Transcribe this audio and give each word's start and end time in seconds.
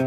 Der 0.00 0.06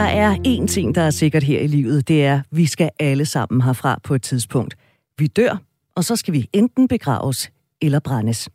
er 0.00 0.36
én 0.46 0.66
ting, 0.66 0.94
der 0.94 1.02
er 1.02 1.10
sikkert 1.10 1.42
her 1.42 1.60
i 1.60 1.66
livet, 1.66 2.08
det 2.08 2.24
er, 2.24 2.34
at 2.34 2.40
vi 2.50 2.66
skal 2.66 2.90
alle 2.98 3.26
sammen 3.26 3.60
herfra 3.60 4.00
på 4.04 4.14
et 4.14 4.22
tidspunkt. 4.22 4.76
Vi 5.18 5.26
dør, 5.26 5.56
og 5.94 6.04
så 6.04 6.16
skal 6.16 6.34
vi 6.34 6.48
enten 6.52 6.88
begraves 6.88 7.50
eller 7.82 8.00
brændes. 8.00 8.48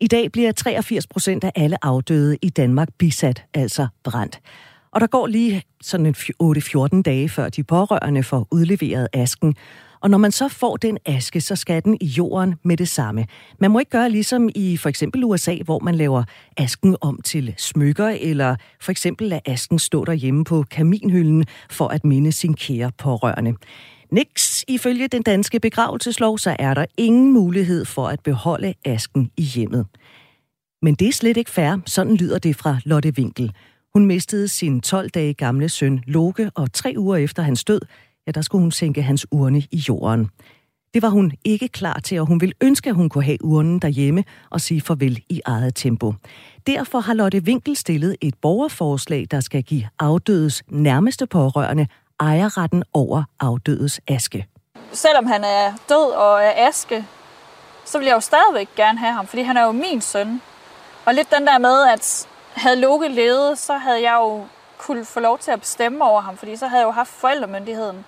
I 0.00 0.06
dag 0.06 0.32
bliver 0.32 0.52
83 0.52 1.06
procent 1.06 1.44
af 1.44 1.52
alle 1.54 1.84
afdøde 1.84 2.36
i 2.42 2.48
Danmark 2.48 2.88
bisat, 2.98 3.44
altså 3.54 3.86
brændt. 4.04 4.40
Og 4.92 5.00
der 5.00 5.06
går 5.06 5.26
lige 5.26 5.62
sådan 5.82 6.06
en 6.06 6.14
8-14 6.42 7.02
dage, 7.02 7.28
før 7.28 7.48
de 7.48 7.62
pårørende 7.62 8.22
får 8.22 8.48
udleveret 8.50 9.08
asken. 9.12 9.56
Og 10.02 10.10
når 10.10 10.18
man 10.18 10.32
så 10.32 10.48
får 10.48 10.76
den 10.76 10.98
aske, 11.06 11.40
så 11.40 11.56
skal 11.56 11.84
den 11.84 11.98
i 12.00 12.06
jorden 12.06 12.54
med 12.64 12.76
det 12.76 12.88
samme. 12.88 13.26
Man 13.58 13.70
må 13.70 13.78
ikke 13.78 13.90
gøre 13.90 14.10
ligesom 14.10 14.48
i 14.54 14.76
for 14.76 14.88
eksempel 14.88 15.24
USA, 15.24 15.56
hvor 15.64 15.78
man 15.78 15.94
laver 15.94 16.24
asken 16.56 16.96
om 17.00 17.20
til 17.24 17.54
smykker, 17.56 18.08
eller 18.20 18.56
for 18.80 18.90
eksempel 18.90 19.28
lade 19.28 19.40
asken 19.46 19.78
stå 19.78 20.04
derhjemme 20.04 20.44
på 20.44 20.64
kaminhylden 20.70 21.44
for 21.70 21.88
at 21.88 22.04
minde 22.04 22.32
sin 22.32 22.54
kære 22.54 22.92
pårørende. 22.98 23.54
Niks, 24.12 24.64
ifølge 24.68 25.08
den 25.08 25.22
danske 25.22 25.60
begravelseslov, 25.60 26.38
så 26.38 26.56
er 26.58 26.74
der 26.74 26.86
ingen 26.96 27.32
mulighed 27.32 27.84
for 27.84 28.08
at 28.08 28.20
beholde 28.20 28.74
asken 28.84 29.30
i 29.36 29.42
hjemmet. 29.42 29.86
Men 30.82 30.94
det 30.94 31.08
er 31.08 31.12
slet 31.12 31.36
ikke 31.36 31.50
fair, 31.50 31.76
sådan 31.86 32.16
lyder 32.16 32.38
det 32.38 32.56
fra 32.56 32.78
Lotte 32.84 33.12
Winkel. 33.18 33.52
Hun 33.94 34.06
mistede 34.06 34.48
sin 34.48 34.80
12 34.80 35.10
dage 35.10 35.34
gamle 35.34 35.68
søn 35.68 36.02
Loke, 36.06 36.50
og 36.54 36.72
tre 36.72 36.94
uger 36.96 37.16
efter 37.16 37.42
hans 37.42 37.64
død, 37.64 37.80
ja, 38.30 38.32
der 38.32 38.42
skulle 38.42 38.62
hun 38.62 38.72
sænke 38.72 39.02
hans 39.02 39.26
urne 39.30 39.58
i 39.58 39.84
jorden. 39.88 40.30
Det 40.94 41.02
var 41.02 41.08
hun 41.08 41.32
ikke 41.44 41.68
klar 41.68 42.00
til, 42.04 42.20
og 42.20 42.26
hun 42.26 42.40
ville 42.40 42.54
ønske, 42.60 42.90
at 42.90 42.96
hun 42.96 43.08
kunne 43.08 43.24
have 43.24 43.44
urnen 43.44 43.78
derhjemme 43.78 44.24
og 44.50 44.60
sige 44.60 44.80
farvel 44.80 45.22
i 45.28 45.40
eget 45.44 45.74
tempo. 45.74 46.14
Derfor 46.66 47.00
har 47.00 47.14
Lotte 47.14 47.42
Winkel 47.46 47.76
stillet 47.76 48.16
et 48.20 48.34
borgerforslag, 48.42 49.26
der 49.30 49.40
skal 49.40 49.62
give 49.62 49.88
afdødes 49.98 50.62
nærmeste 50.68 51.26
pårørende 51.26 51.86
ejerretten 52.20 52.84
over 52.92 53.22
afdødes 53.40 54.00
aske. 54.08 54.46
Selvom 54.92 55.26
han 55.26 55.44
er 55.44 55.72
død 55.88 56.12
og 56.12 56.42
er 56.42 56.68
aske, 56.68 57.04
så 57.84 57.98
vil 57.98 58.06
jeg 58.06 58.14
jo 58.14 58.20
stadigvæk 58.20 58.68
gerne 58.76 58.98
have 58.98 59.12
ham, 59.12 59.26
fordi 59.26 59.42
han 59.42 59.56
er 59.56 59.64
jo 59.64 59.72
min 59.72 60.00
søn. 60.00 60.40
Og 61.06 61.14
lidt 61.14 61.28
den 61.38 61.46
der 61.46 61.58
med, 61.58 61.88
at 61.94 62.28
havde 62.52 62.80
Loke 62.80 63.08
levet, 63.08 63.58
så 63.58 63.76
havde 63.76 64.02
jeg 64.02 64.16
jo 64.20 64.44
kunne 64.78 65.04
få 65.04 65.20
lov 65.20 65.38
til 65.38 65.50
at 65.50 65.60
bestemme 65.60 66.04
over 66.04 66.20
ham, 66.20 66.36
fordi 66.36 66.56
så 66.56 66.66
havde 66.66 66.80
jeg 66.80 66.86
jo 66.86 66.90
haft 66.92 67.10
forældremyndigheden. 67.10 68.04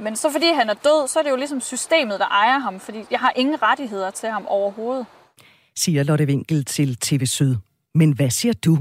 Men 0.00 0.16
så 0.16 0.30
fordi 0.30 0.46
han 0.46 0.70
er 0.70 0.74
død, 0.74 1.08
så 1.08 1.18
er 1.18 1.22
det 1.22 1.30
jo 1.30 1.36
ligesom 1.36 1.60
systemet, 1.60 2.20
der 2.20 2.26
ejer 2.26 2.58
ham, 2.58 2.80
fordi 2.80 2.98
jeg 3.10 3.20
har 3.20 3.32
ingen 3.36 3.62
rettigheder 3.62 4.10
til 4.10 4.28
ham 4.28 4.46
overhovedet. 4.46 5.06
Siger 5.76 6.02
Lotte 6.02 6.24
Winkel 6.24 6.64
til 6.64 6.96
TV 6.96 7.26
Syd. 7.26 7.56
Men 7.94 8.12
hvad 8.12 8.30
siger 8.30 8.52
du? 8.52 8.78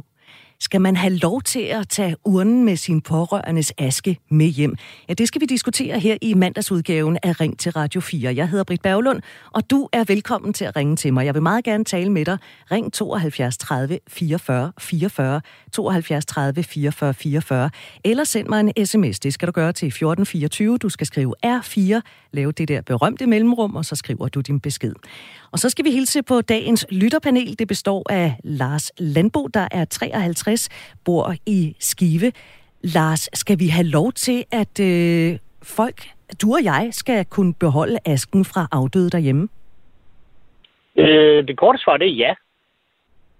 Skal 0.62 0.82
man 0.82 0.96
have 0.96 1.14
lov 1.14 1.42
til 1.42 1.60
at 1.60 1.90
tage 1.90 2.16
urnen 2.26 2.66
med 2.66 2.76
sin 2.76 3.02
pårørendes 3.02 3.74
aske 3.78 4.18
med 4.30 4.46
hjem? 4.46 4.76
Ja, 5.10 5.14
det 5.14 5.28
skal 5.28 5.42
vi 5.42 5.46
diskutere 5.46 6.00
her 6.00 6.18
i 6.22 6.34
mandagsudgaven 6.34 7.18
af 7.24 7.42
Ring 7.42 7.60
til 7.60 7.72
Radio 7.72 8.02
4. 8.02 8.36
Jeg 8.36 8.50
hedder 8.50 8.64
Britt 8.64 8.82
Berglund, 8.82 9.22
og 9.52 9.70
du 9.70 9.90
er 9.94 10.04
velkommen 10.04 10.54
til 10.54 10.66
at 10.66 10.76
ringe 10.76 10.96
til 10.96 11.14
mig. 11.14 11.26
Jeg 11.26 11.34
vil 11.34 11.42
meget 11.42 11.64
gerne 11.64 11.84
tale 11.84 12.12
med 12.12 12.26
dig. 12.26 12.38
Ring 12.72 12.94
72 12.94 13.58
30 13.58 14.00
44 14.08 14.72
44, 14.80 15.42
72 15.72 16.26
30 16.26 16.64
44 16.64 17.14
44, 17.14 17.70
eller 18.04 18.24
send 18.24 18.48
mig 18.48 18.60
en 18.60 18.86
sms. 18.86 19.20
Det 19.20 19.34
skal 19.34 19.48
du 19.48 19.52
gøre 19.52 19.74
til 19.74 19.88
1424. 19.88 20.78
Du 20.78 20.90
skal 20.90 21.08
skrive 21.08 21.36
R4, 21.46 22.02
lave 22.32 22.52
det 22.52 22.68
der 22.68 22.82
berømte 22.82 23.28
mellemrum, 23.28 23.76
og 23.76 23.86
så 23.86 23.96
skriver 23.96 24.28
du 24.28 24.42
din 24.42 24.60
besked. 24.60 24.94
Og 25.52 25.60
så 25.60 25.70
skal 25.70 25.86
vi 25.86 25.92
hilse 25.92 26.24
på 26.24 26.42
dagens 26.42 26.86
lytterpanel. 26.92 27.60
Det 27.60 27.68
består 27.68 28.06
af 28.10 28.40
Lars 28.44 28.92
Landbo, 28.98 29.48
der 29.48 29.68
er 29.72 29.86
53, 29.86 30.49
bor 31.06 31.34
i 31.46 31.76
Skive. 31.80 32.32
Lars, 32.84 33.30
skal 33.34 33.60
vi 33.60 33.68
have 33.68 33.88
lov 33.88 34.12
til, 34.12 34.44
at 34.52 34.80
øh, 34.80 35.40
folk, 35.64 36.00
du 36.42 36.48
og 36.54 36.64
jeg, 36.64 36.90
skal 36.92 37.26
kunne 37.26 37.54
beholde 37.60 37.98
asken 38.06 38.46
fra 38.46 38.68
afdøde 38.72 39.10
derhjemme? 39.10 39.48
Øh, 40.96 41.48
det 41.48 41.58
korte 41.58 41.80
svar 41.80 41.98
det 41.98 42.08
er 42.08 42.16
ja. 42.26 42.34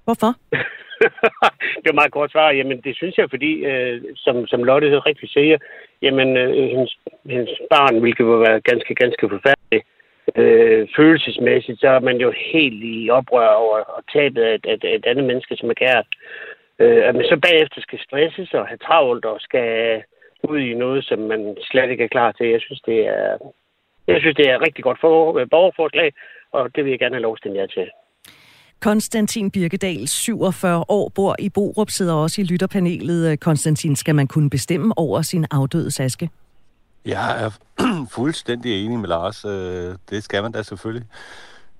Hvorfor? 0.04 0.32
det 1.82 1.90
er 1.90 2.00
meget 2.00 2.12
kort 2.12 2.32
svar. 2.32 2.52
Jamen, 2.52 2.82
det 2.82 2.96
synes 2.96 3.18
jeg, 3.18 3.28
fordi, 3.30 3.52
øh, 3.72 4.02
som, 4.16 4.48
som 4.48 4.64
Lotte 4.64 5.00
rigtig 5.00 5.30
siger, 5.30 5.58
jamen, 6.02 6.38
øh, 6.38 6.70
hendes, 6.74 6.98
hendes 7.26 7.50
barn, 7.70 8.00
hvilket 8.00 8.26
vil 8.26 8.40
være 8.48 8.62
ganske, 8.62 8.96
ganske 8.96 9.30
forfærdeligt, 9.30 9.86
øh, 10.36 10.88
følelsesmæssigt, 10.96 11.80
så 11.80 11.88
er 11.88 12.00
man 12.00 12.18
jo 12.18 12.34
helt 12.54 12.84
i 12.84 13.10
oprør 13.10 13.48
over 13.48 13.78
og 13.78 14.04
tabet 14.14 14.42
af, 14.42 14.58
af, 14.72 14.78
af 14.84 14.96
et 14.96 15.06
andet 15.06 15.26
menneske, 15.26 15.56
som 15.56 15.70
er 15.70 15.74
kært. 15.74 16.08
Øh, 16.80 17.02
at 17.08 17.16
man 17.16 17.26
så 17.32 17.38
bagefter 17.48 17.82
skal 17.82 18.00
stresses 18.08 18.54
og 18.54 18.68
have 18.68 18.78
travlt 18.78 19.26
og 19.26 19.38
skal 19.40 20.04
ud 20.44 20.60
i 20.60 20.74
noget, 20.74 21.06
som 21.06 21.20
man 21.20 21.58
slet 21.62 21.90
ikke 21.92 22.04
er 22.04 22.16
klar 22.16 22.32
til. 22.32 22.48
Jeg 22.48 22.62
synes, 22.62 22.82
det 22.82 23.00
er, 23.08 23.38
jeg 24.08 24.18
synes, 24.20 24.36
det 24.36 24.50
er 24.50 24.56
et 24.56 24.62
rigtig 24.68 24.84
godt 24.84 25.00
for, 25.02 25.46
borgerforslag, 25.52 26.14
og 26.52 26.76
det 26.76 26.84
vil 26.84 26.90
jeg 26.90 27.00
gerne 27.00 27.16
have 27.16 27.28
lov 27.30 27.38
til 27.38 27.52
jer 27.52 27.68
til. 27.68 27.90
Konstantin 28.82 29.52
Birkedal, 29.52 30.08
47 30.08 30.86
år, 30.90 31.12
bor 31.16 31.36
i 31.40 31.50
Borup, 31.50 31.90
sidder 31.90 32.14
også 32.14 32.42
i 32.42 32.44
lytterpanelet. 32.44 33.40
Konstantin, 33.40 33.96
skal 33.96 34.16
man 34.16 34.28
kunne 34.28 34.50
bestemme 34.50 34.98
over 34.98 35.22
sin 35.22 35.46
afdøde 35.52 35.92
saske? 35.92 36.30
Jeg 37.06 37.44
er 37.44 37.50
fuldstændig 38.18 38.86
enig 38.86 39.00
med 39.00 39.10
Lars. 39.10 39.46
Øh, 39.46 39.96
det 40.10 40.24
skal 40.24 40.44
man 40.44 40.52
da 40.52 40.64
selvfølgelig. 40.64 41.08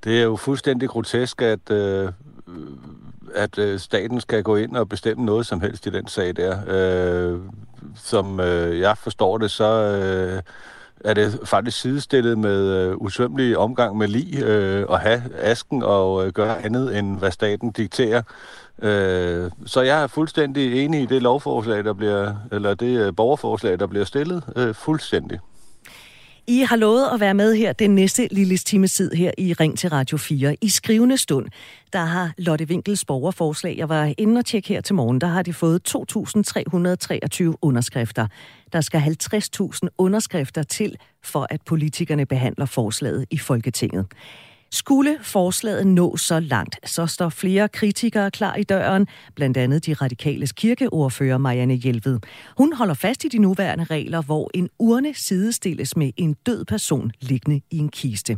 Det 0.04 0.20
er 0.20 0.24
jo 0.24 0.36
fuldstændig 0.36 0.90
grotesk, 0.90 1.42
at, 1.42 1.72
øh, 1.72 2.12
at 3.36 3.60
øh, 3.60 3.80
staten 3.80 4.22
skal 4.22 4.44
gå 4.44 4.56
ind 4.56 4.76
og 4.76 4.90
bestemme 4.90 5.26
noget 5.26 5.46
som 5.46 5.62
helst 5.62 5.86
i 5.86 5.90
den 5.90 6.08
sag 6.08 6.36
der. 6.36 6.58
Øh, 6.68 7.40
som 7.96 8.40
øh, 8.40 8.80
jeg 8.80 8.98
forstår 8.98 9.38
det, 9.38 9.52
så 9.52 9.66
øh, 9.66 10.42
er 11.06 11.14
det 11.14 11.40
faktisk 11.44 11.80
sidestillet 11.80 12.38
med 12.38 12.94
usømmelig 12.98 13.58
omgang 13.58 13.98
med 13.98 14.08
lig 14.08 14.46
at 14.90 15.00
have 15.00 15.24
asken 15.38 15.84
og 15.84 16.34
gøre 16.34 16.66
andet 16.66 16.98
end 16.98 17.20
hvad 17.20 17.32
staten 17.32 17.72
dikterer. 17.72 18.22
Øh, 18.82 19.52
så 19.66 19.82
jeg 19.82 20.04
er 20.04 20.08
fuldstændig 20.08 20.86
enig 20.86 21.02
i 21.02 21.06
det 21.06 21.22
lovforslag, 21.22 21.84
der 21.84 21.94
bliver, 21.94 22.34
eller 22.52 22.74
det 22.74 23.00
øh, 23.00 23.16
borgerforslag, 23.16 23.80
der 23.80 23.88
bliver 23.88 24.06
stillet. 24.06 24.44
Øh, 24.56 24.76
fuldstændig. 24.76 25.40
I 26.50 26.60
har 26.60 26.76
lovet 26.76 27.10
at 27.14 27.20
være 27.20 27.34
med 27.34 27.56
her 27.56 27.74
den 27.74 27.96
næste 27.96 28.28
lille 28.32 28.58
time 28.58 28.88
tid 28.88 29.12
her 29.12 29.32
i 29.38 29.54
Ring 29.54 29.78
til 29.78 29.90
Radio 29.90 30.18
4. 30.18 30.56
I 30.62 30.70
skrivende 30.70 31.18
stund, 31.18 31.46
der 31.94 32.00
har 32.00 32.34
Lotte 32.38 32.66
Winkels 32.66 33.06
borgerforslag, 33.06 33.78
jeg 33.78 33.90
var 33.90 34.14
inde 34.18 34.40
og 34.40 34.46
tjekke 34.46 34.70
her 34.70 34.82
til 34.82 34.96
morgen, 34.96 35.22
der 35.22 35.28
har 35.28 35.42
de 35.42 35.54
fået 35.54 35.96
2.323 35.96 37.56
underskrifter. 37.62 38.28
Der 38.74 38.82
skal 38.82 39.00
50.000 39.00 39.80
underskrifter 39.98 40.64
til, 40.64 40.96
for 41.24 41.48
at 41.50 41.62
politikerne 41.66 42.26
behandler 42.26 42.66
forslaget 42.66 43.26
i 43.32 43.38
Folketinget. 43.38 44.06
Skulle 44.72 45.18
forslaget 45.22 45.88
nå 45.88 46.18
så 46.18 46.40
langt, 46.40 46.90
så 46.90 47.08
står 47.08 47.30
flere 47.30 47.68
kritikere 47.70 48.32
klar 48.32 48.56
i 48.56 48.64
døren, 48.64 49.08
blandt 49.36 49.58
andet 49.58 49.86
de 49.86 49.94
radikales 49.94 50.52
kirkeordfører 50.52 51.38
Marianne 51.38 51.74
Hjelved. 51.74 52.20
Hun 52.58 52.74
holder 52.74 52.94
fast 52.94 53.24
i 53.24 53.28
de 53.28 53.38
nuværende 53.38 53.84
regler, 53.84 54.22
hvor 54.22 54.52
en 54.54 54.70
urne 54.80 55.14
sidestilles 55.14 55.96
med 55.96 56.12
en 56.18 56.34
død 56.34 56.66
person 56.66 57.12
liggende 57.22 57.62
i 57.72 57.78
en 57.78 57.90
kiste. 57.90 58.38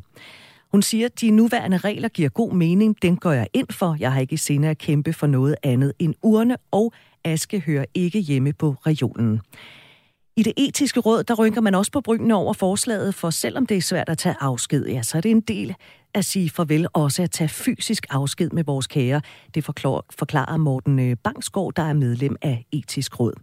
Hun 0.71 0.81
siger, 0.81 1.05
at 1.05 1.21
de 1.21 1.31
nuværende 1.31 1.77
regler 1.77 2.09
giver 2.09 2.29
god 2.29 2.53
mening. 2.53 3.01
Den 3.01 3.17
går 3.17 3.31
jeg 3.31 3.47
ind 3.53 3.67
for. 3.71 3.97
Jeg 3.99 4.13
har 4.13 4.19
ikke 4.19 4.39
i 4.49 4.65
at 4.65 4.77
kæmpe 4.77 5.13
for 5.13 5.27
noget 5.27 5.55
andet 5.63 5.93
end 5.99 6.13
urne, 6.23 6.57
og 6.71 6.93
aske 7.23 7.59
hører 7.59 7.85
ikke 7.93 8.19
hjemme 8.19 8.53
på 8.53 8.75
regionen. 8.85 9.41
I 10.37 10.43
det 10.43 10.53
etiske 10.57 10.99
råd, 10.99 11.23
der 11.23 11.33
rynker 11.33 11.61
man 11.61 11.75
også 11.75 11.91
på 11.91 12.01
brynene 12.01 12.35
over 12.35 12.53
forslaget, 12.53 13.15
for 13.15 13.29
selvom 13.29 13.65
det 13.65 13.77
er 13.77 13.81
svært 13.81 14.09
at 14.09 14.17
tage 14.17 14.35
afsked, 14.39 14.85
ja, 14.87 15.01
så 15.01 15.17
er 15.17 15.21
det 15.21 15.31
en 15.31 15.41
del 15.41 15.75
at 16.13 16.25
sige 16.25 16.49
farvel, 16.49 16.87
også 16.93 17.23
at 17.23 17.31
tage 17.31 17.47
fysisk 17.47 18.05
afsked 18.09 18.49
med 18.49 18.63
vores 18.63 18.87
kære. 18.87 19.22
Det 19.55 19.63
forklarer 19.63 20.57
Morten 20.57 20.99
øh, 20.99 21.17
Bangsgaard, 21.23 21.73
der 21.75 21.83
er 21.83 21.93
medlem 21.93 22.35
af 22.41 22.66
etisk 22.72 23.19
råd. 23.19 23.33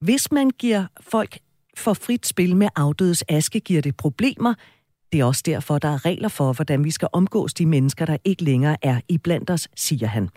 Hvis 0.00 0.32
man 0.32 0.50
giver 0.50 0.86
folk 1.00 1.38
for 1.76 1.92
frit 1.94 2.26
spil 2.26 2.56
med 2.56 2.68
afdødes 2.76 3.24
aske, 3.28 3.60
giver 3.60 3.82
det 3.82 3.96
problemer. 3.96 4.54
Det 5.12 5.20
er 5.20 5.24
også 5.24 5.42
derfor, 5.46 5.78
der 5.78 5.88
er 5.88 6.04
regler 6.04 6.28
for, 6.28 6.52
hvordan 6.52 6.84
vi 6.84 6.90
skal 6.90 7.08
omgås 7.12 7.54
de 7.54 7.66
mennesker, 7.66 8.06
der 8.06 8.16
ikke 8.24 8.44
længere 8.44 8.76
er 8.82 9.00
i 9.08 9.18
blandt 9.18 9.50
os, 9.50 9.68
siger 9.76 10.06
han. 10.06 10.28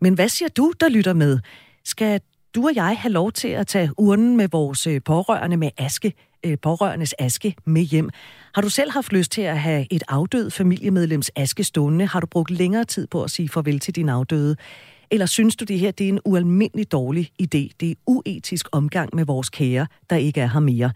Men 0.00 0.14
hvad 0.14 0.28
siger 0.28 0.48
du, 0.48 0.72
der 0.80 0.88
lytter 0.88 1.12
med? 1.12 1.38
Skal 1.84 2.20
du 2.54 2.64
og 2.66 2.74
jeg 2.74 2.96
have 2.98 3.12
lov 3.12 3.32
til 3.32 3.48
at 3.48 3.66
tage 3.66 3.90
urnen 3.98 4.36
med 4.36 4.48
vores 4.48 4.86
øh, 4.86 5.00
pårørende 5.04 5.56
med 5.56 5.70
aske, 5.78 6.12
øh, 6.44 6.58
pårørendes 6.58 7.14
aske 7.18 7.54
med 7.64 7.82
hjem. 7.82 8.10
Har 8.54 8.62
du 8.62 8.68
selv 8.68 8.90
haft 8.90 9.12
lyst 9.12 9.32
til 9.32 9.42
at 9.42 9.60
have 9.60 9.86
et 9.90 10.02
afdød 10.08 10.50
familiemedlems 10.50 11.30
aske 11.36 11.64
stående? 11.64 12.06
Har 12.06 12.20
du 12.20 12.26
brugt 12.26 12.50
længere 12.50 12.84
tid 12.84 13.06
på 13.06 13.22
at 13.22 13.30
sige 13.30 13.48
farvel 13.48 13.80
til 13.80 13.96
din 13.96 14.08
afdøde? 14.08 14.56
Eller 15.10 15.26
synes 15.26 15.56
du, 15.56 15.64
det 15.64 15.78
her 15.78 15.90
det 15.90 16.04
er 16.04 16.08
en 16.08 16.20
ualmindelig 16.24 16.92
dårlig 16.92 17.30
idé? 17.42 17.68
Det 17.80 17.90
er 17.90 17.94
uetisk 18.06 18.66
omgang 18.72 19.10
med 19.14 19.24
vores 19.24 19.50
kære, 19.50 19.86
der 20.10 20.16
ikke 20.16 20.40
er 20.40 20.46
her 20.46 20.60
mere. 20.60 20.92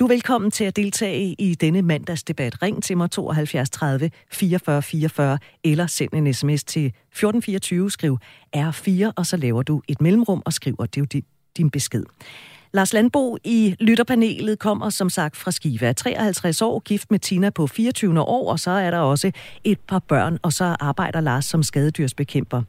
Du 0.00 0.04
er 0.04 0.08
velkommen 0.08 0.50
til 0.50 0.64
at 0.64 0.76
deltage 0.76 1.34
i 1.38 1.54
denne 1.54 1.82
mandagsdebat. 1.82 2.62
Ring 2.62 2.82
til 2.82 2.96
mig 2.96 3.10
72 3.10 3.70
30 3.70 4.10
44 4.32 4.82
44 4.82 5.38
eller 5.64 5.86
send 5.86 6.12
en 6.12 6.34
sms 6.34 6.64
til 6.64 6.86
1424, 6.86 7.90
skriv 7.90 8.18
R4, 8.56 9.12
og 9.16 9.26
så 9.26 9.36
laver 9.36 9.62
du 9.62 9.82
et 9.88 10.00
mellemrum 10.00 10.42
og 10.44 10.52
skriver, 10.52 10.86
det 10.86 10.96
er 10.96 11.00
jo 11.14 11.22
din 11.56 11.70
besked. 11.70 12.04
Lars 12.72 12.92
Landbo 12.92 13.36
i 13.44 13.76
lytterpanelet 13.80 14.58
kommer 14.58 14.90
som 14.90 15.10
sagt 15.10 15.36
fra 15.36 15.50
Skiva. 15.50 15.92
53 15.92 16.62
år, 16.62 16.80
gift 16.80 17.10
med 17.10 17.18
Tina 17.18 17.50
på 17.50 17.66
24 17.66 18.20
år, 18.20 18.52
og 18.52 18.60
så 18.60 18.70
er 18.70 18.90
der 18.90 18.98
også 18.98 19.32
et 19.64 19.80
par 19.80 19.98
børn, 19.98 20.38
og 20.42 20.52
så 20.52 20.76
arbejder 20.80 21.20
Lars 21.20 21.44
som 21.44 21.62
skadedyrsbekæmper. 21.62 22.62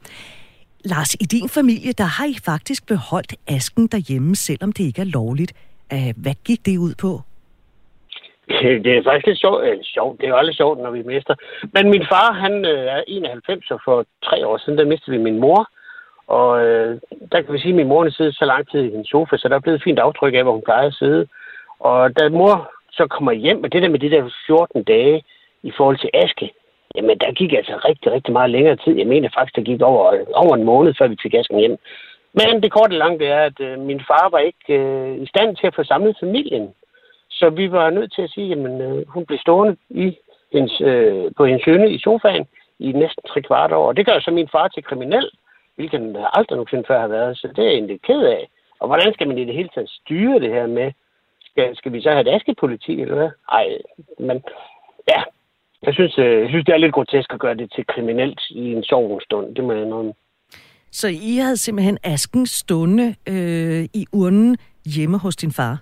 Lars, 0.84 1.14
i 1.14 1.24
din 1.24 1.48
familie, 1.48 1.92
der 1.92 2.04
har 2.04 2.24
I 2.24 2.36
faktisk 2.44 2.86
beholdt 2.86 3.34
asken 3.46 3.86
derhjemme, 3.86 4.36
selvom 4.36 4.72
det 4.72 4.84
ikke 4.84 5.00
er 5.00 5.04
lovligt. 5.04 5.52
Øh, 5.94 6.12
hvad 6.22 6.34
gik 6.44 6.66
det 6.66 6.78
ud 6.78 6.94
på? 7.04 7.12
Øh, 8.50 8.84
det 8.84 8.92
er 8.96 9.02
faktisk 9.02 9.26
lidt 9.26 9.40
sjovt. 9.40 9.64
Eller 9.64 9.84
sjovt. 9.84 10.18
Det 10.18 10.24
er 10.24 10.30
jo 10.30 10.36
aldrig 10.36 10.56
sjovt, 10.56 10.78
når 10.78 10.90
vi 10.90 11.02
mister. 11.02 11.34
Men 11.74 11.90
min 11.90 12.04
far, 12.12 12.32
han 12.32 12.64
øh, 12.64 12.84
er 12.96 13.02
91, 13.06 13.70
og 13.70 13.80
for 13.84 14.06
tre 14.24 14.46
år 14.46 14.56
siden, 14.58 14.78
der 14.78 14.92
mistede 14.92 15.16
vi 15.16 15.22
min 15.22 15.40
mor. 15.40 15.68
Og 16.26 16.66
øh, 16.66 17.00
der 17.32 17.42
kan 17.42 17.54
vi 17.54 17.58
sige, 17.58 17.74
at 17.74 17.76
min 17.76 17.88
mor 17.88 18.02
har 18.02 18.10
siddet 18.10 18.34
så 18.34 18.44
lang 18.44 18.70
tid 18.70 18.80
i 18.82 18.90
hendes 18.90 19.08
sofa, 19.08 19.36
så 19.36 19.48
der 19.48 19.54
er 19.54 19.64
blevet 19.64 19.78
et 19.78 19.84
fint 19.84 19.98
aftryk 19.98 20.34
af, 20.34 20.42
hvor 20.42 20.52
hun 20.52 20.68
plejede 20.68 20.86
at 20.86 20.94
sidde. 20.94 21.26
Og 21.80 22.18
da 22.18 22.28
mor 22.28 22.72
så 22.90 23.06
kommer 23.06 23.32
hjem, 23.32 23.64
og 23.64 23.72
det 23.72 23.82
der 23.82 23.88
med 23.88 23.98
de 23.98 24.10
der 24.10 24.30
14 24.46 24.82
dage 24.82 25.24
i 25.62 25.72
forhold 25.76 25.98
til 25.98 26.10
aske, 26.14 26.50
jamen 26.94 27.18
der 27.18 27.32
gik 27.32 27.52
altså 27.52 27.74
rigtig, 27.88 28.12
rigtig 28.12 28.32
meget 28.32 28.50
længere 28.50 28.76
tid. 28.76 28.96
Jeg 28.96 29.06
mener 29.06 29.28
faktisk, 29.34 29.56
der 29.56 29.62
gik 29.62 29.82
over, 29.82 30.04
over 30.34 30.56
en 30.56 30.64
måned, 30.64 30.94
før 30.98 31.06
vi 31.08 31.16
fik 31.22 31.34
asken 31.34 31.58
hjem. 31.58 31.76
Men 32.32 32.62
det 32.62 32.72
korte 32.72 32.98
lange, 32.98 33.18
det 33.18 33.28
er, 33.28 33.42
at 33.42 33.60
øh, 33.60 33.78
min 33.78 34.00
far 34.08 34.28
var 34.30 34.38
ikke 34.38 34.74
øh, 34.74 35.22
i 35.22 35.26
stand 35.26 35.56
til 35.56 35.66
at 35.66 35.74
få 35.74 35.84
samlet 35.84 36.16
familien. 36.20 36.74
Så 37.30 37.50
vi 37.50 37.72
var 37.72 37.90
nødt 37.90 38.12
til 38.12 38.22
at 38.22 38.30
sige, 38.30 38.52
at 38.52 38.58
øh, 38.58 39.08
hun 39.08 39.26
blev 39.26 39.38
stående 39.38 39.76
i 39.90 40.18
hendes, 40.52 40.80
øh, 40.80 41.30
på 41.36 41.44
hendes 41.44 41.64
høne 41.64 41.90
i 41.90 41.98
sofaen 41.98 42.46
i 42.78 42.92
næsten 42.92 43.22
tre 43.28 43.42
kvart 43.42 43.72
år. 43.72 43.86
Og 43.86 43.96
det 43.96 44.06
gør 44.06 44.20
så 44.20 44.30
min 44.30 44.48
far 44.48 44.68
til 44.68 44.84
kriminel 44.84 45.30
hvilket 45.80 46.00
han 46.00 46.16
aldrig 46.32 46.56
nogensinde 46.56 46.84
før 46.86 47.00
har 47.00 47.08
været. 47.08 47.38
Så 47.38 47.48
det 47.48 47.58
er 47.58 47.68
jeg 47.68 47.72
egentlig 47.72 48.02
ked 48.02 48.22
af. 48.22 48.48
Og 48.80 48.86
hvordan 48.86 49.12
skal 49.14 49.28
man 49.28 49.38
i 49.38 49.44
det 49.44 49.54
hele 49.54 49.70
taget 49.74 49.90
styre 49.90 50.40
det 50.40 50.50
her 50.50 50.66
med, 50.66 50.92
skal, 51.50 51.76
skal 51.76 51.92
vi 51.92 52.02
så 52.02 52.10
have 52.10 52.20
et 52.20 52.34
askepoliti, 52.34 53.00
eller 53.00 53.14
hvad? 53.14 53.30
Nej, 53.50 53.66
men 54.18 54.42
ja, 55.12 55.20
jeg 55.82 55.94
synes, 55.94 56.18
øh, 56.18 56.40
jeg 56.42 56.48
synes, 56.48 56.64
det 56.64 56.72
er 56.72 56.84
lidt 56.84 56.94
grotesk 56.94 57.32
at 57.32 57.40
gøre 57.40 57.54
det 57.54 57.72
til 57.72 57.86
kriminelt 57.86 58.40
i 58.50 58.72
en 58.72 58.84
sovende 58.84 59.24
stund. 59.24 59.54
Det 59.56 59.64
må 59.64 59.72
jeg 59.72 59.84
noget. 59.84 60.14
Så 60.92 61.08
I 61.08 61.36
havde 61.36 61.56
simpelthen 61.56 61.98
asken 62.04 62.46
stående 62.46 63.14
øh, 63.28 63.84
i 63.94 64.06
urnen 64.12 64.56
hjemme 64.94 65.18
hos 65.18 65.36
din 65.36 65.52
far? 65.52 65.78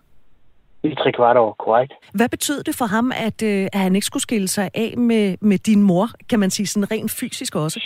I 0.83 0.95
tre 0.95 1.13
kvart 1.13 1.37
år, 1.37 1.53
korrekt. 1.59 1.93
Hvad 2.15 2.29
betød 2.29 2.63
det 2.63 2.75
for 2.75 2.85
ham, 2.85 3.13
at, 3.27 3.43
øh, 3.43 3.67
at 3.73 3.81
han 3.81 3.95
ikke 3.95 4.07
skulle 4.07 4.23
skille 4.23 4.49
sig 4.49 4.71
af 4.75 4.95
med, 4.97 5.37
med 5.41 5.59
din 5.59 5.83
mor, 5.83 6.07
kan 6.31 6.39
man 6.39 6.51
sige, 6.51 6.67
sådan 6.67 6.91
rent 6.91 7.11
fysisk 7.21 7.55
også? 7.55 7.81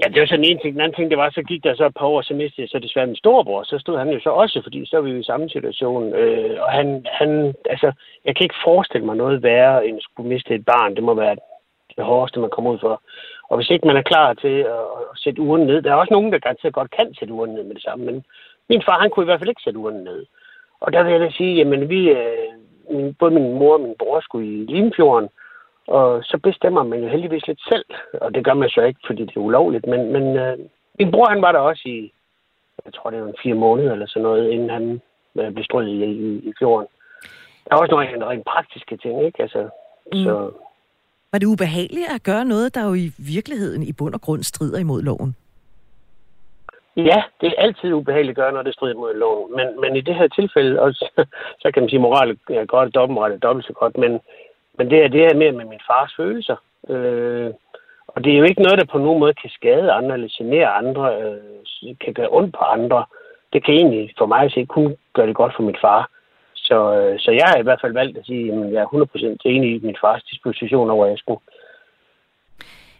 Ja, 0.00 0.08
det 0.12 0.20
var 0.20 0.26
sådan 0.26 0.44
en 0.44 0.58
ting. 0.58 0.72
Den 0.74 0.80
anden 0.80 0.96
ting, 0.96 1.10
det 1.10 1.18
var, 1.18 1.30
så 1.30 1.42
gik 1.42 1.62
der 1.64 1.74
så 1.74 1.86
et 1.86 1.96
par 1.98 2.06
år, 2.06 2.22
så 2.22 2.34
mistede 2.34 2.62
jeg 2.62 2.68
så 2.68 2.78
desværre 2.78 3.06
min 3.06 3.16
storebror. 3.16 3.62
Så 3.62 3.78
stod 3.78 3.98
han 3.98 4.08
jo 4.08 4.20
så 4.20 4.30
også, 4.30 4.60
fordi 4.62 4.86
så 4.86 4.96
var 4.96 5.02
vi 5.02 5.20
i 5.20 5.30
samme 5.30 5.48
situation. 5.48 6.14
Øh, 6.14 6.56
og 6.62 6.70
han, 6.72 7.06
han, 7.18 7.54
altså, 7.70 7.92
jeg 8.24 8.36
kan 8.36 8.44
ikke 8.44 8.64
forestille 8.64 9.06
mig 9.06 9.16
noget 9.16 9.42
værre, 9.42 9.86
end 9.86 9.96
at 9.96 10.02
skulle 10.02 10.28
miste 10.28 10.54
et 10.54 10.64
barn. 10.64 10.94
Det 10.94 11.02
må 11.02 11.14
være 11.14 11.36
det 11.96 12.04
hårdeste, 12.04 12.40
man 12.40 12.50
kommer 12.50 12.70
ud 12.70 12.78
for. 12.78 13.02
Og 13.50 13.56
hvis 13.56 13.70
ikke 13.70 13.86
man 13.86 13.96
er 13.96 14.02
klar 14.02 14.34
til 14.34 14.56
at, 14.76 14.86
at 15.10 15.16
sætte 15.16 15.42
uren 15.42 15.66
ned, 15.66 15.82
der 15.82 15.90
er 15.90 15.94
også 15.94 16.14
nogen, 16.14 16.32
der 16.32 16.38
garanteret 16.38 16.74
godt 16.74 16.90
kan 16.90 17.14
sætte 17.14 17.34
uren 17.34 17.54
ned 17.54 17.64
med 17.64 17.74
det 17.74 17.82
samme, 17.82 18.04
men 18.04 18.24
min 18.68 18.82
far, 18.86 19.00
han 19.00 19.10
kunne 19.10 19.24
i 19.24 19.28
hvert 19.30 19.40
fald 19.40 19.48
ikke 19.48 19.62
sætte 19.64 19.78
uren 19.78 20.04
ned. 20.04 20.26
Og 20.80 20.92
der 20.92 21.02
vil 21.02 21.12
jeg 21.12 21.20
da 21.20 21.30
sige, 21.30 21.56
jamen 21.56 21.88
vi, 21.88 22.10
øh, 22.10 23.14
både 23.18 23.34
min 23.34 23.52
mor 23.52 23.72
og 23.74 23.80
min 23.80 23.94
bror 23.98 24.20
skulle 24.20 24.46
i 24.46 24.66
Limfjorden, 24.66 25.28
og 25.86 26.24
så 26.24 26.38
bestemmer 26.42 26.82
man 26.82 27.02
jo 27.02 27.08
heldigvis 27.08 27.46
lidt 27.46 27.60
selv, 27.68 27.84
og 28.12 28.34
det 28.34 28.44
gør 28.44 28.54
man 28.54 28.70
så 28.70 28.80
ikke, 28.80 29.00
fordi 29.06 29.24
det 29.24 29.36
er 29.36 29.40
ulovligt. 29.40 29.86
Men, 29.86 30.12
men 30.12 30.36
øh, 30.36 30.58
min 30.98 31.10
bror, 31.10 31.28
han 31.28 31.42
var 31.42 31.52
der 31.52 31.58
også 31.58 31.82
i, 31.84 32.12
jeg 32.84 32.94
tror, 32.94 33.10
det 33.10 33.22
var 33.22 33.28
en 33.28 33.42
fire 33.42 33.54
måneder 33.54 33.92
eller 33.92 34.06
sådan 34.06 34.22
noget, 34.22 34.50
inden 34.50 34.70
han 34.70 35.00
øh, 35.38 35.52
blev 35.52 35.64
strøget 35.64 35.88
i, 35.88 36.04
i, 36.04 36.48
i 36.48 36.52
fjorden. 36.58 36.88
Der 37.64 37.74
er 37.74 37.80
også 37.80 37.90
nogle 37.90 38.26
rent 38.26 38.44
praktiske 38.44 38.96
ting, 38.96 39.24
ikke? 39.24 39.42
Altså, 39.42 39.68
mm. 40.12 40.18
så... 40.24 40.50
Var 41.32 41.38
det 41.38 41.46
ubehageligt 41.46 42.06
at 42.14 42.22
gøre 42.22 42.44
noget, 42.44 42.74
der 42.74 42.84
jo 42.88 42.94
i 42.94 43.12
virkeligheden 43.34 43.82
i 43.82 43.92
bund 43.92 44.14
og 44.14 44.20
grund 44.20 44.42
strider 44.42 44.78
imod 44.78 45.02
loven? 45.02 45.36
Ja, 46.96 47.22
det 47.40 47.48
er 47.48 47.62
altid 47.62 47.92
ubehageligt 47.92 48.38
at 48.38 48.42
gøre, 48.42 48.52
når 48.52 48.62
det 48.62 48.74
strider 48.74 48.94
mod 48.94 49.14
loven. 49.14 49.56
Men, 49.56 49.80
men 49.80 49.96
i 49.96 50.00
det 50.00 50.14
her 50.14 50.28
tilfælde, 50.28 50.80
også, 50.80 50.98
så, 51.16 51.24
så 51.62 51.70
kan 51.72 51.82
man 51.82 51.90
sige, 51.90 51.98
at 51.98 52.02
moral 52.02 52.38
er 52.50 52.64
godt, 52.64 52.94
dobbeltmoral 52.94 53.32
er 53.32 53.38
dobbelt 53.38 53.66
så 53.66 53.72
godt, 53.72 53.96
men 53.98 54.20
men 54.80 54.90
det 54.90 54.98
er 55.04 55.08
det 55.08 55.20
her 55.20 55.34
mere 55.34 55.52
med 55.52 55.64
min 55.64 55.86
fars 55.90 56.12
følelser. 56.16 56.56
Øh, 56.88 57.50
og 58.06 58.24
det 58.24 58.32
er 58.32 58.38
jo 58.38 58.44
ikke 58.44 58.62
noget, 58.62 58.78
der 58.78 58.84
på 58.92 58.98
nogen 58.98 59.20
måde 59.20 59.34
kan 59.34 59.50
skade 59.50 59.92
andre 59.92 60.14
eller 60.14 60.36
genere 60.38 60.68
andre, 60.68 61.04
øh, 61.22 61.96
kan 62.04 62.14
gøre 62.14 62.28
ondt 62.30 62.52
på 62.58 62.64
andre. 62.64 63.04
Det 63.52 63.64
kan 63.64 63.74
egentlig 63.74 64.14
for 64.18 64.26
mig 64.26 64.40
at 64.40 64.52
se 64.52 64.64
kun 64.64 64.96
gøre 65.12 65.26
det 65.26 65.34
godt 65.34 65.52
for 65.56 65.62
min 65.62 65.76
far. 65.80 66.10
Så, 66.70 66.78
øh, 66.98 67.18
så 67.18 67.30
jeg 67.30 67.46
har 67.50 67.58
i 67.58 67.66
hvert 67.66 67.80
fald 67.82 67.92
valgt 67.92 68.18
at 68.18 68.26
sige, 68.26 68.52
at 68.52 68.72
jeg 68.72 68.82
er 68.82 68.86
100% 68.86 69.36
enig 69.44 69.70
i 69.76 69.80
min 69.86 69.96
fars 70.02 70.22
disposition 70.30 70.90
over 70.90 71.06
Asken. 71.12 71.36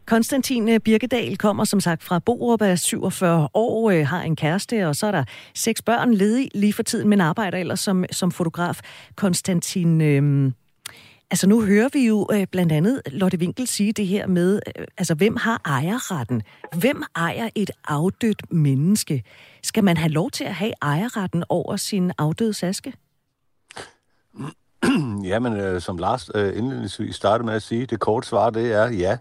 Konstantin 0.06 0.68
øh, 0.68 0.80
Birkedal 0.80 1.36
kommer 1.36 1.64
som 1.64 1.80
sagt 1.80 2.02
fra 2.02 2.18
Borup, 2.26 2.62
er 2.62 2.74
47 2.74 3.48
år, 3.54 3.90
øh, 3.90 4.06
har 4.06 4.22
en 4.22 4.36
kæreste, 4.36 4.86
og 4.88 4.94
så 4.94 5.06
er 5.06 5.10
der 5.10 5.24
seks 5.54 5.82
børn 5.82 6.14
ledig 6.14 6.48
lige 6.54 6.72
for 6.72 6.82
tiden, 6.82 7.08
men 7.08 7.20
arbejder 7.20 7.58
ellers 7.58 7.80
som, 7.80 8.04
som 8.10 8.30
fotograf. 8.30 8.80
Konstantin, 9.16 10.00
øh, 10.00 10.52
Altså 11.32 11.48
nu 11.48 11.62
hører 11.62 11.88
vi 11.92 12.06
jo 12.06 12.28
øh, 12.32 12.46
blandt 12.52 12.72
andet 12.72 13.02
Lotte 13.06 13.38
Winkel 13.38 13.66
sige 13.66 13.92
det 13.92 14.06
her 14.06 14.26
med, 14.26 14.60
øh, 14.66 14.84
altså 14.98 15.14
hvem 15.14 15.36
har 15.36 15.60
ejerretten? 15.64 16.42
Hvem 16.80 17.02
ejer 17.16 17.48
et 17.54 17.70
afdødt 17.88 18.52
menneske? 18.52 19.22
Skal 19.62 19.84
man 19.84 19.96
have 19.96 20.12
lov 20.12 20.30
til 20.30 20.44
at 20.44 20.54
have 20.54 20.72
ejerretten 20.82 21.44
over 21.48 21.76
sin 21.76 22.12
afdøde 22.18 22.52
saske? 22.52 22.92
Jamen, 25.30 25.56
øh, 25.56 25.80
som 25.80 25.98
Lars 25.98 26.30
øh, 26.34 26.58
indledningsvis 26.58 27.16
startede 27.16 27.46
med 27.46 27.54
at 27.54 27.62
sige, 27.62 27.86
det 27.86 28.00
korte 28.00 28.28
svar, 28.28 28.50
det 28.50 28.72
er 28.72 28.88
ja. 28.88 29.16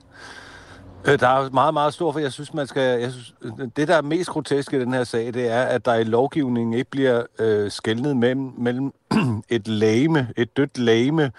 Øh, 1.08 1.20
der 1.20 1.28
er 1.28 1.50
meget, 1.50 1.74
meget 1.74 1.94
stor, 1.94 2.12
for 2.12 2.20
jeg 2.20 2.32
synes, 2.32 2.54
man 2.54 2.68
skal... 2.68 3.02
Jeg 3.02 3.12
synes, 3.12 3.34
øh, 3.42 3.68
det, 3.76 3.88
der 3.88 3.96
er 3.96 4.02
mest 4.02 4.30
grotesk 4.30 4.74
i 4.74 4.80
den 4.80 4.94
her 4.94 5.04
sag, 5.04 5.34
det 5.34 5.48
er, 5.52 5.64
at 5.64 5.86
der 5.86 5.96
i 5.96 6.04
lovgivningen 6.04 6.74
ikke 6.74 6.92
bliver 6.92 7.24
øh, 7.40 7.72
skældnet 7.72 8.18
mellem, 8.18 8.52
mellem 8.58 8.94
et 9.50 9.68
lame, 9.68 10.28
et 10.38 10.58
dødt 10.58 10.78
lame, 10.78 11.32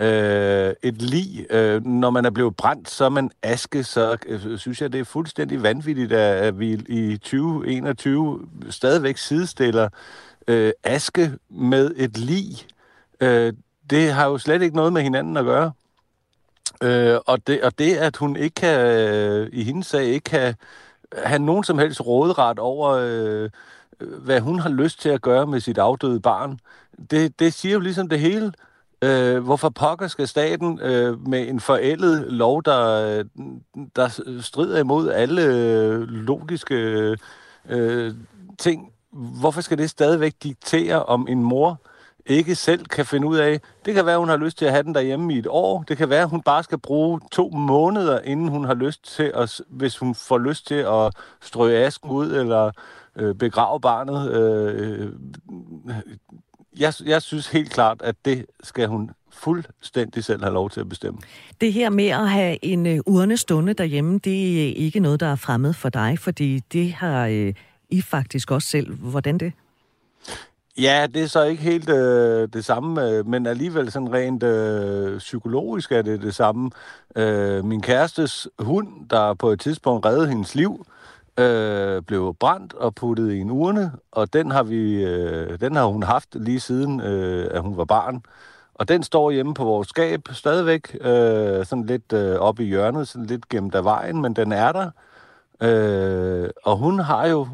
øh, 0.00 0.74
et 0.82 1.02
lig. 1.02 1.46
Øh, 1.50 1.86
når 1.86 2.10
man 2.10 2.24
er 2.24 2.30
blevet 2.30 2.56
brændt, 2.56 2.90
så 2.90 3.04
er 3.04 3.08
man 3.08 3.30
aske, 3.42 3.84
så 3.84 4.16
øh, 4.26 4.58
synes 4.58 4.82
jeg, 4.82 4.92
det 4.92 5.00
er 5.00 5.04
fuldstændig 5.04 5.62
vanvittigt, 5.62 6.12
at, 6.12 6.44
at 6.44 6.58
vi 6.58 6.72
i 6.88 7.16
2021 7.16 8.40
stadigvæk 8.70 9.16
sidestiller 9.16 9.88
øh, 10.48 10.72
aske 10.84 11.32
med 11.50 11.90
et 11.96 12.18
lig. 12.18 12.66
Øh, 13.20 13.52
det 13.90 14.12
har 14.12 14.26
jo 14.26 14.38
slet 14.38 14.62
ikke 14.62 14.76
noget 14.76 14.92
med 14.92 15.02
hinanden 15.02 15.36
at 15.36 15.44
gøre. 15.44 15.72
Øh, 16.82 17.18
og, 17.26 17.46
det, 17.46 17.62
og 17.62 17.78
det, 17.78 17.96
at 17.96 18.16
hun 18.16 18.36
ikke 18.36 18.54
kan, 18.54 18.80
øh, 18.80 19.48
i 19.52 19.64
hendes 19.64 19.86
sag, 19.86 20.04
ikke 20.04 20.24
kan 20.24 20.54
have 21.16 21.38
nogen 21.38 21.64
som 21.64 21.78
helst 21.78 22.00
råderet 22.00 22.58
over, 22.58 22.88
øh, 22.88 23.50
hvad 24.00 24.40
hun 24.40 24.58
har 24.58 24.68
lyst 24.68 25.00
til 25.00 25.08
at 25.08 25.22
gøre 25.22 25.46
med 25.46 25.60
sit 25.60 25.78
afdøde 25.78 26.20
barn, 26.20 26.60
det, 27.10 27.38
det 27.38 27.52
siger 27.52 27.72
jo 27.72 27.80
ligesom 27.80 28.08
det 28.08 28.20
hele. 28.20 28.52
Øh, 29.02 29.38
hvorfor 29.44 29.68
pokker 29.68 30.08
skal 30.08 30.28
staten 30.28 30.80
øh, 30.80 31.28
med 31.28 31.48
en 31.48 31.60
forældet 31.60 32.32
lov, 32.32 32.62
der, 32.62 33.24
der 33.96 34.38
strider 34.40 34.78
imod 34.78 35.10
alle 35.10 35.42
øh, 35.42 36.00
logiske 36.00 36.74
øh, 37.68 38.14
ting, 38.58 38.92
hvorfor 39.12 39.60
skal 39.60 39.78
det 39.78 39.90
stadigvæk 39.90 40.34
diktere, 40.42 41.02
om 41.04 41.26
en 41.28 41.42
mor 41.42 41.80
ikke 42.28 42.54
selv 42.54 42.84
kan 42.84 43.06
finde 43.06 43.26
ud 43.26 43.36
af. 43.36 43.60
Det 43.84 43.94
kan 43.94 44.06
være, 44.06 44.18
hun 44.18 44.28
har 44.28 44.36
lyst 44.36 44.58
til 44.58 44.64
at 44.64 44.70
have 44.72 44.82
den 44.82 44.94
derhjemme 44.94 45.34
i 45.34 45.38
et 45.38 45.46
år. 45.50 45.84
Det 45.88 45.96
kan 45.96 46.10
være, 46.10 46.26
hun 46.26 46.42
bare 46.42 46.62
skal 46.62 46.78
bruge 46.78 47.20
to 47.32 47.50
måneder, 47.50 48.20
inden 48.20 48.48
hun 48.48 48.64
har 48.64 48.74
lyst 48.74 49.16
til 49.16 49.32
at, 49.34 49.60
hvis 49.68 49.98
hun 49.98 50.14
får 50.14 50.38
lyst 50.38 50.66
til 50.66 50.74
at 50.74 51.12
strø 51.40 51.72
asken 51.72 52.10
ud 52.10 52.32
eller 52.32 52.70
øh, 53.16 53.34
begrave 53.34 53.80
barnet. 53.80 54.32
Øh, 54.32 55.00
øh, 55.00 55.12
jeg, 56.78 56.92
jeg 57.06 57.22
synes 57.22 57.48
helt 57.48 57.70
klart, 57.70 58.02
at 58.02 58.16
det 58.24 58.46
skal 58.62 58.88
hun 58.88 59.10
fuldstændig 59.32 60.24
selv 60.24 60.42
have 60.42 60.54
lov 60.54 60.70
til 60.70 60.80
at 60.80 60.88
bestemme. 60.88 61.20
Det 61.60 61.72
her 61.72 61.90
med 61.90 62.08
at 62.08 62.30
have 62.30 62.64
en 62.64 62.86
øh, 62.86 63.00
urne 63.06 63.36
stående 63.36 63.72
derhjemme, 63.74 64.18
det 64.18 64.68
er 64.68 64.74
ikke 64.74 65.00
noget, 65.00 65.20
der 65.20 65.26
er 65.26 65.36
fremmed 65.36 65.72
for 65.72 65.88
dig, 65.88 66.18
fordi 66.18 66.58
det 66.72 66.92
har 66.92 67.26
øh, 67.26 67.54
I 67.90 68.00
faktisk 68.00 68.50
også 68.50 68.68
selv. 68.68 68.94
Hvordan 68.94 69.38
det? 69.38 69.52
Ja, 70.78 71.06
det 71.14 71.22
er 71.22 71.26
så 71.26 71.42
ikke 71.42 71.62
helt 71.62 71.88
øh, 71.88 72.48
det 72.52 72.64
samme, 72.64 73.08
øh, 73.10 73.26
men 73.26 73.46
alligevel 73.46 73.92
sådan 73.92 74.12
rent 74.12 74.42
øh, 74.42 75.18
psykologisk 75.18 75.92
er 75.92 76.02
det 76.02 76.22
det 76.22 76.34
samme. 76.34 76.70
Øh, 77.16 77.64
min 77.64 77.82
kærestes 77.82 78.48
hund, 78.58 79.08
der 79.10 79.34
på 79.34 79.50
et 79.50 79.60
tidspunkt 79.60 80.06
reddede 80.06 80.28
hendes 80.28 80.54
liv, 80.54 80.86
øh, 81.38 82.02
blev 82.02 82.34
brændt 82.40 82.74
og 82.74 82.94
puttet 82.94 83.32
i 83.32 83.38
en 83.38 83.50
urne, 83.50 83.92
og 84.12 84.32
den 84.32 84.50
har, 84.50 84.62
vi, 84.62 85.04
øh, 85.04 85.60
den 85.60 85.76
har 85.76 85.84
hun 85.84 86.02
haft 86.02 86.34
lige 86.34 86.60
siden, 86.60 87.00
øh, 87.00 87.48
at 87.50 87.62
hun 87.62 87.76
var 87.76 87.84
barn. 87.84 88.22
Og 88.74 88.88
den 88.88 89.02
står 89.02 89.30
hjemme 89.30 89.54
på 89.54 89.64
vores 89.64 89.88
skab 89.88 90.20
stadigvæk, 90.32 90.96
øh, 91.00 91.66
sådan 91.66 91.86
lidt 91.86 92.12
øh, 92.12 92.36
oppe 92.36 92.64
i 92.64 92.66
hjørnet, 92.66 93.08
sådan 93.08 93.26
lidt 93.26 93.48
gemt 93.48 93.74
af 93.74 93.84
vejen, 93.84 94.22
men 94.22 94.36
den 94.36 94.52
er 94.52 94.72
der. 94.72 94.90
Øh, 95.60 96.50
og 96.64 96.76
hun 96.76 96.98
har 96.98 97.26
jo 97.26 97.46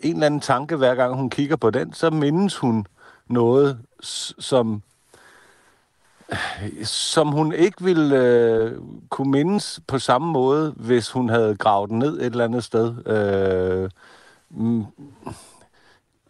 en 0.00 0.14
eller 0.14 0.26
anden 0.26 0.40
tanke, 0.40 0.76
hver 0.76 0.94
gang 0.94 1.14
hun 1.14 1.30
kigger 1.30 1.56
på 1.56 1.70
den, 1.70 1.92
så 1.92 2.10
mindes 2.10 2.56
hun 2.56 2.86
noget, 3.28 3.78
som 4.38 4.82
som 6.82 7.28
hun 7.28 7.52
ikke 7.52 7.84
ville 7.84 8.16
øh, 8.16 8.72
kunne 9.08 9.30
mindes 9.30 9.80
på 9.86 9.98
samme 9.98 10.32
måde, 10.32 10.74
hvis 10.76 11.10
hun 11.10 11.28
havde 11.28 11.56
gravet 11.56 11.90
den 11.90 11.98
ned 11.98 12.20
et 12.20 12.26
eller 12.26 12.44
andet 12.44 12.64
sted. 12.64 13.06
Øh, 13.06 13.90
mm, 14.50 14.84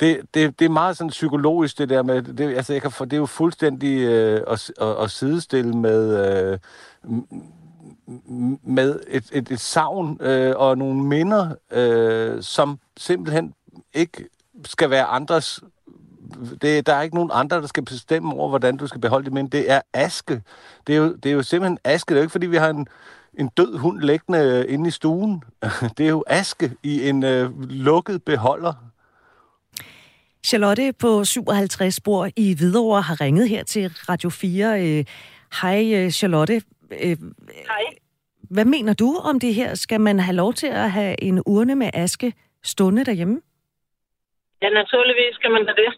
det, 0.00 0.20
det, 0.34 0.58
det 0.58 0.64
er 0.64 0.68
meget 0.68 0.96
sådan 0.96 1.10
psykologisk, 1.10 1.78
det 1.78 1.88
der 1.88 2.02
med, 2.02 2.22
det, 2.22 2.56
altså 2.56 2.72
jeg 2.72 2.82
kan 2.82 2.90
for, 2.90 3.04
det 3.04 3.12
er 3.12 3.20
jo 3.20 3.26
fuldstændig 3.26 3.98
øh, 3.98 4.42
at, 4.46 4.72
at, 4.80 4.96
at 5.02 5.10
sidestille 5.10 5.76
med, 5.76 6.26
øh, 6.26 6.58
med 8.62 9.00
et, 9.08 9.25
et, 9.32 9.50
et 9.50 9.60
savn 9.60 10.18
øh, 10.20 10.54
og 10.56 10.78
nogle 10.78 11.02
minder, 11.02 11.54
øh, 11.70 12.42
som 12.42 12.78
simpelthen 12.96 13.54
ikke 13.94 14.28
skal 14.64 14.90
være 14.90 15.04
andres 15.04 15.61
det, 16.62 16.87
der 16.87 16.94
er 16.94 17.02
ikke 17.02 17.14
nogen 17.14 17.30
andre, 17.32 17.61
der 17.61 17.66
skal 17.66 17.85
bestemme 17.85 18.35
over, 18.35 18.49
hvordan 18.49 18.76
du 18.76 18.87
skal 18.87 19.00
beholde 19.00 19.25
det, 19.25 19.32
men 19.32 19.47
det 19.47 19.70
er 19.70 19.80
aske. 19.92 20.42
Det 20.87 20.94
er 20.94 20.99
jo, 20.99 21.14
det 21.14 21.26
er 21.26 21.32
jo 21.32 21.42
simpelthen 21.42 21.78
aske. 21.85 22.08
Det 22.08 22.14
er 22.14 22.20
jo 22.20 22.23
ikke, 22.23 22.32
fordi 22.32 22.47
vi 22.47 22.56
har 22.56 22.70
en, 22.70 22.87
en 23.38 23.49
død 23.49 23.78
hund 23.78 24.00
liggende 24.00 24.66
inde 24.68 24.88
i 24.88 24.90
stuen. 24.90 25.42
Det 25.99 26.06
er 26.06 26.11
jo 26.11 26.25
aske 26.26 26.73
i 26.82 27.08
en 27.08 27.25
øh, 27.25 27.61
lukket 27.70 28.23
beholder. 28.23 28.73
Charlotte 30.44 30.92
på 30.92 31.25
57 31.25 31.94
spor 31.94 32.28
i 32.37 32.54
Hvidovre 32.54 33.02
har 33.02 33.20
ringet 33.20 33.49
her 33.49 33.64
til 33.64 33.88
Radio 34.08 34.30
4. 34.30 34.82
Øh, 34.82 35.04
hej 35.62 35.92
øh, 35.94 36.11
Charlotte. 36.11 36.62
Øh, 37.02 37.16
Hej. 37.66 37.85
Hvad 38.50 38.64
mener 38.64 38.92
du 38.92 39.16
om 39.16 39.40
det 39.40 39.54
her? 39.54 39.75
Skal 39.75 40.00
man 40.00 40.20
have 40.20 40.37
lov 40.37 40.54
til 40.54 40.66
at 40.66 40.90
have 40.90 41.23
en 41.23 41.42
urne 41.47 41.75
med 41.75 41.90
aske 41.94 42.32
stående 42.62 43.04
derhjemme? 43.04 43.40
Ja, 44.62 44.68
naturligvis 44.80 45.34
skal 45.38 45.50
man 45.56 45.64
da 45.68 45.72
det. 45.82 45.90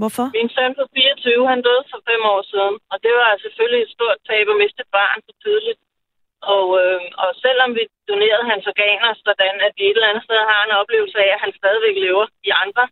Hvorfor? 0.00 0.26
Min 0.38 0.50
søn 0.56 0.74
på 0.78 0.84
24, 0.94 1.48
han 1.52 1.60
døde 1.66 1.84
for 1.90 2.00
fem 2.10 2.22
år 2.34 2.42
siden, 2.52 2.74
og 2.92 2.96
det 3.04 3.12
var 3.20 3.42
selvfølgelig 3.44 3.82
et 3.82 3.94
stort 3.96 4.18
tab 4.28 4.46
at 4.52 4.60
miste 4.62 4.80
et 4.84 4.90
barn 4.98 5.18
så 5.28 5.32
tidligt. 5.44 5.80
Og, 6.54 6.66
øh, 6.80 7.00
og 7.22 7.30
selvom 7.44 7.70
vi 7.78 7.84
donerede 8.08 8.50
hans 8.52 8.66
organer, 8.72 9.10
sådan 9.26 9.56
at 9.66 9.72
vi 9.76 9.82
et 9.84 9.96
eller 9.96 10.10
andet 10.10 10.24
sted 10.26 10.40
har 10.52 10.60
en 10.64 10.78
oplevelse 10.80 11.18
af, 11.24 11.30
at 11.34 11.42
han 11.44 11.52
stadigvæk 11.60 11.96
lever 12.06 12.26
i 12.48 12.50
andre, 12.64 12.84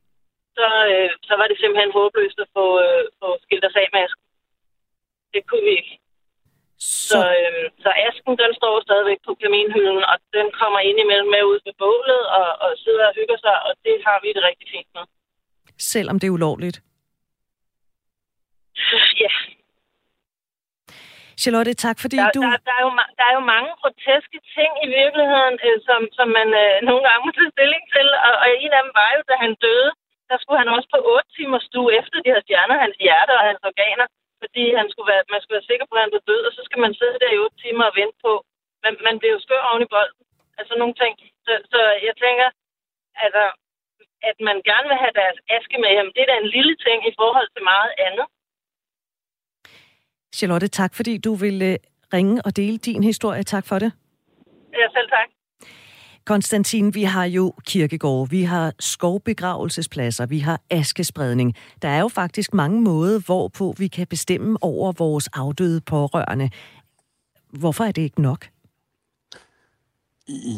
så, 0.57 0.67
øh, 0.93 1.11
så 1.29 1.33
var 1.41 1.47
det 1.49 1.57
simpelthen 1.59 1.93
håbløst 1.99 2.39
at 2.45 2.53
få, 2.57 2.65
øh, 2.87 3.03
få 3.21 3.29
skilt 3.45 3.65
os 3.69 3.81
af 3.83 3.89
med. 3.97 4.07
Det 5.35 5.43
kunne 5.49 5.65
vi 5.69 5.75
ikke. 5.81 5.93
Så, 6.81 7.09
så, 7.11 7.19
øh, 7.39 7.65
så 7.85 7.91
asken, 8.07 8.35
den 8.43 8.53
står 8.61 8.75
stadigvæk 8.87 9.21
på 9.27 9.33
kaminhylden, 9.43 10.03
og 10.11 10.17
den 10.39 10.47
kommer 10.61 10.81
ind 10.89 10.99
imellem 11.05 11.29
med 11.35 11.43
ud 11.51 11.59
ved 11.67 11.75
bålet 11.85 12.23
og, 12.39 12.49
og 12.65 12.71
sidder 12.85 13.05
og 13.11 13.15
hygger 13.19 13.39
sig, 13.45 13.57
og 13.67 13.73
det 13.85 13.97
har 14.07 14.19
vi 14.23 14.29
det 14.37 14.43
rigtig 14.49 14.69
fint 14.75 14.91
med. 14.95 15.05
Selvom 15.93 16.17
det 16.21 16.27
er 16.27 16.37
ulovligt? 16.39 16.79
Ja. 19.23 19.33
Charlotte, 21.43 21.73
tak 21.87 21.97
fordi 22.05 22.19
der, 22.21 22.31
du... 22.37 22.43
Der, 22.47 22.57
der, 22.69 22.75
er 22.79 22.83
jo, 22.87 22.93
der 23.19 23.25
er 23.31 23.35
jo 23.39 23.45
mange 23.55 23.71
groteske 23.81 24.39
ting 24.57 24.71
i 24.85 24.89
virkeligheden, 25.01 25.55
øh, 25.67 25.77
som, 25.89 26.01
som 26.19 26.29
man 26.39 26.49
øh, 26.63 26.75
nogle 26.89 27.03
gange 27.07 27.21
må 27.27 27.31
tage 27.39 27.55
stilling 27.57 27.85
til. 27.95 28.07
Og, 28.27 28.35
og 28.43 28.49
en 28.63 28.73
af 28.79 28.83
dem 28.85 28.93
var 29.01 29.11
jo, 29.17 29.21
da 29.31 29.35
han 29.45 29.53
døde, 29.67 29.91
der 30.31 30.37
skulle 30.39 30.61
han 30.63 30.71
også 30.77 30.89
på 30.95 30.99
8 31.17 31.29
timer 31.37 31.59
stue 31.69 31.91
efter, 32.01 32.17
de 32.25 32.33
havde 32.33 32.49
fjernet 32.51 32.83
hans 32.85 32.97
hjerte 33.05 33.33
og 33.39 33.43
hans 33.49 33.63
organer, 33.71 34.07
fordi 34.43 34.65
han 34.81 34.87
skulle 34.91 35.11
være, 35.13 35.23
man 35.35 35.41
skulle 35.41 35.59
være 35.59 35.71
sikker 35.71 35.87
på, 35.87 35.95
at 35.97 36.05
han 36.05 36.13
blev 36.13 36.25
død, 36.31 36.43
og 36.49 36.53
så 36.57 36.63
skal 36.69 36.81
man 36.85 36.93
sidde 37.01 37.19
der 37.23 37.31
i 37.33 37.43
8 37.45 37.57
timer 37.65 37.85
og 37.91 37.97
vente 38.01 38.19
på. 38.27 38.33
Man, 38.85 38.93
man 39.07 39.17
bliver 39.19 39.35
jo 39.37 39.41
skør 39.45 39.63
oven 39.71 39.83
i 39.87 39.93
bolden. 39.95 40.23
Altså 40.61 40.75
nogle 40.81 40.95
ting. 41.03 41.13
Så, 41.47 41.53
så 41.73 41.81
jeg 42.09 42.15
tænker, 42.25 42.49
altså, 43.25 43.45
at 44.29 44.37
man 44.49 44.57
gerne 44.71 44.87
vil 44.91 45.03
have 45.05 45.15
deres 45.21 45.39
aske 45.57 45.77
med 45.83 45.91
hjem, 45.95 46.11
det 46.15 46.21
er 46.23 46.31
da 46.31 46.37
en 46.39 46.55
lille 46.57 46.75
ting 46.87 46.99
i 47.11 47.15
forhold 47.21 47.49
til 47.55 47.63
meget 47.73 47.93
andet. 48.07 48.27
Charlotte, 50.37 50.69
tak 50.81 50.93
fordi 50.99 51.13
du 51.27 51.33
ville 51.45 51.71
ringe 52.15 52.43
og 52.47 52.57
dele 52.57 52.79
din 52.79 53.03
historie. 53.11 53.43
Tak 53.43 53.65
for 53.71 53.79
det. 53.85 53.91
Ja, 54.79 54.87
selv 54.97 55.09
tak. 55.17 55.29
Konstantin, 56.31 56.95
vi 56.95 57.03
har 57.03 57.25
jo 57.25 57.55
kirkegård, 57.67 58.29
vi 58.29 58.43
har 58.43 58.73
skovbegravelsespladser, 58.79 60.27
vi 60.27 60.39
har 60.39 60.61
askespredning. 60.71 61.55
Der 61.83 61.89
er 61.89 62.01
jo 62.01 62.09
faktisk 62.09 62.55
mange 62.55 62.81
måder, 62.81 63.19
hvorpå 63.19 63.75
vi 63.79 63.89
kan 63.89 64.07
bestemme 64.07 64.59
over 64.61 64.93
vores 64.93 65.29
afdøde 65.33 65.81
pårørende. 65.81 66.51
Hvorfor 67.53 67.85
er 67.85 67.93
det 67.93 68.03
ikke 68.03 68.23
nok? 68.23 68.47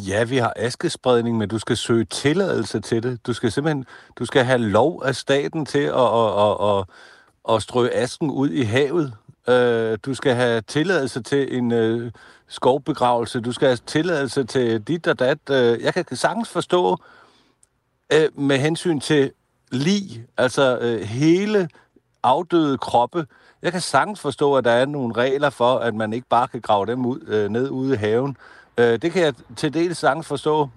Ja, 0.09 0.25
vi 0.25 0.37
har 0.37 0.53
askespredning, 0.57 1.39
men 1.39 1.49
du 1.49 1.59
skal 1.59 1.77
søge 1.77 2.05
tilladelse 2.05 2.81
til 2.81 3.03
det. 3.03 3.27
Du 3.27 3.33
skal 3.33 3.53
simpelthen 3.53 3.85
du 4.19 4.25
skal 4.25 4.45
have 4.45 4.59
lov 4.59 5.03
af 5.05 5.17
staten 5.17 5.67
til 5.67 5.79
at, 5.79 5.95
at, 5.95 6.39
at, 6.39 6.79
at, 6.79 6.85
at 7.55 7.63
strø 7.63 7.89
asken 7.93 8.31
ud 8.31 8.51
i 8.51 8.63
havet. 8.63 9.13
Øh, 9.49 9.99
du 10.07 10.15
skal 10.15 10.35
have 10.35 10.61
tilladelse 10.61 11.23
til 11.23 11.57
en 11.57 11.73
øh, 11.73 12.13
skovbegravelse. 12.53 13.41
Du 13.41 13.53
skal 13.53 13.69
have 13.69 13.79
tilladelse 13.87 14.45
til 14.45 14.81
dit 14.81 15.07
og 15.07 15.19
dat. 15.19 15.39
Øh, 15.51 15.83
jeg 15.83 15.95
kan 15.95 16.17
sagtens 16.17 16.49
forstå 16.49 16.97
øh, 18.13 18.29
med 18.35 18.59
hensyn 18.59 19.01
til 19.01 19.33
lig, 19.71 20.27
altså 20.37 20.79
øh, 20.79 21.01
hele 21.01 21.69
afdøde 22.23 22.79
kroppe. 22.79 23.27
Jeg 23.63 23.73
kan 23.73 23.81
sagtens 23.81 24.21
forstå, 24.21 24.55
at 24.55 24.65
der 24.65 24.71
er 24.71 24.87
nogle 24.87 25.15
regler 25.15 25.51
for, 25.51 25.79
at 25.79 25.95
man 25.95 26.13
ikke 26.13 26.27
bare 26.29 26.49
kan 26.49 26.61
grave 26.61 26.87
dem 26.87 27.07
ud, 27.07 27.21
øh, 27.27 27.51
ned 27.51 27.71
ude 27.71 27.95
i 27.95 27.97
haven. 27.97 28.37
Øh, 28.79 28.99
det 29.03 29.13
kan 29.13 29.23
jeg 29.23 29.35
til 29.57 29.75
dels 29.75 29.99
sagtens 29.99 30.27
forstå, 30.27 30.69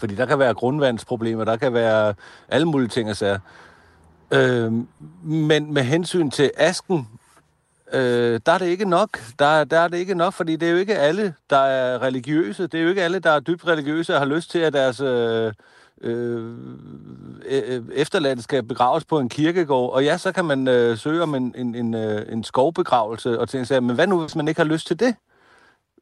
fordi 0.00 0.14
der 0.14 0.26
kan 0.26 0.38
være 0.38 0.54
grundvandsproblemer, 0.54 1.44
der 1.44 1.56
kan 1.56 1.72
være 1.74 2.14
alle 2.48 2.66
mulige 2.66 2.88
ting 2.88 3.08
at 3.08 3.16
sige. 3.16 3.40
Øh, 4.30 4.72
men 5.22 5.74
med 5.74 5.82
hensyn 5.82 6.30
til 6.30 6.50
asken, 6.56 7.08
øh, 7.92 8.40
der 8.46 8.52
er 8.52 8.58
det 8.58 8.66
ikke 8.66 8.88
nok. 8.88 9.20
Der, 9.38 9.64
der 9.64 9.78
er 9.78 9.88
det 9.88 9.98
ikke 9.98 10.14
nok, 10.14 10.32
fordi 10.32 10.56
det 10.56 10.68
er 10.68 10.72
jo 10.72 10.78
ikke 10.78 10.98
alle, 10.98 11.34
der 11.50 11.58
er 11.58 12.02
religiøse. 12.02 12.66
Det 12.66 12.74
er 12.74 12.82
jo 12.82 12.88
ikke 12.88 13.02
alle, 13.02 13.18
der 13.18 13.30
er 13.30 13.40
dybt 13.40 13.66
religiøse 13.66 14.14
og 14.14 14.20
har 14.20 14.26
lyst 14.26 14.50
til, 14.50 14.58
at 14.58 14.72
deres 14.72 15.00
øh 15.00 15.52
øh, 16.00 16.54
øh, 17.46 17.62
øh, 17.66 17.82
efterland 17.92 18.40
skal 18.40 18.62
begraves 18.62 19.04
på 19.04 19.18
en 19.18 19.28
kirkegård. 19.28 19.92
Og 19.92 20.04
ja, 20.04 20.18
så 20.18 20.32
kan 20.32 20.44
man 20.44 20.68
øh, 20.68 20.98
søge 20.98 21.22
om 21.22 21.34
en, 21.34 21.54
en, 21.58 21.74
en, 21.74 21.94
øh, 21.94 22.32
en 22.32 22.44
skovbegravelse 22.44 23.40
og 23.40 23.48
tænke 23.48 23.66
sig, 23.66 23.82
men 23.82 23.94
hvad 23.94 24.06
nu, 24.06 24.20
hvis 24.20 24.36
man 24.36 24.48
ikke 24.48 24.60
har 24.60 24.68
lyst 24.68 24.86
til 24.86 25.00
det? 25.00 25.14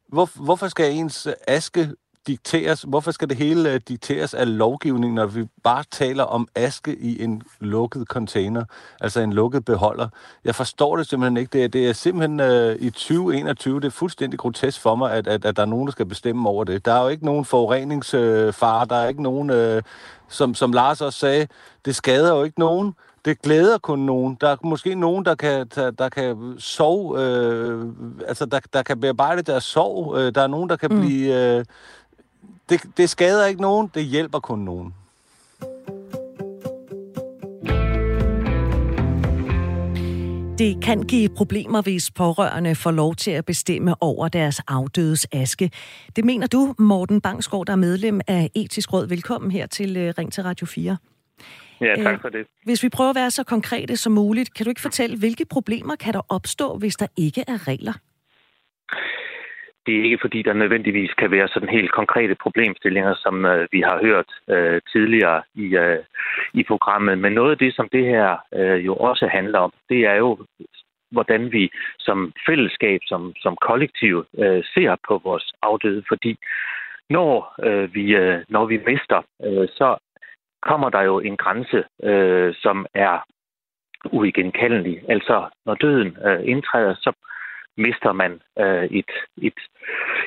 Hvor, 0.07 0.29
hvorfor 0.35 0.67
skal 0.67 0.93
ens 0.93 1.27
aske 1.47 1.89
dikteres, 2.27 2.81
hvorfor 2.81 3.11
skal 3.11 3.29
det 3.29 3.37
hele 3.37 3.73
øh, 3.73 3.81
dikteres 3.87 4.33
af 4.33 4.57
lovgivning, 4.57 5.13
når 5.13 5.25
vi 5.25 5.45
bare 5.63 5.83
taler 5.91 6.23
om 6.23 6.47
aske 6.55 6.95
i 6.95 7.23
en 7.23 7.43
lukket 7.59 8.07
container, 8.07 8.65
altså 9.01 9.19
en 9.19 9.33
lukket 9.33 9.65
beholder? 9.65 10.07
Jeg 10.45 10.55
forstår 10.55 10.97
det 10.97 11.07
simpelthen 11.07 11.37
ikke. 11.37 11.49
Det 11.53 11.63
er, 11.63 11.67
det 11.67 11.89
er 11.89 11.93
simpelthen 11.93 12.39
uh, 12.39 12.75
i 12.79 12.89
2021, 12.89 13.79
det 13.79 13.85
er 13.85 13.91
fuldstændig 13.91 14.39
grotesk 14.39 14.81
for 14.81 14.95
mig, 14.95 15.11
at, 15.11 15.27
at, 15.27 15.45
at 15.45 15.55
der 15.55 15.61
er 15.61 15.67
nogen, 15.67 15.87
der 15.87 15.91
skal 15.91 16.05
bestemme 16.05 16.49
over 16.49 16.63
det. 16.63 16.85
Der 16.85 16.93
er 16.93 17.03
jo 17.03 17.09
ikke 17.09 17.25
nogen 17.25 17.45
forureningsfare, 17.45 18.85
der 18.85 18.95
er 18.95 19.07
ikke 19.07 19.23
nogen, 19.23 19.49
uh, 19.49 19.81
som, 20.29 20.55
som 20.55 20.73
Lars 20.73 21.01
også 21.01 21.19
sagde, 21.19 21.47
det 21.85 21.95
skader 21.95 22.35
jo 22.35 22.43
ikke 22.43 22.59
nogen 22.59 22.95
det 23.25 23.41
glæder 23.41 23.77
kun 23.77 23.99
nogen. 23.99 24.37
Der 24.41 24.49
er 24.49 24.55
måske 24.63 24.95
nogen, 24.95 25.25
der 25.25 25.35
kan, 25.35 25.67
der, 25.75 25.91
der 25.91 26.09
kan 26.09 26.55
sove, 26.57 27.21
øh, 27.21 27.85
altså 28.27 28.45
der, 28.45 28.59
der 28.73 28.83
kan 28.83 28.99
bearbejde 28.99 29.41
deres 29.41 29.63
sorg. 29.63 30.17
Øh, 30.17 30.35
der 30.35 30.41
er 30.41 30.47
nogen, 30.47 30.69
der 30.69 30.75
kan 30.75 30.91
mm. 30.91 30.99
blive 30.99 31.57
øh, 31.57 31.65
det, 32.69 32.81
det 32.97 33.09
skader 33.09 33.45
ikke 33.45 33.61
nogen, 33.61 33.91
det 33.93 34.05
hjælper 34.05 34.39
kun 34.39 34.59
nogen. 34.59 34.93
Det 40.57 40.83
kan 40.83 41.03
give 41.03 41.29
problemer, 41.37 41.81
hvis 41.81 42.11
pårørende 42.11 42.75
får 42.75 42.91
lov 42.91 43.15
til 43.15 43.31
at 43.31 43.45
bestemme 43.45 43.95
over 44.01 44.27
deres 44.27 44.61
afdødes 44.67 45.27
aske. 45.31 45.71
Det 46.15 46.25
mener 46.25 46.47
du, 46.47 46.75
Morten 46.79 47.21
Bangsgaard, 47.21 47.65
der 47.65 47.73
er 47.73 47.77
medlem 47.77 48.21
af 48.27 48.49
Etisk 48.55 48.93
Råd. 48.93 49.07
Velkommen 49.07 49.51
her 49.51 49.65
til 49.65 49.97
øh, 49.97 50.13
Ring 50.17 50.33
til 50.33 50.43
Radio 50.43 50.65
4. 50.65 50.97
Ja, 51.81 51.95
tak 52.03 52.21
for 52.21 52.29
det. 52.29 52.47
Hvis 52.65 52.83
vi 52.83 52.89
prøver 52.89 53.09
at 53.09 53.15
være 53.15 53.31
så 53.31 53.43
konkrete 53.43 53.97
som 53.97 54.11
muligt, 54.13 54.53
kan 54.53 54.63
du 54.63 54.69
ikke 54.69 54.81
fortælle, 54.81 55.17
hvilke 55.17 55.45
problemer 55.45 55.95
kan 55.95 56.13
der 56.13 56.21
opstå, 56.29 56.77
hvis 56.77 56.95
der 56.95 57.07
ikke 57.17 57.43
er 57.47 57.67
regler? 57.67 57.93
Det 59.85 59.99
er 59.99 60.03
ikke 60.03 60.17
fordi, 60.21 60.41
der 60.41 60.53
nødvendigvis 60.53 61.13
kan 61.13 61.31
være 61.31 61.47
sådan 61.47 61.69
helt 61.69 61.91
konkrete 61.91 62.35
problemstillinger, 62.35 63.13
som 63.15 63.45
øh, 63.45 63.67
vi 63.71 63.81
har 63.81 63.99
hørt 64.01 64.29
øh, 64.49 64.81
tidligere 64.91 65.41
i, 65.55 65.75
øh, 65.75 66.03
i 66.53 66.63
programmet. 66.63 67.17
Men 67.17 67.33
noget 67.33 67.51
af 67.51 67.57
det, 67.57 67.75
som 67.75 67.89
det 67.89 68.05
her 68.05 68.37
øh, 68.53 68.85
jo 68.85 68.95
også 68.95 69.27
handler 69.27 69.59
om, 69.59 69.73
det 69.89 70.05
er 70.05 70.15
jo, 70.15 70.37
hvordan 71.11 71.51
vi 71.51 71.71
som 71.99 72.33
fællesskab, 72.47 72.99
som, 73.05 73.33
som 73.35 73.55
kollektiv 73.55 74.25
øh, 74.37 74.63
ser 74.73 74.95
på 75.07 75.21
vores 75.23 75.53
afdøde. 75.61 76.03
Fordi 76.07 76.37
når, 77.09 77.55
øh, 77.63 77.95
vi, 77.95 78.15
øh, 78.15 78.39
når 78.49 78.65
vi 78.65 78.77
mister, 78.87 79.21
øh, 79.45 79.67
så 79.69 79.97
kommer 80.61 80.89
der 80.89 81.01
jo 81.01 81.19
en 81.19 81.37
grænse, 81.37 81.83
øh, 82.03 82.53
som 82.55 82.85
er 82.93 83.25
uigenkaldelig. 84.11 85.01
Altså, 85.09 85.49
når 85.65 85.75
døden 85.75 86.17
øh, 86.25 86.39
indtræder, 86.43 86.95
så 86.95 87.11
mister 87.77 88.11
man 88.11 88.41
øh, 88.59 88.83
et, 88.83 89.11
et, 89.37 89.59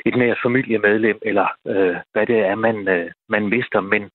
et 0.06 0.16
nært 0.16 0.38
familiemedlem, 0.42 1.18
eller 1.22 1.46
øh, 1.66 1.96
hvad 2.12 2.26
det 2.26 2.38
er, 2.38 2.54
man, 2.54 2.88
øh, 2.88 3.10
man 3.28 3.48
mister. 3.48 3.80
Men 3.80 4.10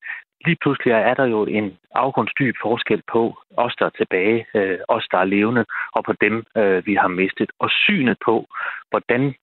lige 0.46 0.58
pludselig 0.62 0.92
er 0.92 1.14
der 1.14 1.26
jo 1.26 1.46
en 1.46 1.78
afgrundsdyb 1.92 2.56
forskel 2.62 3.02
på 3.12 3.38
os, 3.58 3.76
der 3.80 3.86
er 3.86 3.90
tilbage, 3.90 4.46
øh, 4.56 4.80
os, 4.88 5.08
der 5.12 5.18
er 5.18 5.26
levende, 5.26 5.66
og 5.92 6.04
på 6.04 6.14
dem, 6.22 6.44
øh, 6.58 6.86
vi 6.86 6.96
har 6.96 7.08
mistet. 7.08 7.52
Og 7.60 7.70
synet 7.72 8.18
på, 8.26 8.46
hvordan 8.90 9.36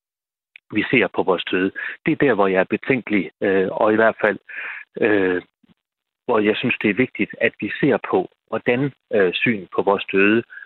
vi 0.72 0.84
ser 0.90 1.06
på 1.14 1.22
vores 1.22 1.44
døde, 1.44 1.70
det 2.06 2.12
er 2.12 2.26
der, 2.26 2.34
hvor 2.34 2.46
jeg 2.46 2.60
er 2.60 2.74
betænkelig, 2.76 3.30
øh, 3.42 3.68
og 3.70 3.92
i 3.92 3.96
hvert 3.96 4.16
fald, 4.20 4.38
øh, 5.00 5.42
hvor 6.26 6.38
jeg 6.38 6.56
synes, 6.56 6.76
det 6.82 6.90
er 6.90 6.94
vigtigt, 6.94 7.34
at 7.40 7.52
vi 7.60 7.70
ser 7.80 7.98
på, 8.10 8.28
hvordan 8.48 8.92
øh, 9.12 9.32
syn 9.34 9.66
på 9.74 9.82
vores 9.82 10.04
døde 10.12 10.38
øh, 10.38 10.57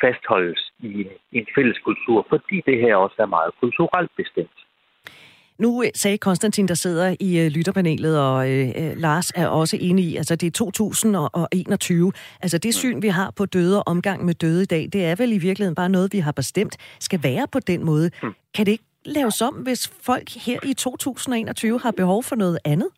fastholdes 0.00 0.62
i 0.78 0.90
en, 1.00 1.10
en 1.32 1.46
fælles 1.54 1.78
kultur, 1.84 2.26
fordi 2.28 2.56
det 2.66 2.76
her 2.80 2.94
også 2.96 3.16
er 3.18 3.26
meget 3.26 3.52
kulturelt 3.60 4.10
bestemt. 4.16 4.58
Nu 5.58 5.82
øh, 5.82 5.90
sagde 5.94 6.18
Konstantin, 6.18 6.68
der 6.68 6.74
sidder 6.74 7.16
i 7.20 7.38
øh, 7.44 7.46
lytterpanelet, 7.46 8.20
og 8.20 8.50
øh, 8.50 8.68
øh, 8.68 8.92
Lars 8.96 9.30
er 9.30 9.46
også 9.46 9.78
enig 9.80 10.04
i, 10.04 10.16
altså 10.16 10.36
det 10.36 10.46
er 10.46 10.50
2021. 10.50 12.12
Altså 12.42 12.58
det 12.58 12.74
syn, 12.74 13.02
vi 13.02 13.08
har 13.08 13.30
på 13.36 13.46
døde 13.46 13.78
og 13.78 13.88
omgang 13.88 14.24
med 14.24 14.34
døde 14.34 14.62
i 14.62 14.66
dag, 14.66 14.88
det 14.92 15.04
er 15.04 15.14
vel 15.14 15.32
i 15.32 15.38
virkeligheden 15.38 15.74
bare 15.74 15.88
noget, 15.88 16.12
vi 16.12 16.18
har 16.18 16.32
bestemt, 16.32 16.76
skal 17.00 17.20
være 17.22 17.46
på 17.52 17.60
den 17.60 17.84
måde. 17.84 18.10
Mm. 18.22 18.34
Kan 18.54 18.66
det 18.66 18.72
ikke 18.72 18.84
laves 19.04 19.42
om, 19.42 19.54
hvis 19.54 19.88
folk 20.02 20.30
her 20.30 20.58
i 20.62 20.74
2021 20.74 21.80
har 21.80 21.90
behov 21.90 22.22
for 22.22 22.36
noget 22.36 22.58
andet? 22.64 22.88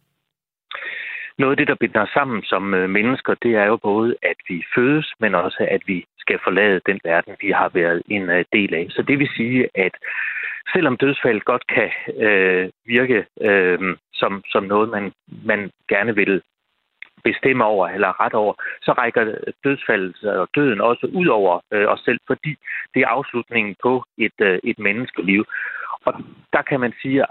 Noget 1.38 1.52
af 1.52 1.56
det, 1.56 1.68
der 1.68 1.74
binder 1.74 2.02
os 2.02 2.08
sammen 2.08 2.42
som 2.42 2.74
øh, 2.74 2.90
mennesker, 2.90 3.34
det 3.34 3.54
er 3.54 3.64
jo 3.64 3.76
både, 3.76 4.16
at 4.22 4.36
vi 4.48 4.64
fødes, 4.74 5.12
men 5.20 5.34
også, 5.34 5.66
at 5.70 5.82
vi 5.86 6.04
skal 6.18 6.38
forlade 6.44 6.80
den 6.86 7.00
verden, 7.04 7.36
vi 7.40 7.50
har 7.50 7.70
været 7.74 8.02
en 8.08 8.30
øh, 8.30 8.44
del 8.52 8.74
af. 8.74 8.86
Så 8.90 9.02
det 9.02 9.18
vil 9.18 9.28
sige, 9.36 9.68
at 9.74 9.92
selvom 10.72 10.96
dødsfald 10.96 11.40
godt 11.40 11.66
kan 11.66 11.90
øh, 12.26 12.68
virke 12.86 13.26
øh, 13.40 13.96
som, 14.14 14.42
som 14.48 14.64
noget, 14.64 14.88
man, 14.90 15.12
man 15.44 15.70
gerne 15.88 16.14
vil 16.14 16.42
bestemme 17.24 17.64
over 17.64 17.88
eller 17.88 18.20
ret 18.24 18.34
over, 18.34 18.54
så 18.82 18.92
rækker 18.92 19.34
dødsfaldet 19.64 20.24
og 20.24 20.48
døden 20.54 20.80
også 20.80 21.06
ud 21.12 21.26
over 21.26 21.60
øh, 21.72 21.86
os 21.86 22.00
selv, 22.04 22.20
fordi 22.26 22.56
det 22.94 23.02
er 23.02 23.08
afslutningen 23.08 23.76
på 23.82 24.04
et, 24.18 24.38
øh, 24.40 24.58
et 24.64 24.78
menneskeliv. 24.78 25.44
Og 26.04 26.14
der 26.52 26.62
kan 26.62 26.80
man 26.80 26.92
sige, 27.02 27.22
at 27.22 27.28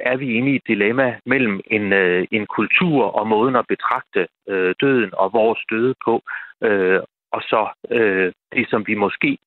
er 0.00 0.16
vi 0.16 0.34
inde 0.34 0.52
i 0.52 0.56
et 0.56 0.66
dilemma 0.68 1.18
mellem 1.26 1.60
en, 1.66 1.92
øh, 1.92 2.26
en 2.30 2.46
kultur 2.46 3.04
og 3.04 3.26
måden 3.26 3.56
at 3.56 3.66
betragte 3.68 4.26
øh, 4.48 4.74
døden 4.80 5.10
og 5.12 5.32
vores 5.32 5.60
døde 5.70 5.94
på, 6.04 6.22
øh, 6.62 7.00
og 7.32 7.42
så 7.42 7.68
øh, 7.90 8.32
det, 8.52 8.70
som 8.70 8.86
vi 8.86 8.94
måske 8.94 9.38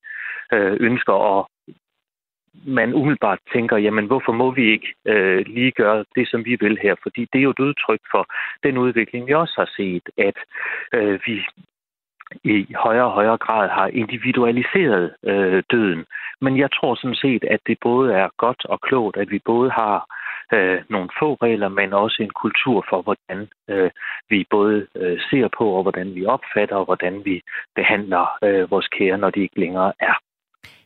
øh, 0.52 0.76
ønsker 0.80 1.12
og 1.12 1.48
man 2.66 2.94
umiddelbart 2.94 3.38
tænker, 3.52 3.76
jamen 3.76 4.06
hvorfor 4.06 4.32
må 4.32 4.50
vi 4.50 4.70
ikke 4.72 4.94
øh, 5.06 5.46
lige 5.46 5.70
gøre 5.70 6.04
det, 6.14 6.28
som 6.28 6.44
vi 6.44 6.56
vil 6.60 6.78
her? 6.82 6.94
Fordi 7.02 7.26
det 7.32 7.38
er 7.38 7.42
jo 7.42 7.50
et 7.50 7.58
udtryk 7.58 8.00
for 8.10 8.26
den 8.62 8.78
udvikling, 8.78 9.26
vi 9.26 9.34
også 9.34 9.54
har 9.56 9.70
set, 9.76 10.02
at 10.18 10.36
øh, 10.92 11.20
vi 11.26 11.44
i 12.44 12.74
højere 12.74 13.04
og 13.04 13.12
højere 13.12 13.38
grad 13.38 13.68
har 13.68 13.86
individualiseret 13.86 15.14
øh, 15.24 15.62
døden. 15.70 16.04
Men 16.40 16.58
jeg 16.58 16.70
tror 16.72 16.94
sådan 16.94 17.14
set, 17.14 17.44
at 17.44 17.60
det 17.66 17.78
både 17.80 18.14
er 18.14 18.28
godt 18.36 18.64
og 18.64 18.80
klogt, 18.80 19.16
at 19.16 19.30
vi 19.30 19.40
både 19.44 19.70
har 19.70 20.06
øh, 20.52 20.78
nogle 20.90 21.08
få 21.20 21.34
regler, 21.34 21.68
men 21.68 21.92
også 21.92 22.18
en 22.20 22.30
kultur 22.42 22.86
for, 22.90 23.02
hvordan 23.02 23.48
øh, 23.70 23.90
vi 24.30 24.46
både 24.50 24.86
øh, 24.96 25.20
ser 25.30 25.48
på, 25.58 25.64
og 25.76 25.82
hvordan 25.82 26.14
vi 26.14 26.26
opfatter, 26.26 26.76
og 26.76 26.84
hvordan 26.84 27.22
vi 27.24 27.42
behandler 27.74 28.24
øh, 28.44 28.70
vores 28.70 28.88
kære, 28.88 29.18
når 29.18 29.30
de 29.30 29.40
ikke 29.40 29.60
længere 29.60 29.92
er. 30.00 30.14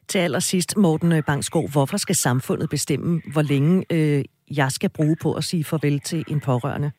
Til 0.08 0.18
allersidst, 0.18 0.76
Morten 0.76 1.22
Bangsgaard, 1.26 1.72
hvorfor 1.72 1.96
skal 1.96 2.14
samfundet 2.14 2.70
bestemme, 2.70 3.22
hvor 3.32 3.42
længe 3.52 3.84
øh, 3.92 4.24
jeg 4.60 4.70
skal 4.70 4.90
bruge 4.96 5.16
på 5.22 5.34
at 5.34 5.44
sige 5.44 5.64
farvel 5.64 6.00
til 6.00 6.24
en 6.28 6.40
pårørende? 6.40 6.90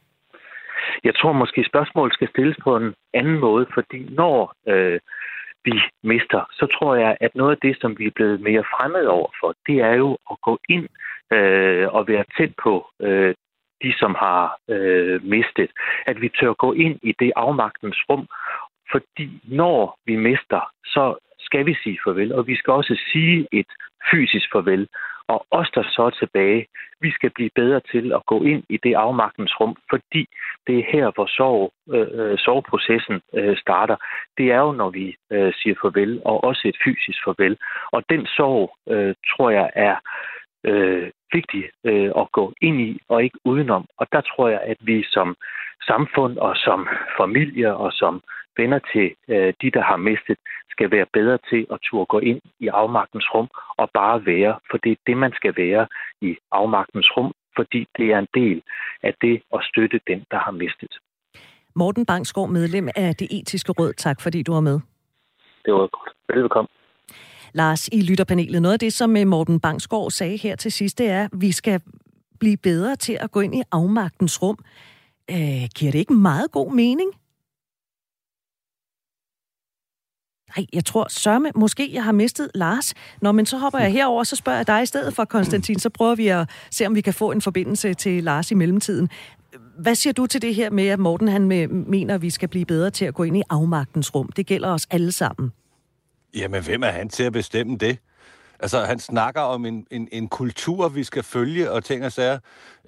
Jeg 1.04 1.15
tror 1.15 1.32
måske, 1.32 1.65
spørgsmålet 1.72 2.13
skal 2.13 2.30
stilles 2.30 2.58
på 2.63 2.78
en 2.78 2.94
anden 3.13 3.39
måde, 3.39 3.65
fordi 3.74 4.00
når 4.10 4.54
øh, 4.68 5.00
vi 5.65 5.76
mister, 6.04 6.41
så 6.60 6.65
tror 6.76 6.96
jeg, 6.96 7.18
at 7.22 7.36
noget 7.36 7.52
af 7.56 7.62
det, 7.62 7.78
som 7.82 8.00
vi 8.00 8.06
er 8.06 8.15
blevet 8.15 8.41
mere 8.41 8.63
fremmed 8.74 9.06
over 9.06 9.30
for, 9.39 9.50
det 9.68 9.78
er 9.89 9.96
jo 10.04 10.18
at 10.32 10.38
gå 10.48 10.60
ind 10.70 10.88
øh, 11.32 11.88
og 11.94 12.08
være 12.08 12.26
tæt 12.38 12.54
på 12.63 12.88
øh, 13.02 13.36
de, 13.84 13.94
som 14.00 14.16
har 14.16 14.58
øh, 14.70 15.24
mistet. 15.24 15.72
At 16.06 16.22
vi 16.22 16.30
tør 16.30 16.54
gå 16.54 16.74
ind 16.74 17.00
i 17.04 17.13
det 17.20 17.32
afmagtens 17.36 17.98
rum, 18.10 18.28
fordi 18.92 19.42
når 19.44 20.00
vi 20.06 20.16
mister, 20.16 20.62
så 20.86 21.16
skal 21.40 21.66
vi 21.66 21.76
sige 21.84 22.00
farvel, 22.04 22.34
og 22.34 22.48
vi 22.48 22.56
skal 22.56 22.74
også 22.74 22.96
sige 23.12 23.48
et 23.52 23.72
fysisk 24.12 24.48
farvel. 24.52 24.88
Og 25.28 25.46
os, 25.52 25.70
der 25.76 25.84
så 25.84 26.02
er 26.04 26.10
tilbage, 26.10 26.68
vi 27.02 27.12
skal 27.12 27.32
blive 27.36 27.50
bedre 27.56 27.82
til 27.92 28.13
at 28.13 28.26
gå 28.26 28.44
ind 28.44 28.63
i 28.70 28.78
det 28.84 28.94
afmagtens 28.94 29.60
rum, 29.60 29.76
fordi 29.90 30.28
det 30.68 30.80
er 30.80 30.92
her, 30.92 31.12
hvor 31.16 31.26
sorg, 31.26 31.72
øh, 31.94 32.08
øh 32.13 32.38
sorgprocessen 32.38 33.22
øh, 33.34 33.58
starter. 33.58 33.96
Det 34.38 34.52
er 34.52 34.60
jo, 34.60 34.72
når 34.72 34.90
vi 34.90 35.16
øh, 35.32 35.54
siger 35.54 35.76
farvel, 35.82 36.22
og 36.26 36.44
også 36.44 36.62
et 36.66 36.78
fysisk 36.84 37.20
farvel. 37.26 37.58
Og 37.92 38.04
den 38.10 38.26
sorg, 38.26 38.76
øh, 38.90 39.16
tror 39.32 39.50
jeg, 39.50 39.70
er 39.76 39.96
øh, 39.96 40.37
vigtig 41.34 41.63
øh, 41.84 42.12
at 42.21 42.32
gå 42.32 42.53
ind 42.62 42.82
i, 42.82 42.99
og 43.10 43.23
ikke 43.23 43.39
udenom. 43.45 43.86
Og 43.97 44.08
der 44.12 44.21
tror 44.21 44.47
jeg, 44.47 44.62
at 44.62 44.77
vi 44.80 45.03
som 45.03 45.36
samfund 45.88 46.38
og 46.38 46.56
som 46.56 46.88
familie 47.19 47.75
og 47.75 47.91
som 47.93 48.21
venner 48.58 48.80
til 48.93 49.08
øh, 49.27 49.53
de, 49.62 49.71
der 49.71 49.82
har 49.82 49.97
mistet, 49.97 50.38
skal 50.71 50.91
være 50.91 51.06
bedre 51.13 51.38
til 51.49 51.67
at 51.73 51.80
turde 51.84 52.06
gå 52.06 52.19
ind 52.19 52.41
i 52.60 52.67
afmagtens 52.67 53.27
rum 53.34 53.49
og 53.77 53.89
bare 53.93 54.25
være, 54.25 54.60
for 54.71 54.77
det 54.77 54.91
er 54.91 54.95
det, 55.08 55.17
man 55.17 55.34
skal 55.34 55.53
være 55.58 55.88
i 56.21 56.38
afmagtens 56.51 57.10
rum, 57.17 57.32
fordi 57.56 57.88
det 57.97 58.06
er 58.13 58.19
en 58.19 58.27
del 58.34 58.62
af 59.03 59.13
det 59.21 59.41
at 59.56 59.62
støtte 59.63 59.99
den, 60.08 60.19
der 60.32 60.39
har 60.39 60.51
mistet. 60.51 60.93
Morten 61.75 62.06
Bangsgaard, 62.06 62.49
medlem 62.49 62.88
af 62.95 63.15
det 63.15 63.27
etiske 63.32 63.71
råd. 63.71 63.93
Tak 63.93 64.21
fordi 64.21 64.43
du 64.43 64.53
var 64.53 64.62
med. 64.62 64.80
Det 65.65 65.73
var 65.73 65.88
godt. 65.88 66.12
Velkommen. 66.30 66.77
Lars, 67.54 67.90
i 67.92 68.02
lytterpanelet, 68.02 68.62
noget 68.62 68.74
af 68.74 68.80
det, 68.80 68.94
som 68.94 69.18
øh, 69.18 69.28
Morten 69.28 69.60
Bangsgaard 69.60 70.12
sagde 70.12 70.38
her 70.38 70.56
til 70.56 70.72
sidst, 70.72 70.98
det 70.98 71.10
er, 71.10 71.24
at 71.24 71.30
vi 71.34 71.52
skal 71.52 71.82
blive 72.40 72.58
bedre 72.58 72.96
til 72.96 73.18
at 73.22 73.32
gå 73.32 73.40
ind 73.40 73.56
i 73.56 73.62
afmagtens 73.72 74.42
rum. 74.42 74.58
Øh, 75.32 75.68
giver 75.76 75.92
det 75.92 75.96
ikke 75.96 76.14
meget 76.14 76.52
god 76.52 76.74
mening? 76.74 77.12
Nej, 80.58 80.66
jeg 80.74 80.86
tror 80.86 81.08
sørme, 81.10 81.52
måske 81.56 81.94
jeg 81.94 82.04
har 82.04 82.12
mistet 82.12 82.52
Lars. 82.56 82.94
Nå, 83.22 83.32
men 83.32 83.46
så 83.46 83.58
hopper 83.58 83.80
jeg 83.80 83.92
herover, 83.92 84.24
så 84.24 84.36
spørger 84.36 84.60
jeg 84.60 84.68
dig 84.68 84.84
i 84.84 84.86
stedet 84.86 85.14
for, 85.14 85.26
Konstantin. 85.26 85.80
Så 85.80 85.90
prøver 85.90 86.16
vi 86.16 86.28
at 86.28 86.50
se, 86.72 86.86
om 86.86 86.96
vi 86.96 87.02
kan 87.02 87.14
få 87.14 87.32
en 87.32 87.42
forbindelse 87.42 87.94
til 87.94 88.24
Lars 88.24 88.52
i 88.52 88.54
mellemtiden. 88.56 89.10
Hvad 89.78 89.96
siger 89.96 90.14
du 90.14 90.26
til 90.26 90.42
det 90.42 90.56
her 90.56 90.70
med, 90.70 90.88
at 90.88 91.00
Morten 91.00 91.28
han 91.28 91.52
øh, 91.52 91.72
mener, 91.72 92.16
at 92.16 92.22
vi 92.22 92.30
skal 92.30 92.50
blive 92.50 92.66
bedre 92.66 92.90
til 92.90 93.06
at 93.06 93.14
gå 93.14 93.24
ind 93.24 93.38
i 93.38 93.42
afmagtens 93.50 94.16
rum? 94.16 94.32
Det 94.32 94.46
gælder 94.46 94.70
os 94.70 94.88
alle 94.90 95.12
sammen. 95.12 95.52
Jamen, 96.36 96.63
hvem 96.63 96.84
er 96.84 96.90
han 96.90 97.10
til 97.10 97.24
at 97.24 97.34
bestemme 97.34 97.78
det? 97.78 97.98
Altså, 98.60 98.80
han 98.80 99.00
snakker 99.00 99.42
om 99.42 99.66
en, 99.66 99.86
en, 99.92 100.08
en 100.12 100.28
kultur, 100.28 100.90
vi 100.90 101.04
skal 101.04 101.24
følge, 101.24 101.72
og 101.72 101.84
ting 101.84 102.06
og 102.06 102.12
sager. 102.12 102.40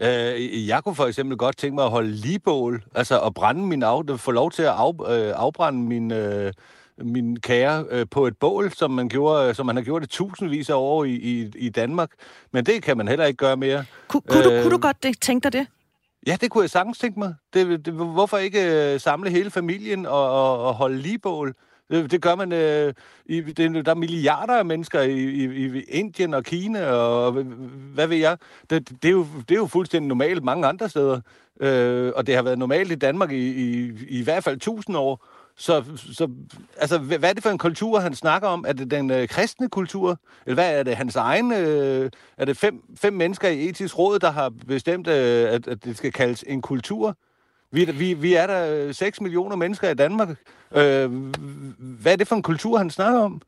Øh, 0.02 0.68
jeg 0.68 0.84
kunne 0.84 0.96
for 0.96 1.06
eksempel 1.06 1.38
godt 1.38 1.58
tænke 1.58 1.76
mig 1.76 1.84
at 1.84 1.90
holde 1.90 2.12
ligebål, 2.12 2.84
altså 2.96 3.20
at 3.20 3.34
brænde 3.34 3.66
min 3.66 3.84
af, 3.84 4.20
få 4.20 4.32
lov 4.32 4.52
til 4.52 4.64
at 4.64 4.70
af, 4.70 4.94
øh, 5.10 5.34
afbrænde 5.36 5.80
min, 5.80 6.12
øh, 6.12 6.54
min 6.98 7.40
kære 7.40 7.86
øh, 7.90 8.06
på 8.12 8.28
et 8.28 8.38
bål, 8.38 8.72
som 8.72 8.92
man, 8.92 9.10
gjorde, 9.10 9.54
som 9.54 9.66
man 9.66 9.76
har 9.76 9.84
gjort 9.84 10.02
det 10.02 10.10
tusindvis 10.10 10.70
af 10.70 10.76
år 10.76 11.04
i, 11.04 11.12
i, 11.12 11.52
i 11.56 11.70
Danmark. 11.70 12.10
Men 12.52 12.66
det 12.66 12.84
kan 12.84 12.98
man 12.98 13.08
heller 13.08 13.26
ikke 13.26 13.38
gøre 13.38 13.58
mere. 13.58 13.86
Kun, 14.08 14.22
kunne, 14.22 14.40
øh, 14.40 14.58
du, 14.58 14.62
kunne 14.62 14.74
du 14.74 14.82
godt 14.82 15.04
det, 15.04 15.22
tænke 15.22 15.44
dig 15.44 15.54
det? 15.54 15.68
Ja, 16.28 16.38
det 16.42 16.52
kunne 16.52 16.62
jeg 16.62 16.70
sagtens 16.70 16.98
tænke 16.98 17.20
mig. 17.20 17.36
Det, 17.54 17.86
det, 17.86 17.94
hvorfor 17.94 18.38
ikke 18.38 18.94
øh, 18.94 19.00
samle 19.00 19.30
hele 19.30 19.52
familien 19.52 20.06
og, 20.06 20.30
og, 20.32 20.66
og 20.66 20.74
holde 20.74 20.98
ligebål? 20.98 21.56
Øh, 21.90 22.12
det, 22.12 22.22
gør 22.22 22.36
man... 22.36 22.52
Øh, 22.52 22.94
i, 23.26 23.42
det, 23.42 23.86
der 23.86 23.92
er 23.92 23.96
milliarder 23.96 24.54
af 24.58 24.66
mennesker 24.66 25.02
i, 25.02 25.20
i, 25.20 25.66
i 25.78 25.82
Indien 25.82 26.34
og 26.34 26.44
Kina, 26.44 26.86
og 26.86 27.32
hvad 27.94 28.08
ved 28.08 28.18
jeg. 28.18 28.38
Det, 28.70 28.90
det, 28.90 29.08
er, 29.08 29.12
jo, 29.12 29.26
det 29.50 29.56
er 29.56 29.60
jo 29.60 29.68
fuldstændig 29.68 30.08
normalt 30.08 30.44
mange 30.44 30.68
andre 30.68 30.90
steder. 30.90 31.22
Øh, 31.60 32.12
og 32.16 32.28
det 32.28 32.36
har 32.36 32.42
været 32.42 32.60
normalt 32.60 32.92
i 32.92 32.96
Danmark 32.96 33.32
i, 33.32 33.48
i, 33.48 33.92
i 34.08 34.24
hvert 34.24 34.44
fald 34.44 34.60
tusind 34.60 34.98
år. 34.98 35.26
Så, 35.58 35.84
så 35.96 36.30
altså, 36.78 36.98
hvad 36.98 37.30
er 37.30 37.34
det 37.34 37.44
for 37.44 37.50
en 37.50 37.58
kultur, 37.58 38.00
han 38.00 38.14
snakker 38.14 38.48
om? 38.48 38.66
Er 38.68 38.74
det 38.74 38.92
den 38.92 39.12
øh, 39.12 39.28
kristne 39.28 39.70
kultur? 39.70 40.20
Eller 40.46 40.54
hvad 40.56 40.80
er 40.80 40.84
det 40.84 40.96
hans 40.96 41.16
egen? 41.16 41.52
Øh, 41.52 42.12
er 42.38 42.46
det 42.46 42.58
fem, 42.58 42.84
fem 42.96 43.14
mennesker 43.14 43.50
i 43.50 43.70
etisk 43.70 44.00
råd, 44.00 44.20
der 44.20 44.32
har 44.32 44.50
bestemt, 44.68 45.08
øh, 45.08 45.54
at, 45.54 45.68
at 45.68 45.84
det 45.84 45.98
skal 45.98 46.12
kaldes 46.12 46.44
en 46.48 46.62
kultur? 46.62 47.18
Vi, 47.72 47.86
vi, 47.86 48.14
vi 48.14 48.34
er 48.34 48.48
der 48.48 48.88
øh, 48.88 48.94
6 48.96 49.22
millioner 49.22 49.56
mennesker 49.56 49.90
i 49.90 49.94
Danmark. 49.94 50.30
Øh, 50.76 51.12
hvad 51.80 52.12
er 52.12 52.16
det 52.16 52.28
for 52.28 52.36
en 52.36 52.44
kultur, 52.44 52.78
han 52.78 52.90
snakker 52.90 53.20
om? 53.20 53.42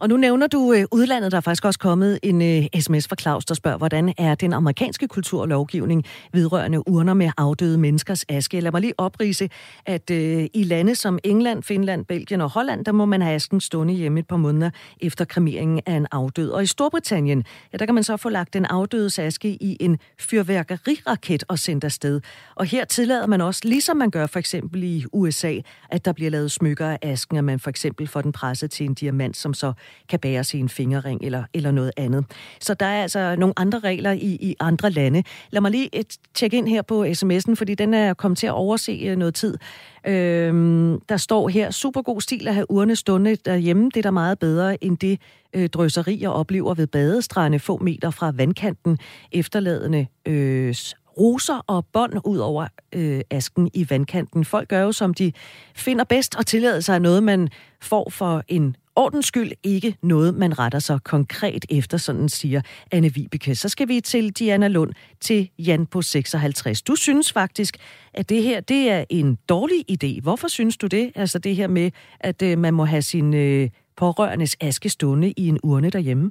Og 0.00 0.08
nu 0.08 0.16
nævner 0.16 0.46
du 0.46 0.72
øh, 0.72 0.84
udlandet. 0.90 1.32
Der 1.32 1.36
er 1.36 1.40
faktisk 1.40 1.64
også 1.64 1.78
kommet 1.78 2.18
en 2.22 2.42
øh, 2.42 2.80
sms 2.80 3.08
fra 3.08 3.16
Claus, 3.16 3.44
der 3.44 3.54
spørger, 3.54 3.78
hvordan 3.78 4.14
er 4.18 4.34
den 4.34 4.52
amerikanske 4.52 5.08
kulturlovgivning 5.08 6.04
vedrørende 6.32 6.88
urner 6.88 7.14
med 7.14 7.30
afdøde 7.36 7.78
menneskers 7.78 8.24
aske? 8.28 8.60
Lad 8.60 8.72
mig 8.72 8.80
lige 8.80 8.94
oprise, 8.98 9.48
at 9.86 10.10
øh, 10.10 10.46
i 10.54 10.64
lande 10.64 10.94
som 10.94 11.18
England, 11.24 11.62
Finland, 11.62 12.04
Belgien 12.04 12.40
og 12.40 12.50
Holland, 12.50 12.84
der 12.84 12.92
må 12.92 13.04
man 13.04 13.22
have 13.22 13.34
asken 13.34 13.60
stående 13.60 13.94
hjemme 13.94 14.20
et 14.20 14.26
par 14.26 14.36
måneder 14.36 14.70
efter 15.00 15.24
kremeringen 15.24 15.80
af 15.86 15.92
en 15.92 16.06
afdød. 16.10 16.50
Og 16.50 16.62
i 16.62 16.66
Storbritannien, 16.66 17.44
ja, 17.72 17.78
der 17.78 17.86
kan 17.86 17.94
man 17.94 18.04
så 18.04 18.16
få 18.16 18.28
lagt 18.28 18.54
den 18.54 18.64
afdødes 18.64 19.18
aske 19.18 19.48
i 19.48 19.76
en 19.80 19.98
fyrværkeriraket 20.18 21.44
og 21.48 21.58
sendt 21.58 21.84
afsted. 21.84 22.20
Og 22.54 22.66
her 22.66 22.84
tillader 22.84 23.26
man 23.26 23.40
også, 23.40 23.60
ligesom 23.64 23.96
man 23.96 24.10
gør 24.10 24.26
for 24.26 24.38
eksempel 24.38 24.82
i 24.82 25.04
USA, 25.12 25.54
at 25.90 26.04
der 26.04 26.12
bliver 26.12 26.30
lavet 26.30 26.50
smykker 26.50 26.86
af 26.86 26.98
asken, 27.02 27.36
at 27.36 27.44
man 27.44 27.60
for 27.60 27.70
eksempel 27.70 28.08
får 28.08 28.20
den 28.20 28.32
presset 28.32 28.70
til 28.70 28.86
en 28.86 28.94
diamant, 28.94 29.36
som 29.36 29.54
så 29.54 29.72
kan 30.08 30.18
bæres 30.18 30.54
i 30.54 30.58
en 30.58 30.68
fingerring 30.68 31.20
eller, 31.22 31.44
eller 31.54 31.70
noget 31.70 31.92
andet. 31.96 32.24
Så 32.60 32.74
der 32.74 32.86
er 32.86 33.02
altså 33.02 33.36
nogle 33.36 33.54
andre 33.56 33.78
regler 33.78 34.12
i, 34.12 34.38
i 34.40 34.56
andre 34.60 34.90
lande. 34.90 35.22
Lad 35.50 35.60
mig 35.60 35.70
lige 35.70 35.88
et, 35.92 36.16
tjekke 36.34 36.56
ind 36.56 36.68
her 36.68 36.82
på 36.82 37.04
sms'en, 37.04 37.54
fordi 37.54 37.74
den 37.74 37.94
er 37.94 38.14
kommet 38.14 38.38
til 38.38 38.46
at 38.46 38.52
overse 38.52 38.92
øh, 38.92 39.16
noget 39.16 39.34
tid. 39.34 39.58
Øhm, 40.06 41.00
der 41.08 41.16
står 41.16 41.48
her, 41.48 41.70
super 41.70 42.02
god 42.02 42.20
stil 42.20 42.48
at 42.48 42.54
have 42.54 42.70
urne 42.70 42.96
stående 42.96 43.36
derhjemme. 43.36 43.84
Det 43.84 43.96
er 43.96 44.02
da 44.02 44.10
meget 44.10 44.38
bedre 44.38 44.84
end 44.84 44.98
det 44.98 45.20
øh, 45.52 45.68
drøseri, 45.68 46.18
jeg 46.20 46.30
oplever 46.30 46.74
ved 46.74 46.86
badestrande 46.86 47.58
få 47.58 47.78
meter 47.78 48.10
fra 48.10 48.32
vandkanten, 48.36 48.98
efterladende 49.32 50.06
øh, 50.26 50.74
roser 51.18 51.64
og 51.66 51.86
bånd 51.92 52.20
ud 52.24 52.38
over 52.38 52.66
øh, 52.92 53.20
asken 53.30 53.70
i 53.74 53.90
vandkanten. 53.90 54.44
Folk 54.44 54.68
gør 54.68 54.80
jo, 54.82 54.92
som 54.92 55.14
de 55.14 55.32
finder 55.74 56.04
bedst, 56.04 56.34
og 56.34 56.46
tillader 56.46 56.80
sig 56.80 57.00
noget, 57.00 57.22
man 57.22 57.48
får 57.80 58.10
for 58.10 58.42
en 58.48 58.76
ordens 59.00 59.26
skyld 59.26 59.52
ikke 59.62 59.96
noget, 60.02 60.34
man 60.34 60.58
retter 60.58 60.78
sig 60.78 60.98
konkret 61.04 61.64
efter, 61.70 61.98
sådan 61.98 62.28
siger 62.28 62.60
Anne 62.92 63.14
Vibeke. 63.14 63.54
Så 63.54 63.68
skal 63.68 63.88
vi 63.88 64.00
til 64.00 64.30
Diana 64.30 64.68
Lund, 64.68 64.92
til 65.20 65.50
Jan 65.58 65.86
på 65.86 66.02
56. 66.02 66.82
Du 66.82 66.94
synes 66.94 67.32
faktisk, 67.32 67.76
at 68.14 68.28
det 68.28 68.42
her 68.42 68.60
det 68.60 68.90
er 68.90 69.04
en 69.10 69.38
dårlig 69.48 69.84
idé. 69.90 70.20
Hvorfor 70.22 70.48
synes 70.48 70.76
du 70.76 70.86
det? 70.86 71.12
Altså 71.14 71.38
det 71.38 71.56
her 71.56 71.68
med, 71.68 71.90
at 72.20 72.42
øh, 72.42 72.58
man 72.58 72.74
må 72.74 72.84
have 72.84 73.02
sin 73.02 73.34
øh, 73.34 73.70
pårørendes 73.96 74.56
aske 74.60 74.88
stående 74.88 75.30
i 75.36 75.48
en 75.48 75.58
urne 75.62 75.90
derhjemme? 75.90 76.30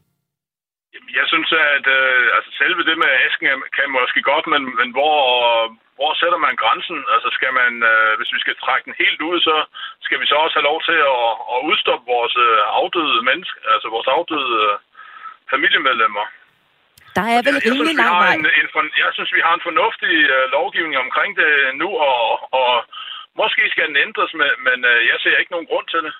Jeg 1.19 1.25
synes, 1.31 1.49
at 1.75 1.85
øh, 1.99 2.25
altså 2.37 2.51
selve 2.61 2.81
det 2.89 2.97
med 2.97 3.09
asken 3.25 3.47
kan 3.77 3.87
måske 3.97 4.21
godt, 4.31 4.45
men, 4.53 4.63
men 4.79 4.89
hvor, 4.95 5.17
hvor 5.97 6.13
sætter 6.21 6.39
man 6.45 6.55
grænsen? 6.63 6.99
Altså 7.13 7.29
skal 7.37 7.53
man, 7.61 7.71
øh, 7.91 8.11
hvis 8.17 8.33
vi 8.35 8.39
skal 8.43 8.55
trække 8.55 8.85
den 8.87 8.95
helt 9.03 9.21
ud, 9.29 9.37
så 9.49 9.55
skal 10.05 10.19
vi 10.21 10.25
så 10.27 10.35
også 10.43 10.55
have 10.59 10.69
lov 10.71 10.79
til 10.89 10.99
at, 11.15 11.27
at 11.53 11.59
udstoppe 11.69 12.05
vores 12.15 12.35
øh, 12.47 12.59
afdøde 12.79 13.21
mennesker, 13.29 13.59
altså 13.75 13.87
vores 13.95 14.09
afdøde 14.17 14.53
øh, 14.65 14.75
familiemedlemmer. 15.53 16.25
Der 17.17 17.25
er 17.35 17.41
vel 17.47 17.57
rimelig 17.65 17.95
lang 18.03 18.15
vej. 18.23 18.33
En, 18.33 18.45
en, 18.59 18.87
jeg 19.03 19.11
synes, 19.15 19.31
vi 19.37 19.41
har 19.47 19.53
en 19.55 19.67
fornuftig 19.69 20.15
øh, 20.35 20.45
lovgivning 20.57 20.97
omkring 21.05 21.31
det 21.41 21.51
nu, 21.81 21.89
og, 22.09 22.19
og 22.61 22.71
måske 23.41 23.61
skal 23.73 23.87
den 23.89 23.97
ændres, 24.05 24.31
men, 24.39 24.51
men 24.67 24.77
øh, 24.91 24.99
jeg 25.11 25.17
ser 25.23 25.35
ikke 25.37 25.55
nogen 25.55 25.69
grund 25.71 25.87
til 25.93 26.01
det. 26.05 26.13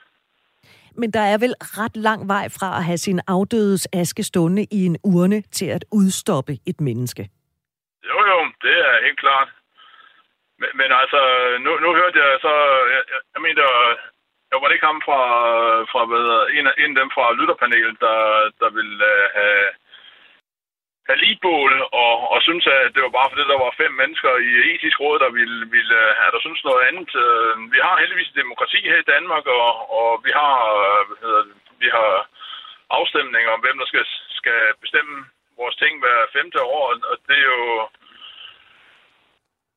Men 1.01 1.09
der 1.17 1.25
er 1.33 1.37
vel 1.45 1.53
ret 1.79 1.95
lang 2.07 2.21
vej 2.33 2.45
fra 2.57 2.69
at 2.77 2.83
have 2.89 3.01
sin 3.07 3.19
afdødes 3.35 3.87
aske 4.01 4.23
stående 4.23 4.63
i 4.77 4.79
en 4.89 4.97
urne 5.13 5.39
til 5.57 5.69
at 5.77 5.83
udstoppe 5.99 6.53
et 6.71 6.79
menneske. 6.87 7.23
Jo, 8.09 8.17
jo, 8.31 8.37
det 8.65 8.75
er 8.87 9.05
helt 9.05 9.19
klart. 9.25 9.49
Men, 10.59 10.69
men 10.79 10.89
altså, 11.01 11.21
nu, 11.65 11.71
nu 11.83 11.89
hørte 11.99 12.17
jeg 12.23 12.31
så, 12.45 12.53
jeg, 12.93 13.03
jeg, 13.13 13.21
jeg 13.33 13.41
mener, 13.47 13.65
jeg 14.49 14.57
var 14.59 14.67
det 14.67 14.75
ikke 14.75 14.91
ham 14.91 15.01
fra, 15.07 15.21
fra 15.91 16.01
hvad, 16.09 16.27
en, 16.57 16.65
af, 16.69 16.73
en 16.83 16.91
af 16.93 16.99
dem 17.01 17.09
fra 17.15 17.25
lytterpanelet, 17.39 17.97
der, 18.05 18.17
der 18.61 18.69
ville 18.77 18.97
uh, 19.13 19.25
have 19.37 19.59
have 21.09 21.83
og, 22.03 22.15
og 22.33 22.39
synes, 22.47 22.65
at 22.67 22.93
det 22.93 23.01
var 23.03 23.17
bare 23.17 23.29
fordi, 23.29 23.43
der 23.53 23.63
var 23.65 23.79
fem 23.83 23.93
mennesker 24.01 24.31
i 24.49 24.51
etisk 24.71 24.97
råd, 25.03 25.17
der 25.25 25.31
ville, 25.39 25.59
ville 25.75 25.97
øh, 26.05 26.11
have 26.19 26.31
der 26.35 26.41
synes 26.43 26.61
noget 26.63 26.81
andet. 26.89 27.11
Øh, 27.25 27.53
vi 27.73 27.79
har 27.85 27.95
heldigvis 28.01 28.37
demokrati 28.41 28.79
her 28.91 28.99
i 29.01 29.09
Danmark, 29.13 29.45
og, 29.59 29.69
og 29.99 30.09
vi 30.25 30.31
har 30.41 30.55
øh, 30.85 31.01
hvad 31.07 31.17
hedder 31.23 31.43
vi 31.83 31.89
har 31.97 32.11
afstemninger 32.99 33.51
om, 33.55 33.61
hvem 33.63 33.77
der 33.81 33.87
skal, 33.91 34.05
skal 34.39 34.61
bestemme 34.83 35.15
vores 35.61 35.75
ting 35.81 35.93
hver 35.99 36.19
femte 36.35 36.61
år, 36.77 36.85
og 37.11 37.17
det 37.29 37.37
er 37.43 37.49
jo 37.55 37.63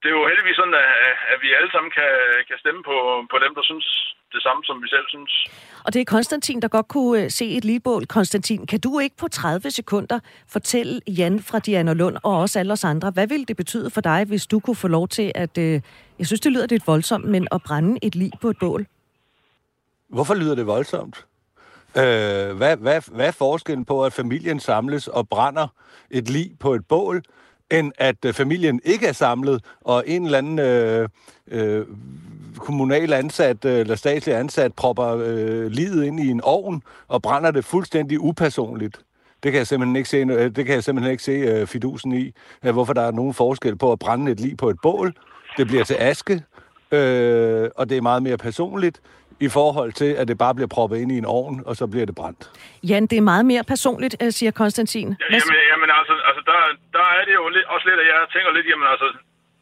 det 0.03 0.09
er 0.11 0.17
jo 0.19 0.27
heldigvis 0.31 0.57
sådan, 0.57 0.75
at, 0.75 1.17
at 1.33 1.39
vi 1.45 1.49
alle 1.59 1.71
sammen 1.75 1.91
kan, 1.99 2.13
kan 2.49 2.59
stemme 2.63 2.83
på, 2.91 2.97
på 3.33 3.37
dem, 3.45 3.53
der 3.59 3.65
synes 3.71 3.87
det 4.35 4.43
samme, 4.43 4.63
som 4.69 4.83
vi 4.83 4.89
selv 4.89 5.07
synes. 5.09 5.33
Og 5.85 5.93
det 5.93 6.01
er 6.01 6.05
Konstantin, 6.05 6.63
der 6.63 6.69
godt 6.69 6.89
kunne 6.89 7.23
øh, 7.23 7.31
se 7.31 7.47
et 7.57 7.65
ligebål. 7.65 8.07
Konstantin, 8.07 8.67
kan 8.67 8.81
du 8.81 8.99
ikke 8.99 9.17
på 9.17 9.29
30 9.29 9.71
sekunder 9.71 10.19
fortælle 10.49 11.01
Jan 11.07 11.43
fra 11.43 11.59
Diana 11.59 11.93
Lund 11.93 12.17
og 12.23 12.35
også 12.41 12.59
alle 12.59 12.73
os 12.73 12.85
andre, 12.85 13.11
hvad 13.11 13.27
ville 13.27 13.47
det 13.47 13.57
betyde 13.57 13.91
for 13.91 14.01
dig, 14.01 14.25
hvis 14.25 14.47
du 14.47 14.61
kunne 14.61 14.77
få 14.77 14.89
lov 14.89 15.09
til 15.09 15.33
at, 15.35 15.59
øh, 15.59 15.81
jeg 16.19 16.27
synes 16.27 16.41
det 16.41 16.53
lyder 16.53 16.67
lidt 16.67 16.87
voldsomt, 16.87 17.25
men 17.25 17.49
at 17.53 17.63
brænde 17.67 17.99
et 18.03 18.15
lig 18.15 18.33
på 18.41 18.51
et 18.51 18.59
bål? 18.61 18.87
Hvorfor 20.09 20.35
lyder 20.35 20.55
det 20.55 20.67
voldsomt? 20.67 21.27
Øh, 21.97 22.57
hvad, 22.57 22.77
hvad, 22.77 23.03
hvad 23.17 23.27
er 23.27 23.33
forskellen 23.33 23.85
på, 23.85 24.05
at 24.05 24.13
familien 24.13 24.61
samles 24.61 25.09
og 25.09 25.29
brænder 25.29 25.67
et 26.11 26.31
lig 26.31 26.51
på 26.61 26.75
et 26.75 26.87
bål, 26.89 27.23
end 27.73 27.93
at 27.99 28.17
øh, 28.25 28.33
familien 28.33 28.81
ikke 28.85 29.07
er 29.07 29.13
samlet, 29.13 29.65
og 29.81 30.05
en 30.07 30.25
eller 30.25 30.39
anden 30.39 30.59
øh, 30.59 31.09
øh, 31.51 31.87
kommunal 32.57 33.13
ansat 33.13 33.65
øh, 33.65 33.81
eller 33.81 33.95
statslig 33.95 34.35
ansat 34.35 34.73
propper 34.75 35.17
øh, 35.25 35.67
livet 35.67 36.05
ind 36.05 36.21
i 36.21 36.29
en 36.29 36.41
ovn 36.45 36.83
og 37.09 37.23
brænder 37.23 37.51
det 37.51 37.65
fuldstændig 37.65 38.21
upersonligt. 38.21 39.01
Det 39.43 39.53
kan 39.53 39.59
jeg 39.59 39.67
simpelthen 39.67 39.97
ikke 39.97 40.09
se, 40.09 40.17
øh, 40.17 40.57
det 40.57 40.67
kan 40.67 40.75
jeg 40.75 40.85
simpelthen 40.85 41.13
ikke 41.13 41.23
se 41.23 41.33
øh, 41.33 41.67
fidusen 41.67 42.13
i, 42.13 42.33
øh, 42.65 42.73
hvorfor 42.73 42.93
der 42.93 43.03
er 43.03 43.11
nogen 43.11 43.35
forskel 43.35 43.77
på 43.77 43.93
at 43.93 43.99
brænde 43.99 44.33
et 44.33 44.41
lig 44.41 44.57
på 44.57 44.69
et 44.71 44.77
bål. 44.83 45.15
Det 45.57 45.67
bliver 45.67 45.85
til 45.85 45.97
aske, 45.99 46.43
øh, 46.93 47.71
og 47.77 47.89
det 47.89 47.97
er 47.97 48.03
meget 48.03 48.23
mere 48.23 48.37
personligt 48.37 49.01
i 49.47 49.49
forhold 49.59 49.91
til, 50.01 50.11
at 50.21 50.27
det 50.31 50.37
bare 50.45 50.55
bliver 50.57 50.73
proppet 50.77 50.97
ind 51.03 51.11
i 51.15 51.19
en 51.23 51.29
ovn, 51.39 51.57
og 51.69 51.75
så 51.81 51.85
bliver 51.93 52.07
det 52.11 52.17
brændt. 52.21 52.43
Jan, 52.91 53.05
det 53.11 53.17
er 53.19 53.27
meget 53.33 53.47
mere 53.53 53.65
personligt, 53.75 54.15
øh, 54.23 54.31
siger 54.39 54.53
Konstantin. 54.63 55.09
Ja, 55.21 55.27
jamen, 55.37 55.57
jamen 55.71 55.91
altså, 55.99 56.15
altså 56.29 56.43
der, 56.51 56.59
der 56.97 57.07
er 57.19 57.23
det 57.29 57.35
jo 57.41 57.45
lidt, 57.57 57.67
også 57.75 57.87
lidt, 57.89 58.01
at 58.03 58.09
jeg 58.13 58.19
tænker 58.35 58.51
lidt, 58.57 58.67
jamen 58.71 58.89
altså, 58.95 59.07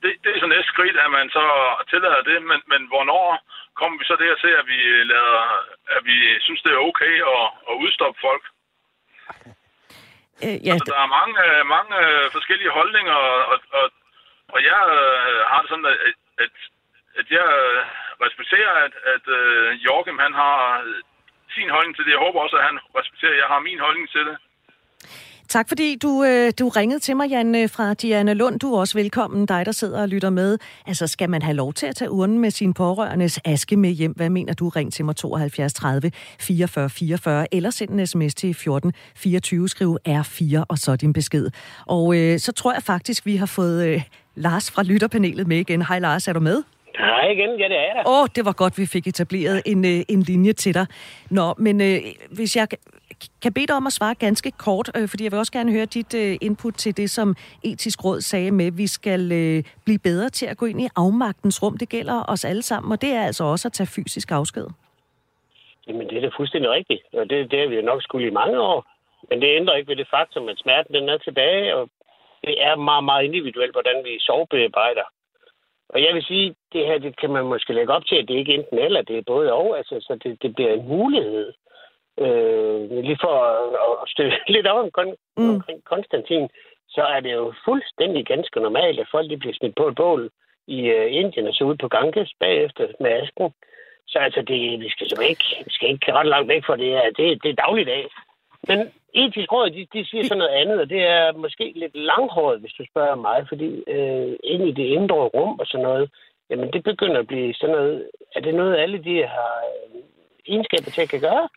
det, 0.03 0.11
det 0.23 0.31
er 0.33 0.40
så 0.45 0.49
næste 0.55 0.71
skridt, 0.73 0.97
at 1.05 1.11
man 1.19 1.27
så 1.37 1.45
tillader 1.90 2.23
det, 2.31 2.38
men, 2.51 2.61
men 2.73 2.81
hvornår 2.93 3.27
kommer 3.81 3.97
vi 4.01 4.05
så 4.11 4.16
til, 4.45 4.53
at 4.61 4.66
vi 4.73 4.79
lader, 5.12 5.40
at 5.97 6.01
vi 6.11 6.16
synes, 6.47 6.62
det 6.64 6.73
er 6.73 6.87
okay 6.90 7.14
at, 7.35 7.45
at 7.71 7.75
udstoppe 7.83 8.19
folk? 8.29 8.45
Øh, 10.45 10.57
ja, 10.66 10.73
altså, 10.75 10.90
der 10.93 11.01
er 11.05 11.16
mange, 11.19 11.40
mange 11.77 11.97
forskellige 12.37 12.77
holdninger, 12.79 13.19
og, 13.53 13.59
og, 13.79 13.87
og 14.55 14.59
jeg 14.71 14.81
øh, 14.99 15.38
har 15.51 15.59
det 15.61 15.69
sådan, 15.71 15.90
at, 15.93 16.16
at, 16.45 16.55
at 17.18 17.27
jeg 17.37 17.49
øh, 17.62 17.79
respekterer, 18.25 18.73
at, 18.87 18.94
at 19.14 19.25
øh, 19.38 19.68
uh, 19.68 19.85
Jorgen 19.85 20.18
han 20.25 20.35
har 20.42 20.57
øh, 20.87 20.94
sin 21.57 21.70
holdning 21.75 21.94
til 21.96 22.05
det. 22.05 22.11
Jeg 22.14 22.25
håber 22.27 22.40
også, 22.40 22.57
at 22.61 22.66
han 22.68 22.77
respekterer, 22.99 23.35
at 23.35 23.40
jeg 23.42 23.49
har 23.53 23.61
min 23.68 23.81
holdning 23.87 24.09
til 24.14 24.25
det. 24.29 24.37
Tak 25.57 25.68
fordi 25.68 25.96
du, 25.96 26.25
øh, 26.25 26.53
du 26.59 26.68
ringede 26.68 27.01
til 27.01 27.16
mig, 27.16 27.29
Jan, 27.29 27.68
fra 27.68 27.94
Diana 27.94 28.33
Lund. 28.33 28.61
Du 28.61 28.75
er 28.75 28.79
også 28.81 28.99
velkommen, 28.99 29.46
dig 29.46 29.66
der 29.66 29.73
sidder 29.73 30.03
og 30.03 30.09
lytter 30.09 30.31
med. 30.31 30.59
Altså, 30.87 31.07
skal 31.07 31.31
man 31.31 31.42
have 31.42 31.57
lov 31.57 31.73
til 31.73 31.87
at 31.87 31.96
tage 31.96 32.11
urnen 32.11 32.38
med 32.38 32.51
sin 32.51 32.75
pårørendes 32.75 33.40
aske 33.44 33.77
med 33.77 33.90
hjem? 33.90 34.12
Hvad 34.12 34.31
mener 34.31 34.55
du? 34.55 34.68
Ring 34.68 34.92
til 34.92 35.05
mig 35.05 35.16
72 35.16 35.73
30 35.73 36.12
44 36.40 36.90
44, 36.90 37.55
eller 37.55 37.70
send 37.70 37.90
en 37.90 38.07
sms 38.07 38.35
til 38.35 38.55
14 38.55 38.92
24, 39.16 39.68
skriv 39.68 39.99
R4, 40.09 40.64
og 40.68 40.79
så 40.79 40.96
din 40.96 41.12
besked. 41.12 41.51
Og 41.87 42.16
øh, 42.16 42.38
så 42.38 42.53
tror 42.53 42.73
jeg 42.73 42.83
faktisk, 42.83 43.27
vi 43.27 43.37
har 43.37 43.46
fået 43.46 43.88
øh, 43.88 44.03
Lars 44.35 44.70
fra 44.70 44.83
lytterpanelet 44.83 45.46
med 45.46 45.59
igen. 45.59 45.83
Hej 45.83 45.99
Lars, 45.99 46.29
er 46.29 46.33
du 46.33 46.40
med? 46.40 46.62
Hej 46.98 47.31
igen, 47.31 47.59
ja 47.59 47.68
det 47.68 47.76
er 47.76 47.92
der. 47.94 48.03
Åh, 48.07 48.22
oh, 48.22 48.26
det 48.37 48.44
var 48.44 48.53
godt, 48.53 48.79
vi 48.79 48.87
fik 48.87 49.07
etableret 49.07 49.62
en, 49.66 49.85
øh, 49.85 50.00
en 50.09 50.22
linje 50.22 50.53
til 50.53 50.74
dig. 50.74 50.87
Nå, 51.31 51.55
men 51.59 51.81
øh, 51.81 51.98
hvis 52.31 52.57
jeg 52.57 52.68
kan 53.42 53.53
bede 53.53 53.66
dig 53.66 53.76
om 53.76 53.87
at 53.87 53.92
svare 53.92 54.14
ganske 54.14 54.50
kort, 54.50 54.90
øh, 54.96 55.09
fordi 55.09 55.24
jeg 55.24 55.33
vil 55.33 55.38
også 55.38 55.53
gerne 55.53 55.72
høre 55.72 55.85
dit 55.85 56.14
øh, 56.14 56.37
input 56.40 56.74
til 56.74 56.96
det, 56.96 57.11
som 57.11 57.35
etisk 57.64 58.05
råd 58.05 58.20
sagde 58.20 58.50
med, 58.50 58.66
at 58.66 58.79
vi 58.79 58.87
skal 58.87 59.33
øh, 59.33 59.62
blive 59.85 59.98
bedre 59.98 60.29
til 60.29 60.46
at 60.46 60.57
gå 60.57 60.66
ind 60.66 60.81
i 60.81 60.88
afmagtens 60.96 61.62
rum. 61.62 61.76
Det 61.79 61.88
gælder 61.88 62.24
os 62.29 62.44
alle 62.44 62.62
sammen, 62.62 62.92
og 62.92 63.00
det 63.03 63.11
er 63.12 63.22
altså 63.22 63.44
også 63.44 63.68
at 63.68 63.72
tage 63.72 63.90
fysisk 63.96 64.33
afsked. 64.33 64.66
Jamen, 65.87 66.09
det 66.09 66.16
er 66.16 66.20
da 66.20 66.31
fuldstændig 66.37 66.70
rigtigt, 66.70 67.03
og 67.12 67.31
det, 67.31 67.50
det 67.50 67.59
har 67.61 67.66
vi 67.66 67.76
jo 67.76 67.83
nok 67.83 68.03
skulle 68.03 68.26
i 68.26 68.31
mange 68.31 68.61
år. 68.61 68.87
Men 69.31 69.40
det 69.42 69.57
ændrer 69.57 69.76
ikke 69.76 69.88
ved 69.88 69.96
det 69.96 70.09
faktum, 70.11 70.48
at 70.48 70.59
smerten 70.59 70.94
den 70.94 71.09
er 71.09 71.18
tilbage, 71.18 71.76
og 71.76 71.88
det 72.44 72.64
er 72.68 72.74
meget, 72.76 73.05
meget 73.05 73.24
individuelt, 73.24 73.72
hvordan 73.72 74.05
vi 74.05 74.12
sovebearbejder. 74.18 75.07
Og 75.92 76.03
jeg 76.03 76.14
vil 76.14 76.24
sige, 76.24 76.55
det 76.72 76.87
her 76.87 76.98
det 76.98 77.16
kan 77.20 77.31
man 77.31 77.44
måske 77.44 77.72
lægge 77.72 77.92
op 77.92 78.07
til, 78.07 78.16
at 78.16 78.29
det 78.29 78.35
ikke 78.35 78.55
enten 78.55 78.79
eller, 78.79 79.03
det 79.03 79.18
er 79.18 79.22
både 79.26 79.53
og. 79.53 79.79
Altså, 79.79 79.94
så 80.00 80.18
det, 80.24 80.42
det 80.42 80.55
bliver 80.55 80.72
en 80.72 80.88
mulighed 80.88 81.53
øh, 82.24 82.90
lige 82.90 83.18
for 83.20 83.35
at, 83.50 84.03
at 84.03 84.09
støtte 84.09 84.37
lidt 84.55 84.66
om 84.66 84.90
mm. 85.37 85.50
omkring 85.50 85.85
Konstantin, 85.85 86.48
så 86.88 87.03
er 87.03 87.20
det 87.20 87.33
jo 87.33 87.55
fuldstændig 87.64 88.26
ganske 88.26 88.61
normalt, 88.61 89.00
at 89.00 89.09
folk 89.11 89.31
de 89.31 89.37
bliver 89.37 89.55
smidt 89.55 89.74
på 89.76 89.88
et 89.88 89.94
bål 89.94 90.31
i 90.66 90.79
uh, 90.96 91.07
Indien 91.20 91.46
og 91.46 91.55
så 91.55 91.64
ud 91.64 91.76
på 91.76 91.88
Ganges 91.88 92.33
bagefter 92.40 92.87
med 93.00 93.11
asken. 93.11 93.50
Så 94.09 94.18
altså, 94.18 94.40
det, 94.42 94.81
vi 94.81 94.88
skal 94.90 95.09
simpelthen 95.09 95.31
ikke, 95.31 95.64
vi 95.64 95.72
skal 95.72 95.88
ikke 95.90 96.12
ret 96.12 96.26
langt 96.26 96.48
væk 96.48 96.64
fra 96.64 96.76
det 96.76 96.87
her. 96.87 97.05
Det, 97.16 97.42
det 97.42 97.50
er 97.50 97.62
dagligdag. 97.64 98.11
Men 98.68 98.79
etisk 99.14 99.53
råd, 99.53 99.70
de, 99.70 99.87
de 99.94 100.05
siger 100.11 100.25
sådan 100.25 100.38
noget 100.38 100.57
andet, 100.61 100.81
og 100.81 100.88
det 100.94 101.03
er 101.14 101.38
måske 101.44 101.73
lidt 101.77 101.94
langhåret, 101.94 102.61
hvis 102.61 102.75
du 102.79 102.85
spørger 102.90 103.16
mig, 103.29 103.38
fordi 103.49 103.70
øh, 103.94 104.33
ind 104.44 104.62
i 104.68 104.73
det 104.81 104.87
indre 104.99 105.20
rum 105.37 105.53
og 105.61 105.66
sådan 105.66 105.87
noget, 105.88 106.11
jamen 106.51 106.68
det 106.73 106.83
begynder 106.83 107.20
at 107.20 107.27
blive 107.27 107.55
sådan 107.55 107.75
noget, 107.77 108.11
er 108.37 108.40
det 108.40 108.55
noget, 108.55 108.77
alle 108.77 108.99
de 109.09 109.16
har 109.35 109.55
øh, 109.70 110.01
egenskaber 110.46 110.90
til 110.90 111.03
at 111.03 111.09
kan 111.09 111.20
gøre? 111.20 111.49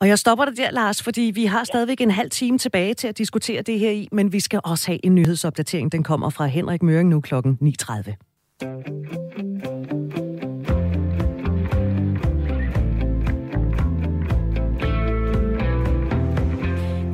Og 0.00 0.08
jeg 0.08 0.18
stopper 0.18 0.44
dig 0.44 0.56
der, 0.56 0.70
Lars, 0.70 1.02
fordi 1.02 1.32
vi 1.34 1.44
har 1.44 1.64
stadigvæk 1.64 2.00
en 2.00 2.10
halv 2.10 2.30
time 2.30 2.58
tilbage 2.58 2.94
til 2.94 3.08
at 3.08 3.18
diskutere 3.18 3.62
det 3.62 3.78
her 3.78 3.90
i, 3.90 4.08
men 4.12 4.32
vi 4.32 4.40
skal 4.40 4.60
også 4.64 4.90
have 4.90 5.06
en 5.06 5.14
nyhedsopdatering. 5.14 5.92
Den 5.92 6.04
kommer 6.04 6.30
fra 6.30 6.46
Henrik 6.46 6.82
Møring 6.82 7.08
nu 7.08 7.20
klokken 7.20 7.58
9.30. 7.62 10.03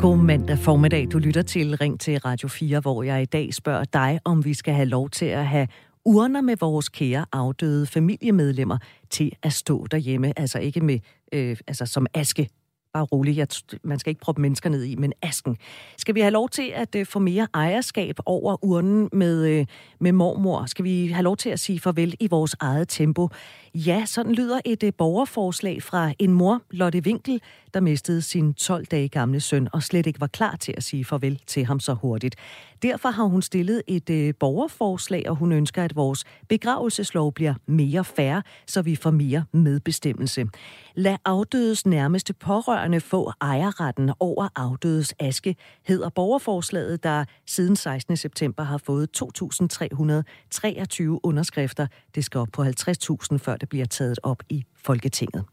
God 0.01 0.17
mandag 0.17 0.59
formiddag. 0.59 1.07
Du 1.13 1.19
lytter 1.19 1.43
til 1.43 1.77
Ring 1.77 2.01
til 2.01 2.19
Radio 2.19 2.49
4, 2.49 2.81
hvor 2.81 3.03
jeg 3.03 3.23
i 3.23 3.25
dag 3.25 3.55
spørger 3.55 3.85
dig, 3.85 4.21
om 4.25 4.45
vi 4.45 4.55
skal 4.55 4.75
have 4.75 4.89
lov 4.89 5.11
til 5.11 5.27
at 5.27 5.47
have 5.47 5.69
urner 6.05 6.41
med 6.41 6.57
vores 6.61 6.89
kære 6.89 7.27
afdøde 7.33 7.87
familiemedlemmer 7.87 8.79
til 9.11 9.33
at 9.43 9.53
stå 9.53 9.87
derhjemme. 9.87 10.39
Altså 10.39 10.59
ikke 10.59 10.81
med, 10.81 10.99
øh, 11.33 11.57
altså 11.67 11.87
som 11.87 12.07
aske 12.15 12.49
bare 12.93 13.05
rolig, 13.05 13.37
jeg, 13.37 13.47
man 13.83 13.99
skal 13.99 14.11
ikke 14.11 14.21
proppe 14.21 14.43
mennesker 14.43 14.71
ned 14.71 14.85
i, 14.85 14.97
men 14.97 15.13
asken. 15.23 15.57
Skal 15.97 16.15
vi 16.15 16.21
have 16.21 16.31
lov 16.31 16.49
til 16.49 16.73
at 16.75 16.95
uh, 16.95 17.07
få 17.07 17.19
mere 17.19 17.49
ejerskab 17.55 18.19
over 18.27 18.65
urnen 18.65 19.09
med, 19.13 19.61
uh, 19.61 19.67
med 20.01 20.13
mormor? 20.13 20.67
Skal 20.67 20.85
vi 20.85 21.07
have 21.07 21.23
lov 21.23 21.37
til 21.37 21.51
at 21.51 21.61
sige 21.61 21.81
farvel 21.81 22.15
i 22.21 22.27
vores 22.27 22.57
eget 22.61 22.89
tempo? 22.89 23.29
Ja, 23.75 24.03
sådan 24.07 24.35
lyder 24.35 24.61
et 24.65 24.83
uh, 24.83 24.89
borgerforslag 24.99 25.83
fra 25.83 26.13
en 26.19 26.33
mor, 26.33 26.63
Lotte 26.71 27.03
Winkel, 27.07 27.41
der 27.75 27.81
mistede 27.81 28.23
sin 28.23 28.55
12 28.55 28.87
dage 28.87 29.09
gamle 29.09 29.41
søn 29.41 29.69
og 29.73 29.83
slet 29.83 30.07
ikke 30.07 30.21
var 30.21 30.27
klar 30.27 30.57
til 30.57 30.75
at 30.77 30.85
sige 30.85 31.05
farvel 31.05 31.41
til 31.47 31.65
ham 31.65 31.81
så 31.81 31.95
hurtigt. 31.95 32.37
Derfor 32.83 33.09
har 33.09 33.25
hun 33.25 33.43
stillet 33.43 33.83
et 33.87 34.11
øh, 34.11 34.35
borgerforslag, 34.41 35.25
og 35.29 35.37
hun 35.37 35.53
ønsker, 35.53 35.85
at 35.85 35.97
vores 35.97 36.25
begravelseslov 36.49 37.33
bliver 37.33 37.55
mere 37.67 38.05
færre, 38.05 38.43
så 38.67 38.83
vi 38.83 38.97
får 38.97 39.11
mere 39.11 39.45
medbestemmelse. 39.53 40.47
Lad 40.95 41.17
afdødes 41.25 41.87
nærmeste 41.87 42.33
pårørende 42.33 43.01
få 43.01 43.33
ejerretten 43.41 44.13
over 44.21 44.49
afdødes 44.57 45.15
aske, 45.19 45.57
hedder 45.87 46.09
borgerforslaget, 46.09 47.03
der 47.03 47.25
siden 47.47 47.77
16. 47.77 48.17
september 48.17 48.63
har 48.63 48.79
fået 48.79 49.09
2.323 49.23 51.19
underskrifter. 51.23 51.87
Det 52.15 52.25
skal 52.25 52.39
op 52.39 52.49
på 52.53 52.63
50.000, 52.63 53.37
før 53.37 53.57
det 53.57 53.69
bliver 53.69 53.87
taget 53.87 54.19
op 54.23 54.43
i 54.49 54.65
Folketinget. 54.77 55.45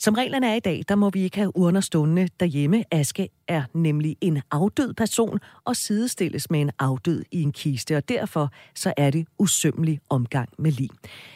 Som 0.00 0.14
reglerne 0.14 0.46
er 0.50 0.54
i 0.54 0.60
dag, 0.60 0.82
der 0.88 0.94
må 0.94 1.10
vi 1.10 1.22
ikke 1.22 1.36
have 1.36 1.56
urner 1.56 1.80
stående 1.80 2.28
derhjemme. 2.40 2.84
Aske 2.90 3.28
er 3.48 3.62
nemlig 3.74 4.16
en 4.20 4.42
afdød 4.50 4.94
person 4.94 5.38
og 5.64 5.76
sidestilles 5.76 6.50
med 6.50 6.60
en 6.60 6.70
afdød 6.78 7.24
i 7.30 7.42
en 7.42 7.52
kiste, 7.52 7.96
og 7.96 8.08
derfor 8.08 8.52
så 8.74 8.92
er 8.96 9.10
det 9.10 9.26
usømmelig 9.38 10.00
omgang 10.08 10.48
med 10.58 10.72
lig. 10.72 10.90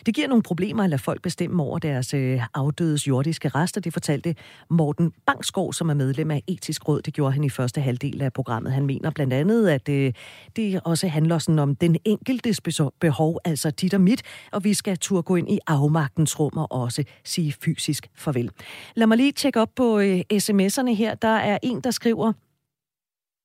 Det 0.07 0.15
giver 0.15 0.29
nogle 0.29 0.43
problemer 0.43 0.85
at 0.85 0.91
lade 0.91 1.03
folk 1.03 1.23
bestemme 1.23 1.63
over 1.63 1.79
deres 1.79 2.15
øh, 2.15 2.41
afdødes 2.55 3.09
jordiske 3.09 3.49
rester, 3.49 3.81
det 3.81 3.93
fortalte 3.93 4.35
Morten 4.71 5.13
Bangskov, 5.27 5.73
som 5.73 5.91
er 5.91 5.95
medlem 5.95 6.31
af 6.31 6.43
Etisk 6.47 6.89
Råd. 6.89 7.03
Det 7.03 7.15
gjorde 7.15 7.33
han 7.33 7.45
i 7.45 7.51
første 7.51 7.81
halvdel 7.81 8.23
af 8.23 8.33
programmet. 8.33 8.73
Han 8.73 8.87
mener 8.87 9.11
blandt 9.11 9.33
andet, 9.33 9.69
at 9.69 9.89
øh, 9.89 10.13
det 10.57 10.81
også 10.85 11.09
handler 11.09 11.39
sådan 11.39 11.59
om 11.59 11.77
den 11.77 11.97
enkeltes 12.05 12.61
behov, 13.01 13.39
altså 13.45 13.71
dit 13.71 13.95
og 13.95 14.01
mit, 14.01 14.23
og 14.53 14.65
vi 14.65 14.75
skal 14.75 14.99
turde 14.99 15.23
gå 15.23 15.37
ind 15.37 15.53
i 15.53 15.59
afmagtens 15.67 16.41
rum 16.41 16.57
og 16.57 16.73
også 16.73 17.05
sige 17.25 17.53
fysisk 17.53 18.09
farvel. 18.15 18.52
Lad 18.95 19.07
mig 19.07 19.17
lige 19.17 19.33
tjekke 19.33 19.61
op 19.61 19.71
på 19.77 19.99
øh, 19.99 20.21
sms'erne 20.33 20.95
her. 20.95 21.15
Der 21.15 21.29
er 21.29 21.59
en, 21.63 21.81
der 21.81 21.91
skriver, 21.91 22.33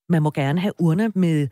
man 0.08 0.22
må 0.22 0.30
gerne 0.30 0.60
have 0.60 0.72
urner 0.78 1.10
med 1.14 1.48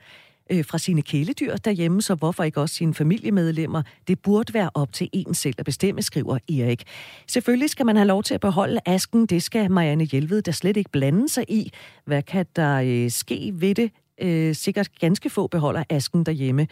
øh, 0.51 0.65
fra 0.65 0.79
sine 0.79 1.03
kæledyr 1.03 1.57
derhjemme, 1.57 2.03
så 2.03 2.15
hvorfor 2.15 2.43
ikke 2.45 2.61
også 2.61 2.75
sine 2.75 2.95
familiemedlemmer? 2.95 3.83
Det 4.09 4.19
burde 4.21 4.55
være 4.55 4.71
op 4.75 4.93
til 4.93 5.09
en 5.13 5.35
selv 5.35 5.55
at 5.59 5.65
bestemme, 5.65 6.03
skriver 6.03 6.39
Erik. 6.49 6.85
Selvfølgelig 7.27 7.71
skal 7.71 7.87
man 7.87 7.97
have 7.97 8.07
lov 8.07 8.23
til 8.23 8.35
at 8.35 8.41
beholde 8.41 8.81
asken. 8.87 9.27
Det 9.27 9.43
skal 9.43 9.71
Marianne 9.71 10.05
Hjelved 10.05 10.43
der 10.43 10.53
slet 10.53 10.77
ikke 10.77 10.91
blande 10.91 11.29
sig 11.29 11.45
i. 11.49 11.73
Hvad 12.05 12.23
kan 12.23 12.47
der 12.57 12.81
øh, 12.85 13.11
ske 13.11 13.53
ved 13.55 13.75
det? 13.75 13.91
Øh, 14.21 14.55
sikkert 14.55 14.89
ganske 15.01 15.31
få 15.31 15.47
beholder 15.47 15.85
asken 15.91 16.25
derhjemme. 16.25 16.67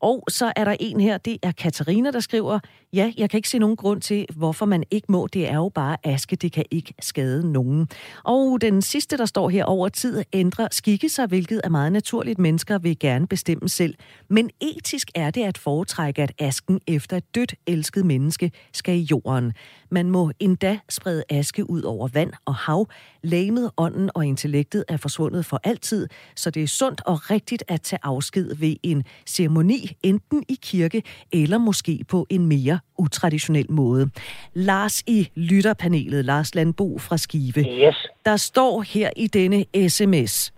Og 0.00 0.24
så 0.28 0.52
er 0.56 0.64
der 0.64 0.76
en 0.80 1.00
her, 1.00 1.18
det 1.18 1.38
er 1.42 1.52
Katarina, 1.52 2.10
der 2.10 2.20
skriver, 2.20 2.58
ja, 2.92 3.12
jeg 3.16 3.30
kan 3.30 3.38
ikke 3.38 3.48
se 3.48 3.58
nogen 3.58 3.76
grund 3.76 4.00
til, 4.00 4.26
hvorfor 4.36 4.66
man 4.66 4.84
ikke 4.90 5.12
må. 5.12 5.26
Det 5.26 5.48
er 5.48 5.54
jo 5.54 5.68
bare 5.68 5.96
aske, 6.04 6.36
det 6.36 6.52
kan 6.52 6.64
ikke 6.70 6.94
skade 7.00 7.52
nogen. 7.52 7.88
Og 8.24 8.58
den 8.60 8.82
sidste, 8.82 9.16
der 9.16 9.26
står 9.26 9.48
her 9.48 9.64
over 9.64 9.88
tid, 9.88 10.24
ændrer 10.32 10.68
skikke 10.70 11.08
sig, 11.08 11.26
hvilket 11.26 11.60
er 11.64 11.68
meget 11.68 11.92
naturligt. 11.92 12.38
Mennesker 12.38 12.78
vil 12.78 12.98
gerne 12.98 13.26
bestemme 13.26 13.68
selv. 13.68 13.94
Men 14.30 14.50
etisk 14.60 15.10
er 15.14 15.30
det 15.30 15.42
at 15.42 15.58
foretrække, 15.58 16.22
at 16.22 16.32
asken 16.38 16.80
efter 16.86 17.16
et 17.16 17.34
dødt 17.34 17.54
elsket 17.66 18.06
menneske 18.06 18.50
skal 18.72 18.94
i 18.94 19.06
jorden. 19.10 19.52
Man 19.90 20.10
må 20.10 20.30
endda 20.38 20.78
sprede 20.88 21.24
aske 21.30 21.70
ud 21.70 21.82
over 21.82 22.08
vand 22.08 22.32
og 22.44 22.54
hav. 22.54 22.88
Lægemet, 23.26 23.70
ånden 23.76 24.10
og 24.14 24.26
intellektet 24.26 24.84
er 24.88 24.96
forsvundet 24.96 25.46
for 25.46 25.60
altid, 25.64 26.08
så 26.36 26.50
det 26.50 26.62
er 26.62 26.66
sundt 26.66 27.00
og 27.06 27.30
rigtigt 27.30 27.64
at 27.68 27.82
tage 27.82 28.00
afsked 28.02 28.56
ved 28.56 28.76
en 28.82 29.04
ceremoni, 29.26 29.96
enten 30.02 30.44
i 30.48 30.58
kirke 30.62 31.02
eller 31.32 31.58
måske 31.58 32.04
på 32.08 32.26
en 32.30 32.46
mere 32.46 32.78
utraditionel 32.98 33.72
måde. 33.72 34.10
Lars 34.54 35.02
i 35.06 35.28
lytterpanelet, 35.34 36.24
Lars 36.24 36.54
Landbo 36.54 36.98
fra 36.98 37.16
Skive. 37.16 37.60
Yes. 37.60 37.96
Der 38.24 38.36
står 38.36 38.82
her 38.82 39.10
i 39.16 39.26
denne 39.26 39.88
sms, 39.88 40.52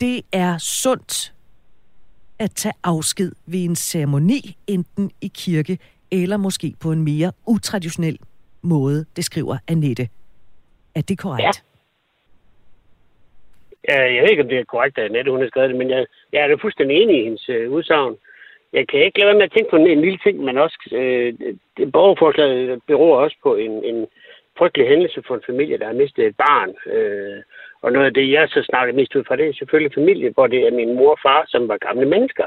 det 0.00 0.20
er 0.32 0.58
sundt 0.58 1.34
at 2.38 2.50
tage 2.50 2.74
afsked 2.84 3.32
ved 3.46 3.64
en 3.64 3.76
ceremoni, 3.76 4.56
enten 4.66 5.10
i 5.20 5.30
kirke 5.34 5.78
eller 6.10 6.36
måske 6.36 6.74
på 6.80 6.92
en 6.92 7.02
mere 7.02 7.32
utraditionel 7.46 8.18
måde, 8.62 9.04
det 9.16 9.24
skriver 9.24 9.58
Annette. 9.68 10.08
Er 10.98 11.02
det 11.08 11.18
korrekt? 11.18 11.64
Ja. 13.88 14.02
Jeg 14.14 14.22
ved 14.22 14.30
ikke, 14.30 14.42
om 14.42 14.48
det 14.48 14.58
er 14.58 14.64
korrekt, 14.64 14.98
at 14.98 15.04
Annette 15.04 15.30
hun 15.30 15.40
har 15.40 15.48
skrevet 15.48 15.70
det, 15.70 15.78
men 15.78 15.90
jeg, 15.90 16.06
jeg 16.32 16.40
er 16.42 16.48
da 16.48 16.54
fuldstændig 16.54 16.96
enig 16.96 17.20
i 17.20 17.24
hendes 17.24 17.48
øh, 17.48 17.70
udsagn. 17.70 18.16
Jeg 18.72 18.88
kan 18.88 19.00
ikke 19.00 19.18
lade 19.18 19.28
være 19.28 19.38
med 19.40 19.48
at 19.48 19.52
tænke 19.52 19.70
på 19.70 19.76
en, 19.76 19.86
en 19.86 20.00
lille 20.00 20.18
ting, 20.18 20.38
men 20.38 20.58
også 20.58 20.78
øh, 20.92 21.34
det 21.76 21.92
borgerforslaget 21.92 22.80
beror 22.86 23.16
også 23.24 23.36
på 23.42 23.54
en, 23.54 23.84
en 23.84 24.06
frygtelig 24.58 24.88
hændelse 24.88 25.22
for 25.26 25.34
en 25.34 25.46
familie, 25.46 25.78
der 25.78 25.86
har 25.86 25.92
mistet 26.02 26.26
et 26.26 26.36
barn. 26.36 26.70
Øh, 26.94 27.42
og 27.82 27.92
noget 27.92 28.06
af 28.06 28.14
det, 28.14 28.32
jeg 28.32 28.48
så 28.48 28.62
snakker 28.62 28.94
mest 28.94 29.16
ud 29.16 29.24
fra, 29.24 29.36
det 29.36 29.48
er 29.48 29.52
selvfølgelig 29.52 29.94
familie, 29.94 30.30
hvor 30.34 30.46
det 30.46 30.60
er 30.66 30.70
min 30.70 30.94
mor 30.94 31.10
og 31.10 31.18
far, 31.22 31.44
som 31.48 31.68
var 31.68 31.76
gamle 31.76 32.06
mennesker. 32.08 32.46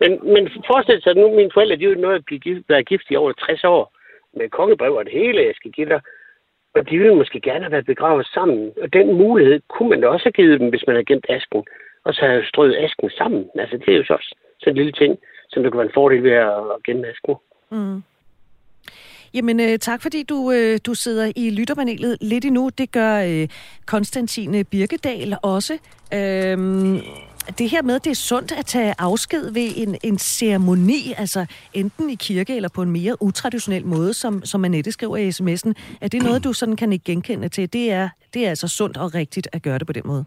Men, 0.00 0.10
men 0.34 0.50
forestil 0.66 1.02
sig, 1.02 1.14
nu 1.16 1.34
mine 1.34 1.50
forældre, 1.54 1.76
de 1.76 1.84
er 1.84 1.88
jo 1.88 1.94
nået 1.94 2.14
at 2.14 2.24
blive 2.24 2.40
gift, 2.40 2.68
været 2.68 2.88
gift 2.88 3.06
i 3.10 3.16
over 3.16 3.32
60 3.32 3.64
år, 3.64 3.92
med 4.32 4.48
kongebrev 4.48 4.94
og 4.94 5.04
det 5.04 5.12
hele, 5.12 5.46
jeg 5.46 5.54
skal 5.54 5.70
give 5.70 5.88
dig. 5.88 6.00
Og 6.74 6.90
de 6.90 6.98
ville 6.98 7.16
måske 7.16 7.40
gerne 7.40 7.64
have 7.64 7.72
været 7.72 7.86
begravet 7.86 8.26
sammen. 8.34 8.72
Og 8.82 8.92
den 8.92 9.06
mulighed 9.22 9.60
kunne 9.68 9.90
man 9.90 10.00
da 10.00 10.06
også 10.08 10.24
have 10.24 10.32
givet 10.32 10.60
dem, 10.60 10.68
hvis 10.68 10.84
man 10.86 10.96
havde 10.96 11.10
gemt 11.12 11.26
asken. 11.28 11.62
Og 12.04 12.14
så 12.14 12.20
have 12.20 12.44
strøget 12.44 12.76
asken 12.84 13.10
sammen. 13.10 13.50
Altså, 13.54 13.76
det 13.76 13.88
er 13.94 13.98
jo 13.98 14.04
så 14.04 14.14
også 14.14 14.34
sådan 14.60 14.72
en 14.72 14.76
lille 14.76 14.92
ting, 14.92 15.18
som 15.50 15.62
det 15.62 15.72
kan 15.72 15.78
være 15.78 15.86
en 15.86 15.94
fordel 15.94 16.22
ved 16.22 16.30
at, 16.30 16.82
gemme 16.84 17.06
asken. 17.06 17.34
Mm. 17.70 18.02
Jamen 19.34 19.60
øh, 19.60 19.78
tak, 19.78 20.02
fordi 20.02 20.22
du, 20.22 20.52
øh, 20.52 20.78
du 20.86 20.94
sidder 20.94 21.32
i 21.36 21.50
lytterpanelet 21.50 22.18
lidt 22.20 22.44
endnu. 22.44 22.70
Det 22.78 22.92
gør 22.92 23.14
øh, 23.16 23.48
Konstantine 23.86 24.64
Birkedal 24.64 25.36
også. 25.42 25.74
Øhm, 26.14 26.96
det 27.58 27.70
her 27.70 27.82
med, 27.82 27.94
at 27.94 28.04
det 28.04 28.10
er 28.10 28.14
sundt 28.14 28.52
at 28.52 28.66
tage 28.66 28.94
afsked 28.98 29.50
ved 29.50 29.72
en, 29.76 29.96
en 30.02 30.18
ceremoni, 30.18 31.14
altså 31.16 31.46
enten 31.72 32.10
i 32.10 32.14
kirke 32.14 32.56
eller 32.56 32.68
på 32.68 32.82
en 32.82 32.90
mere 32.90 33.22
utraditionel 33.22 33.86
måde, 33.86 34.14
som, 34.14 34.44
som 34.44 34.64
Annette 34.64 34.92
skriver 34.92 35.16
i 35.16 35.28
sms'en. 35.28 35.72
Er 36.00 36.08
det 36.08 36.22
noget, 36.22 36.44
du 36.44 36.52
sådan 36.52 36.76
kan 36.76 36.92
ikke 36.92 37.04
genkende 37.04 37.48
til? 37.48 37.72
Det 37.72 37.92
er, 37.92 38.08
det 38.34 38.46
er 38.46 38.50
altså 38.50 38.68
sundt 38.68 38.96
og 38.96 39.14
rigtigt 39.14 39.48
at 39.52 39.62
gøre 39.62 39.78
det 39.78 39.86
på 39.86 39.92
den 39.92 40.02
måde? 40.04 40.24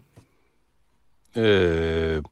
Øh, 1.36 2.22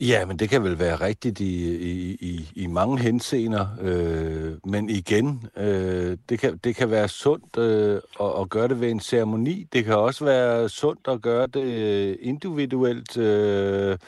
ja, 0.00 0.26
men 0.26 0.38
det 0.38 0.48
kan 0.48 0.64
vel 0.64 0.78
være 0.78 0.96
rigtigt 0.96 1.40
i, 1.40 1.76
i, 1.76 2.16
i, 2.20 2.50
i 2.54 2.66
mange 2.66 2.98
henseender. 2.98 3.66
Øh, 3.80 4.52
men 4.64 4.90
igen, 4.90 5.48
øh, 5.56 6.16
det, 6.28 6.38
kan, 6.38 6.56
det 6.56 6.76
kan 6.76 6.90
være 6.90 7.08
sundt 7.08 7.58
øh, 7.58 8.00
at, 8.20 8.40
at 8.40 8.48
gøre 8.48 8.68
det 8.68 8.80
ved 8.80 8.90
en 8.90 9.00
ceremoni. 9.00 9.66
Det 9.72 9.84
kan 9.84 9.96
også 9.96 10.24
være 10.24 10.68
sundt 10.68 11.08
at 11.08 11.22
gøre 11.22 11.46
det 11.46 11.62
øh, 11.62 12.16
individuelt. 12.20 13.16
Øh, 13.16 13.98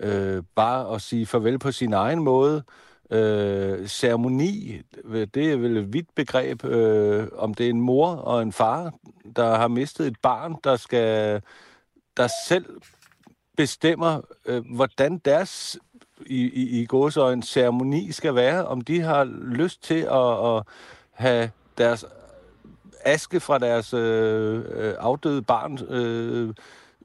øh, 0.00 0.42
bare 0.54 0.94
at 0.94 1.02
sige 1.02 1.26
farvel 1.26 1.58
på 1.58 1.72
sin 1.72 1.92
egen 1.92 2.18
måde. 2.18 2.62
Øh, 3.10 3.86
ceremoni, 3.86 4.80
det 5.34 5.52
er 5.52 5.56
vel 5.56 5.76
et 5.76 5.92
vidt 5.92 6.14
begreb, 6.14 6.64
øh, 6.64 7.28
om 7.36 7.54
det 7.54 7.66
er 7.66 7.70
en 7.70 7.80
mor 7.80 8.08
og 8.08 8.42
en 8.42 8.52
far, 8.52 8.92
der 9.36 9.56
har 9.56 9.68
mistet 9.68 10.06
et 10.06 10.16
barn, 10.22 10.56
der 10.64 10.76
skal 10.76 11.40
der 12.16 12.28
selv 12.48 12.66
bestemmer, 13.56 14.20
øh, 14.46 14.64
hvordan 14.74 15.18
deres 15.18 15.78
i, 16.26 16.42
i, 16.44 16.80
i 16.80 16.88
en 17.32 17.42
ceremoni 17.42 18.12
skal 18.12 18.34
være, 18.34 18.66
om 18.66 18.80
de 18.80 19.00
har 19.00 19.24
lyst 19.42 19.82
til 19.82 20.00
at, 20.00 20.56
at 20.56 20.62
have 21.12 21.50
deres 21.78 22.04
aske 23.04 23.40
fra 23.40 23.58
deres 23.58 23.94
øh, 23.94 24.64
øh, 24.68 24.94
afdøde 24.98 25.42
barn 25.42 25.78
øh, 25.88 26.54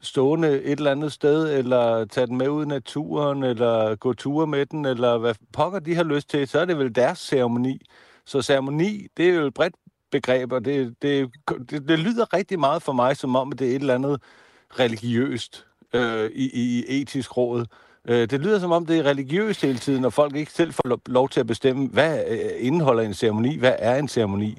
stående 0.02 0.62
et 0.64 0.78
eller 0.78 0.92
andet 0.92 1.12
sted, 1.12 1.58
eller 1.58 2.06
tage 2.06 2.28
den 2.28 2.38
med 2.38 2.50
ud 2.50 2.66
i 2.66 2.68
naturen, 2.68 3.44
eller 3.44 3.96
gå 3.96 4.14
ture 4.14 4.48
med 4.48 4.66
den, 4.66 4.86
eller 4.86 5.18
hvad 5.18 5.36
pokker 5.54 5.80
de 5.80 5.96
har 5.96 6.04
lyst 6.04 6.30
til, 6.30 6.48
så 6.48 6.60
er 6.60 6.66
det 6.66 6.78
vel 6.78 6.96
deres 6.96 7.20
ceremoni. 7.20 7.82
Så 8.26 8.42
ceremoni, 8.42 9.08
det 9.18 9.30
er 9.30 9.34
jo 9.34 9.48
et 9.48 9.54
bredt 9.54 9.76
begreb, 10.12 10.52
og 10.52 10.66
det, 10.66 10.96
det, 11.02 11.32
det, 11.48 11.88
det 11.88 12.00
lyder 12.00 12.34
rigtig 12.34 12.60
meget 12.60 12.84
for 12.84 12.94
mig, 12.94 13.18
som 13.18 13.36
om 13.36 13.52
det 13.52 13.68
er 13.68 13.76
et 13.76 13.82
eller 13.82 13.96
andet 13.96 14.22
religiøst 14.80 15.66
øh, 15.94 16.30
i, 16.36 16.50
i 16.54 17.02
etisk 17.02 17.38
råd. 17.38 17.66
Øh, 18.08 18.30
det 18.30 18.40
lyder 18.40 18.60
som 18.60 18.72
om, 18.72 18.86
det 18.86 18.98
er 18.98 19.04
religiøst 19.04 19.62
hele 19.62 19.78
tiden, 19.78 20.06
og 20.06 20.14
folk 20.14 20.36
ikke 20.36 20.52
selv 20.52 20.74
får 20.74 21.00
lov 21.06 21.30
til 21.30 21.40
at 21.40 21.48
bestemme, 21.48 21.88
hvad 21.88 22.20
øh, 22.28 22.40
indeholder 22.60 23.04
en 23.04 23.14
ceremoni, 23.14 23.58
hvad 23.58 23.74
er 23.78 23.96
en 23.96 24.08
ceremoni? 24.08 24.58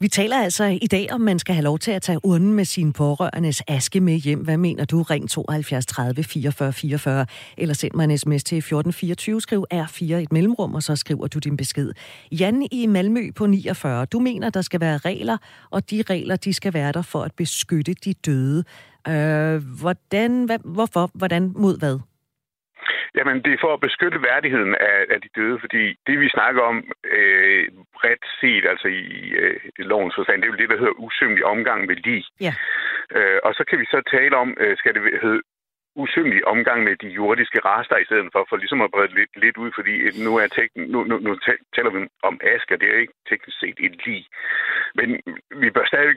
Vi 0.00 0.08
taler 0.08 0.36
altså 0.36 0.64
i 0.64 0.86
dag, 0.86 1.12
om 1.12 1.20
man 1.20 1.38
skal 1.38 1.54
have 1.54 1.64
lov 1.64 1.78
til 1.78 1.90
at 1.90 2.02
tage 2.02 2.18
urnen 2.22 2.52
med 2.52 2.64
sine 2.64 2.92
pårørendes 2.92 3.62
aske 3.68 4.00
med 4.00 4.14
hjem. 4.14 4.40
Hvad 4.40 4.56
mener 4.56 4.84
du? 4.84 5.02
Ring 5.02 5.30
72 5.30 5.86
30 5.86 6.24
44 6.24 6.72
44, 6.72 7.26
eller 7.58 7.74
send 7.74 7.92
mig 7.94 8.04
en 8.04 8.18
sms 8.18 8.44
til 8.44 8.58
1424, 8.58 9.40
skriv 9.40 9.66
R4 9.74 10.14
et 10.14 10.32
mellemrum, 10.32 10.74
og 10.74 10.82
så 10.82 10.96
skriver 10.96 11.26
du 11.26 11.38
din 11.38 11.56
besked. 11.56 11.92
Jan 12.32 12.68
i 12.70 12.86
Malmø 12.86 13.30
på 13.36 13.46
49, 13.46 14.04
du 14.04 14.18
mener, 14.18 14.50
der 14.50 14.62
skal 14.62 14.80
være 14.80 14.98
regler, 14.98 15.36
og 15.70 15.90
de 15.90 16.02
regler, 16.10 16.36
de 16.36 16.52
skal 16.52 16.74
være 16.74 16.92
der 16.92 17.02
for 17.02 17.22
at 17.22 17.32
beskytte 17.36 17.94
de 17.94 18.12
døde. 18.12 18.64
Øh, 19.12 19.56
hvordan, 19.80 20.30
hvad, 20.48 20.58
hvorfor, 20.76 21.04
hvordan, 21.20 21.42
mod 21.64 21.78
hvad? 21.78 21.96
Jamen, 23.16 23.36
det 23.44 23.52
er 23.52 23.64
for 23.64 23.72
at 23.74 23.84
beskytte 23.88 24.22
værdigheden 24.22 24.74
af, 24.74 24.98
af 25.14 25.18
de 25.20 25.28
døde, 25.36 25.58
fordi 25.60 25.82
det, 26.06 26.20
vi 26.20 26.28
snakker 26.28 26.62
om 26.62 26.76
øh, 27.04 27.68
bredt 27.96 28.24
set, 28.40 28.64
altså 28.72 28.88
i 28.88 29.30
øh, 29.42 29.60
lovens 29.78 30.14
forstand, 30.14 30.42
det 30.42 30.46
er 30.46 30.52
jo 30.52 30.62
det, 30.62 30.70
der 30.70 30.78
hedder 30.78 31.00
usømmelig 31.06 31.44
omgang 31.44 31.86
med 31.86 31.96
lige. 31.96 32.24
Ja. 32.40 32.54
Øh, 33.16 33.38
og 33.44 33.54
så 33.54 33.64
kan 33.68 33.78
vi 33.78 33.84
så 33.84 34.02
tale 34.10 34.36
om, 34.36 34.56
øh, 34.60 34.76
skal 34.76 34.94
det 34.94 35.02
hedde 35.22 35.42
usømmelig 35.96 36.46
omgang 36.46 36.84
med 36.84 36.96
de 36.96 37.08
jordiske 37.08 37.60
rester 37.64 37.96
i 37.96 38.04
stedet 38.04 38.28
for, 38.32 38.46
for 38.48 38.56
ligesom 38.56 38.80
at 38.80 38.90
brede 38.90 39.14
lidt, 39.14 39.32
lidt 39.36 39.56
ud, 39.56 39.70
fordi 39.74 39.94
nu, 40.24 40.36
er 40.36 40.46
tekn, 40.46 40.80
nu, 40.92 41.04
nu, 41.04 41.18
nu 41.18 41.38
taler 41.74 41.90
vi 41.90 42.08
om 42.22 42.40
asker, 42.54 42.76
det 42.76 42.88
er 42.88 42.98
ikke 42.98 43.18
teknisk 43.28 43.58
set 43.60 43.78
et 43.86 44.06
lig. 44.06 44.26
Men 44.94 45.08
vi 45.62 45.70
bør 45.70 45.86
stadig 45.86 46.16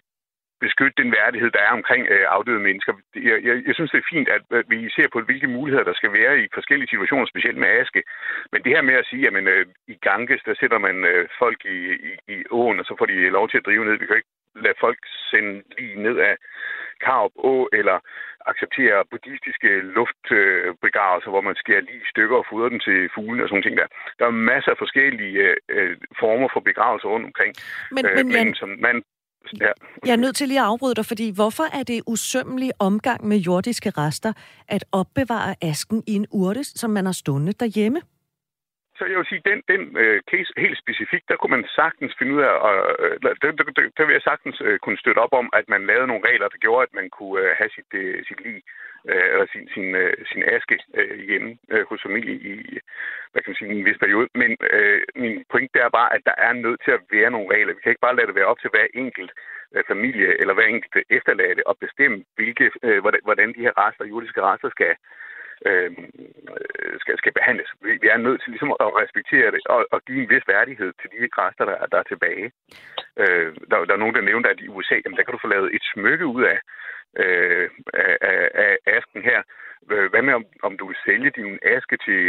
beskytte 0.66 1.02
den 1.04 1.12
værdighed, 1.20 1.50
der 1.52 1.64
er 1.68 1.78
omkring 1.80 2.04
øh, 2.14 2.26
afdøde 2.36 2.60
mennesker. 2.60 2.94
Jeg, 3.16 3.38
jeg, 3.48 3.56
jeg 3.68 3.76
synes, 3.76 3.92
det 3.92 4.00
er 4.00 4.12
fint, 4.14 4.30
at, 4.30 4.44
vi 4.68 4.90
ser 4.90 5.08
på, 5.14 5.22
hvilke 5.22 5.48
muligheder 5.48 5.86
der 5.90 5.94
skal 5.94 6.14
være 6.14 6.34
i 6.40 6.48
forskellige 6.54 6.90
situationer, 6.90 7.26
specielt 7.26 7.58
med 7.58 7.68
aske. 7.68 8.04
Men 8.52 8.64
det 8.64 8.72
her 8.76 8.82
med 8.82 8.94
at 8.94 9.06
sige, 9.06 9.28
at 9.28 9.34
øh, 9.34 9.66
i 9.88 9.96
Ganges, 10.08 10.42
der 10.46 10.56
sætter 10.60 10.78
man 10.78 10.96
øh, 11.06 11.28
folk 11.40 11.66
i, 11.66 11.80
i, 12.10 12.12
i 12.34 12.44
åen, 12.52 12.80
og 12.80 12.86
så 12.86 12.96
får 12.98 13.06
de 13.06 13.30
lov 13.30 13.50
til 13.50 13.58
at 13.58 13.66
drive 13.66 13.86
ned. 13.86 14.00
Vi 14.00 14.06
kan 14.06 14.16
ikke 14.16 14.36
lade 14.56 14.78
folk 14.80 15.00
sende 15.32 15.64
lige 15.78 16.04
ned 16.04 16.18
af 16.18 16.36
Karup 17.04 17.32
Å, 17.36 17.70
eller 17.74 17.98
acceptere 18.52 19.06
buddhistiske 19.12 19.72
luftbegravelser, 19.98 21.30
hvor 21.30 21.42
man 21.42 21.56
skærer 21.56 21.82
lige 21.82 22.12
stykker 22.14 22.38
og 22.38 22.46
fodrer 22.50 22.70
dem 22.70 22.80
til 22.80 23.10
fuglene 23.16 23.44
og 23.44 23.50
sådan 23.50 23.64
ting 23.64 23.78
der. 23.78 23.88
Der 24.20 24.26
er 24.26 24.44
masser 24.52 24.72
af 24.72 24.78
forskellige 24.78 25.56
øh, 25.70 25.98
former 26.20 26.50
for 26.54 26.60
begravelser 26.60 27.10
rundt 27.10 27.26
omkring. 27.26 27.54
Men, 27.92 28.06
men, 28.06 28.20
øh, 28.20 28.26
men 28.36 28.56
som 28.56 28.70
man 28.88 29.04
Ja. 29.62 29.72
Jeg 30.06 30.12
er 30.12 30.18
nødt 30.18 30.36
til 30.36 30.48
lige 30.48 30.60
at 30.60 30.66
afbryde 30.66 30.96
dig, 30.96 31.06
fordi 31.06 31.30
hvorfor 31.30 31.64
er 31.74 31.84
det 31.84 32.02
usømmelig 32.08 32.72
omgang 32.80 33.28
med 33.28 33.38
jordiske 33.38 33.90
rester 33.90 34.34
at 34.68 34.86
opbevare 34.92 35.56
asken 35.62 36.04
i 36.08 36.14
en 36.14 36.26
urte, 36.32 36.64
som 36.64 36.90
man 36.90 37.06
har 37.06 37.14
stående 37.14 37.52
derhjemme? 37.52 38.02
Så 38.98 39.06
jeg 39.06 39.18
vil 39.18 39.32
sige, 39.32 39.48
den, 39.50 39.60
den 39.72 39.98
øh, 39.98 40.22
case 40.32 40.54
helt 40.58 40.78
specifikt, 40.78 41.30
der 41.30 41.36
kunne 41.38 41.56
man 41.58 41.66
sagtens 41.80 42.14
finde 42.20 42.34
ud 42.36 42.42
af, 42.42 42.54
og 42.68 42.76
øh, 43.00 43.18
der, 43.24 43.34
der, 43.42 43.52
der, 43.52 43.90
der 43.98 44.06
vil 44.06 44.18
jeg 44.18 44.22
sagtens 44.30 44.62
øh, 44.68 44.80
kunne 44.80 44.98
støtte 44.98 45.20
op 45.20 45.34
om, 45.34 45.50
at 45.54 45.70
man 45.70 45.86
lavede 45.86 46.08
nogle 46.08 46.28
regler, 46.30 46.48
der 46.48 46.58
gjorde, 46.66 46.84
at 46.84 46.94
man 46.94 47.10
kunne 47.10 47.42
øh, 47.42 47.56
have 47.60 47.70
sit, 47.76 47.92
øh, 47.94 48.26
sit 48.28 48.40
liv, 48.46 48.60
øh, 49.10 49.28
eller 49.34 49.48
sin, 49.54 49.70
sin, 49.74 49.96
øh, 49.96 50.14
sin 50.32 50.44
aske 50.56 50.80
øh, 50.94 51.20
hjemme 51.30 51.58
øh, 51.72 51.86
hos 51.90 52.02
familie 52.02 52.36
i, 52.52 52.80
hvad 53.32 53.42
kan 53.42 53.50
man 53.52 53.60
sige, 53.60 53.72
en 53.72 53.86
vis 53.86 54.04
periode. 54.04 54.28
Men 54.42 54.58
øh, 54.74 55.02
min 55.16 55.46
point 55.52 55.76
er 55.76 55.90
bare, 55.90 56.14
at 56.16 56.22
der 56.26 56.36
er 56.38 56.54
nødt 56.54 56.82
til 56.86 56.92
at 56.92 57.06
være 57.12 57.32
nogle 57.32 57.54
regler. 57.56 57.74
Vi 57.74 57.82
kan 57.82 57.92
ikke 57.92 58.08
bare 58.08 58.16
lade 58.16 58.28
det 58.28 58.36
være 58.36 58.52
op 58.52 58.60
til 58.60 58.70
hver 58.74 58.88
enkelt 58.94 59.32
øh, 59.76 59.84
familie, 59.88 60.42
eller 60.42 60.54
hver 60.54 60.68
enkelt 60.68 61.06
efterladte, 61.10 61.70
at 61.70 61.76
bestemme, 61.86 62.24
hvilke, 62.36 62.72
øh, 62.84 63.00
hvordan, 63.02 63.22
hvordan 63.24 63.50
de 63.54 63.66
her 63.66 63.74
rester, 63.84 64.06
jordiske 64.06 64.42
rester, 64.42 64.70
skal, 64.70 64.96
øh, 65.66 65.92
skal, 67.22 67.34
behandles. 67.40 67.70
Vi, 67.86 67.92
vi 68.04 68.08
er 68.16 68.20
nødt 68.26 68.40
til 68.42 68.52
ligesom 68.54 68.72
at 68.86 68.90
respektere 69.02 69.52
det 69.56 69.62
og, 69.76 69.80
og 69.94 70.00
give 70.08 70.20
en 70.24 70.30
vis 70.34 70.46
værdighed 70.54 70.92
til 71.00 71.10
de 71.14 71.36
græster, 71.36 71.66
der, 71.70 71.78
der 71.92 71.98
er 72.00 72.08
tilbage. 72.12 72.48
Øh, 73.22 73.48
der, 73.70 73.78
der 73.88 73.94
er 73.96 74.04
nogen, 74.04 74.18
der 74.18 74.30
nævnte, 74.30 74.50
at 74.50 74.60
i 74.66 74.68
USA, 74.76 74.96
jamen, 75.04 75.18
der 75.18 75.24
kan 75.24 75.34
du 75.34 75.44
få 75.44 75.50
lavet 75.56 75.70
et 75.76 75.84
smykke 75.94 76.26
ud 76.36 76.44
af, 76.54 76.60
øh, 77.24 77.70
af, 78.04 78.14
af, 78.32 78.42
af 78.64 78.72
asken 78.98 79.22
her. 79.30 79.40
Øh, 79.92 80.10
hvad 80.12 80.22
med, 80.22 80.34
om, 80.34 80.46
om 80.64 80.78
du 80.80 80.88
vil 80.88 80.98
sælge 81.06 81.30
din 81.40 81.54
aske 81.76 81.98
til 82.06 82.22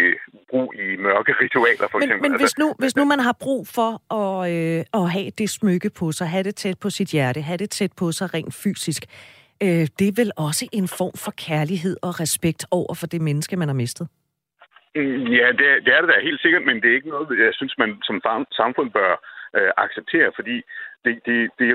brug 0.51 0.75
i 0.75 0.97
mørke 0.97 1.33
ritualer, 1.43 1.89
for 1.91 1.99
men, 1.99 2.09
eksempel? 2.09 2.31
Men 2.31 2.41
hvis 2.41 2.59
nu, 2.59 2.75
hvis 2.79 2.97
nu 2.97 3.05
man 3.05 3.21
har 3.21 3.37
brug 3.41 3.69
for 3.79 3.91
at, 4.21 4.53
øh, 4.55 4.85
at 5.01 5.11
have 5.11 5.31
det 5.31 5.51
smykke 5.51 5.91
på 5.91 6.13
sig, 6.13 6.29
have 6.29 6.43
det 6.43 6.57
tæt 6.57 6.79
på 6.79 6.91
sit 6.91 7.09
hjerte, 7.09 7.41
have 7.41 7.57
det 7.57 7.71
tæt 7.71 7.93
på 7.97 8.13
sig 8.13 8.35
rent 8.35 8.55
fysisk, 8.55 9.03
øh, 9.63 9.87
det 9.99 10.09
er 10.09 10.13
vel 10.17 10.31
også 10.37 10.69
en 10.73 10.89
form 10.89 11.17
for 11.25 11.33
kærlighed 11.47 11.97
og 12.03 12.21
respekt 12.21 12.67
over 12.71 12.95
for 12.95 13.07
det 13.07 13.21
menneske, 13.21 13.57
man 13.57 13.69
har 13.69 13.75
mistet? 13.75 14.09
Øh, 14.95 15.35
ja, 15.39 15.49
det, 15.59 15.67
det 15.85 15.91
er 15.95 16.01
det 16.01 16.11
da 16.11 16.21
helt 16.21 16.41
sikkert, 16.41 16.65
men 16.65 16.77
det 16.83 16.91
er 16.91 16.95
ikke 16.95 17.09
noget, 17.09 17.39
jeg 17.39 17.55
synes, 17.55 17.79
man 17.79 17.99
som 18.03 18.23
samfund 18.53 18.91
bør 18.91 19.13
øh, 19.57 19.71
acceptere, 19.77 20.31
fordi 20.35 20.63
det, 21.05 21.13
det, 21.27 21.51
det, 21.59 21.67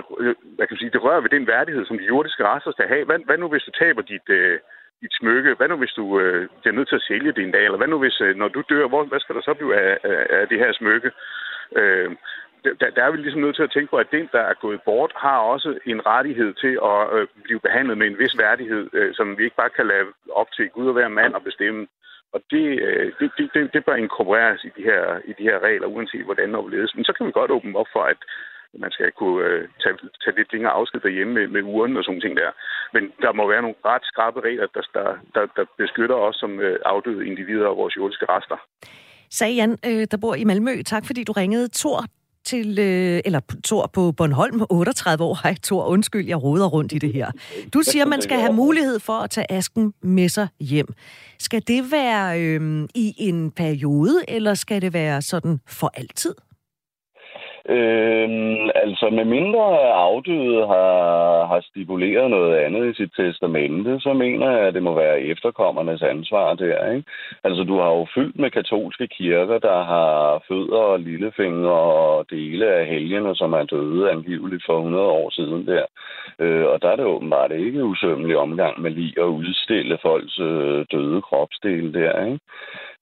hvad 0.55 0.65
kan 0.65 0.73
man 0.75 0.81
sige, 0.83 0.95
det 0.95 1.03
rører 1.03 1.21
ved 1.21 1.29
den 1.29 1.47
værdighed, 1.47 1.85
som 1.85 1.97
de 1.97 2.05
jordiske 2.05 2.43
raser 2.43 2.71
skal 2.71 2.87
have. 2.87 3.05
Hvad, 3.05 3.19
hvad 3.25 3.37
nu, 3.37 3.47
hvis 3.47 3.63
du 3.63 3.71
taber 3.71 4.01
dit, 4.01 4.29
øh, 4.29 4.59
dit 5.01 5.13
smykke? 5.19 5.53
Hvad 5.53 5.67
nu, 5.67 5.75
hvis 5.75 5.95
du 5.99 6.19
øh, 6.19 6.49
bliver 6.61 6.75
nødt 6.75 6.89
til 6.89 6.95
at 6.95 7.07
sælge 7.07 7.31
det 7.31 7.43
en 7.43 7.51
dag? 7.51 7.65
Eller 7.65 7.77
hvad 7.77 7.87
nu, 7.87 7.99
hvis, 7.99 8.21
øh, 8.21 8.35
når 8.35 8.47
du 8.47 8.63
dør, 8.69 8.87
hvor, 8.87 9.03
hvad 9.03 9.19
skal 9.19 9.35
der 9.35 9.41
så 9.41 9.53
blive 9.53 9.75
af, 9.75 9.97
af, 10.03 10.27
af 10.29 10.47
det 10.47 10.59
her 10.59 10.73
smykke? 10.73 11.11
Øh, 11.75 12.11
der, 12.63 12.89
der 12.95 13.03
er 13.03 13.11
vi 13.11 13.17
ligesom 13.17 13.41
nødt 13.41 13.55
til 13.55 13.63
at 13.63 13.71
tænke 13.71 13.89
på, 13.89 13.97
at 13.97 14.11
den, 14.11 14.29
der 14.31 14.39
er 14.39 14.53
gået 14.53 14.81
bort, 14.81 15.11
har 15.15 15.37
også 15.37 15.79
en 15.85 16.05
rettighed 16.05 16.53
til 16.53 16.79
at 16.91 17.01
øh, 17.19 17.27
blive 17.43 17.59
behandlet 17.59 17.97
med 17.97 18.07
en 18.07 18.19
vis 18.19 18.37
værdighed, 18.37 18.89
øh, 18.93 19.13
som 19.13 19.37
vi 19.37 19.43
ikke 19.43 19.55
bare 19.55 19.69
kan 19.69 19.87
lade 19.87 20.05
op 20.31 20.51
til 20.51 20.69
Gud 20.69 20.87
og 20.87 20.95
være 20.95 21.09
mand 21.09 21.33
og 21.33 21.43
bestemme. 21.43 21.87
Og 22.33 22.39
det, 22.51 22.65
øh, 22.87 23.07
det, 23.19 23.31
det, 23.37 23.49
det, 23.53 23.73
det 23.73 23.85
bør 23.85 23.95
inkorporeres 23.95 24.63
i 24.63 24.71
de, 24.77 24.83
her, 24.89 25.03
i 25.29 25.33
de 25.39 25.43
her 25.49 25.59
regler, 25.67 25.87
uanset 25.87 26.25
hvordan 26.25 26.55
og 26.55 26.61
hvorledes. 26.61 26.95
Men 26.95 27.05
så 27.05 27.13
kan 27.13 27.27
vi 27.27 27.31
godt 27.31 27.51
åbne 27.51 27.77
op 27.81 27.91
for, 27.93 28.03
at 28.13 28.17
man 28.83 28.91
skal 28.91 29.11
kunne 29.11 29.45
øh, 29.45 29.67
tage, 29.83 29.95
tage 30.23 30.35
lidt 30.37 30.53
længere 30.53 30.73
afsked 30.79 30.99
derhjemme 30.99 31.33
med, 31.33 31.47
med 31.47 31.61
uren 31.61 31.97
og 31.97 32.03
sådan 32.03 32.21
ting 32.21 32.37
der. 32.37 32.51
Men 32.93 33.03
der 33.21 33.31
må 33.33 33.43
være 33.47 33.61
nogle 33.61 33.75
ret 33.85 34.05
skarpe 34.11 34.39
regler, 34.41 34.67
der, 34.75 34.83
der, 34.93 35.07
der, 35.35 35.45
der 35.57 35.65
beskytter 35.77 36.15
os 36.15 36.35
som 36.35 36.59
øh, 36.59 36.79
afdøde 36.85 37.27
individer 37.27 37.67
og 37.67 37.77
vores 37.77 37.95
jordiske 37.97 38.25
rester. 38.29 38.57
Sagde 39.29 39.53
Jan, 39.53 39.71
øh, 39.89 40.07
der 40.11 40.17
bor 40.21 40.35
i 40.35 40.43
Malmø. 40.43 40.75
Tak 40.85 41.03
fordi 41.05 41.23
du 41.23 41.31
ringede. 41.31 41.67
Tor, 41.67 41.99
til, 42.45 42.79
øh, 42.79 43.21
eller 43.25 43.39
Tor 43.63 43.89
på 43.93 44.11
Bornholm, 44.11 44.61
38 44.69 45.23
år. 45.23 45.39
Hej 45.43 45.55
Tor, 45.63 45.85
undskyld, 45.85 46.27
jeg 46.27 46.43
roder 46.43 46.65
rundt 46.67 46.91
i 46.91 46.97
det 46.97 47.13
her. 47.13 47.31
Du 47.73 47.81
siger, 47.81 48.05
man 48.05 48.21
skal 48.21 48.39
have 48.39 48.53
mulighed 48.53 48.99
for 48.99 49.13
at 49.13 49.29
tage 49.29 49.51
asken 49.51 49.93
med 50.03 50.29
sig 50.29 50.47
hjem. 50.59 50.93
Skal 51.39 51.63
det 51.67 51.91
være 51.91 52.41
øh, 52.41 52.87
i 52.95 53.13
en 53.17 53.51
periode, 53.51 54.23
eller 54.27 54.53
skal 54.53 54.81
det 54.81 54.93
være 54.93 55.21
sådan 55.21 55.59
for 55.67 55.91
altid? 55.95 56.35
Øhm, 57.69 58.69
altså, 58.75 59.09
med 59.09 59.25
mindre 59.25 59.65
afdøde 59.93 60.67
har, 60.67 61.45
har 61.45 61.61
stipuleret 61.69 62.29
noget 62.29 62.55
andet 62.55 62.91
i 62.91 62.93
sit 62.93 63.11
testamente, 63.17 63.99
så 63.99 64.13
mener 64.13 64.51
jeg, 64.51 64.67
at 64.67 64.73
det 64.73 64.83
må 64.83 64.93
være 64.95 65.21
efterkommernes 65.21 66.01
ansvar 66.01 66.53
der, 66.53 66.91
ikke? 66.91 67.03
Altså, 67.43 67.63
du 67.63 67.77
har 67.79 67.89
jo 67.89 68.07
fyldt 68.15 68.39
med 68.39 68.51
katolske 68.51 69.07
kirker, 69.07 69.57
der 69.57 69.83
har 69.83 70.43
fødder 70.47 70.77
og 70.77 70.99
lillefingre 70.99 71.71
og 71.71 72.25
dele 72.29 72.67
af 72.67 72.85
helgene, 72.85 73.35
som 73.35 73.53
er 73.53 73.63
døde 73.63 74.11
angiveligt 74.11 74.63
for 74.65 74.77
100 74.77 75.05
år 75.05 75.29
siden 75.29 75.67
der. 75.67 75.85
Øh, 76.39 76.65
og 76.65 76.81
der 76.81 76.89
er 76.89 76.95
det 76.95 77.05
åbenbart 77.05 77.51
ikke 77.51 77.83
usømmelig 77.85 78.37
omgang 78.37 78.81
med 78.81 78.91
lige 78.91 79.13
at 79.17 79.25
udstille 79.25 79.97
folks 80.01 80.39
øh, 80.39 80.85
døde 80.91 81.21
kropsdele 81.21 81.93
der, 81.93 82.25
ikke? 82.25 82.39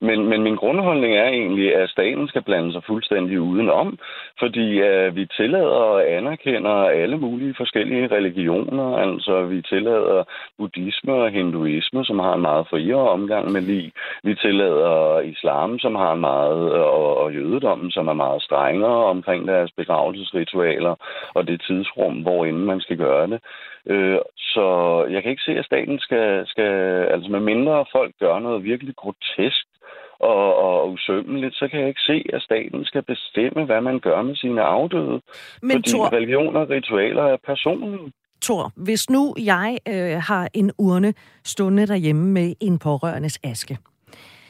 Men, 0.08 0.28
men 0.30 0.42
min 0.42 0.56
grundholdning 0.56 1.14
er 1.14 1.28
egentlig, 1.28 1.74
at 1.74 1.90
staten 1.90 2.28
skal 2.28 2.42
blande 2.42 2.72
sig 2.72 2.82
fuldstændig 2.86 3.40
udenom, 3.40 3.98
fordi 4.38 4.66
uh, 4.88 5.16
vi 5.16 5.26
tillader 5.26 5.82
og 5.92 6.10
anerkender 6.10 6.70
alle 6.70 7.16
mulige 7.16 7.54
forskellige 7.56 8.06
religioner. 8.06 8.96
Altså, 8.96 9.42
vi 9.42 9.62
tillader 9.62 10.24
buddhisme 10.58 11.12
og 11.12 11.30
hinduisme, 11.30 12.04
som 12.04 12.18
har 12.18 12.34
en 12.34 12.42
meget 12.42 12.66
friere 12.70 13.10
omgang 13.10 13.52
med 13.52 13.60
lige. 13.60 13.92
Vi 14.22 14.34
tillader 14.34 15.20
islam, 15.20 15.78
som 15.78 15.94
har 15.94 16.12
en 16.12 16.20
meget, 16.20 16.74
øh, 16.74 16.80
og, 16.80 17.16
og 17.22 17.34
jødedommen, 17.34 17.90
som 17.90 18.08
er 18.08 18.12
meget 18.12 18.42
strengere 18.42 19.04
omkring 19.04 19.48
deres 19.48 19.72
begravelsesritualer 19.76 20.94
og 21.34 21.48
det 21.48 21.62
tidsrum, 21.66 22.14
hvor 22.14 22.44
inden 22.44 22.64
man 22.64 22.80
skal 22.80 22.96
gøre 22.96 23.26
det. 23.26 23.40
Øh, 23.86 24.18
så 24.36 24.66
jeg 25.10 25.22
kan 25.22 25.30
ikke 25.30 25.42
se, 25.42 25.58
at 25.58 25.64
staten 25.64 25.98
skal, 25.98 26.46
skal 26.46 26.72
altså 27.14 27.30
med 27.30 27.40
mindre 27.40 27.84
folk 27.92 28.14
gør 28.20 28.38
noget 28.38 28.64
virkelig 28.64 28.96
grotesk, 28.96 29.66
og, 30.22 30.56
og 30.56 30.90
usømmeligt, 30.92 31.54
så 31.54 31.68
kan 31.70 31.80
jeg 31.80 31.88
ikke 31.88 32.00
se, 32.00 32.24
at 32.32 32.42
staten 32.42 32.84
skal 32.84 33.02
bestemme, 33.02 33.64
hvad 33.64 33.80
man 33.80 34.00
gør 34.00 34.22
med 34.22 34.36
sine 34.36 34.62
afdøde. 34.62 35.20
Men 35.62 35.70
fordi 35.76 35.90
Thor, 35.90 36.12
religioner 36.12 36.60
og 36.60 36.70
ritualer 36.70 37.22
er 37.22 37.36
personlige. 37.46 38.12
Thor, 38.42 38.72
hvis 38.76 39.10
nu 39.10 39.34
jeg 39.38 39.78
øh, 39.88 40.22
har 40.28 40.48
en 40.54 40.70
urne 40.78 41.14
stående 41.44 41.86
derhjemme 41.86 42.26
med 42.30 42.54
en 42.60 42.78
pårørendes 42.78 43.38
aske, 43.44 43.78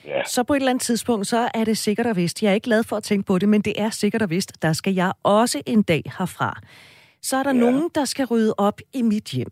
Ja. 0.05 0.25
så 0.25 0.43
på 0.43 0.53
et 0.53 0.57
eller 0.57 0.71
andet 0.71 0.83
tidspunkt, 0.83 1.27
så 1.27 1.49
er 1.55 1.65
det 1.65 1.79
sikkert 1.79 2.07
og 2.07 2.17
vist. 2.17 2.43
Jeg 2.43 2.51
er 2.51 2.55
ikke 2.55 2.65
glad 2.65 2.85
for 2.85 2.97
at 2.97 3.03
tænke 3.03 3.27
på 3.27 3.39
det, 3.39 3.49
men 3.49 3.61
det 3.61 3.73
er 3.81 3.91
sikkert 3.91 4.23
og 4.23 4.31
vist. 4.31 4.63
Der 4.63 4.73
skal 4.73 4.95
jeg 4.95 5.13
også 5.23 5.63
en 5.67 5.83
dag 5.83 6.03
herfra. 6.19 6.61
Så 7.23 7.37
er 7.37 7.43
der 7.43 7.55
Ja. 7.55 7.61
nogen, 7.61 7.91
der 7.95 8.05
skal 8.05 8.25
rydde 8.27 8.55
op 8.59 8.81
i 8.95 9.03
mit 9.03 9.25
hjem. 9.25 9.51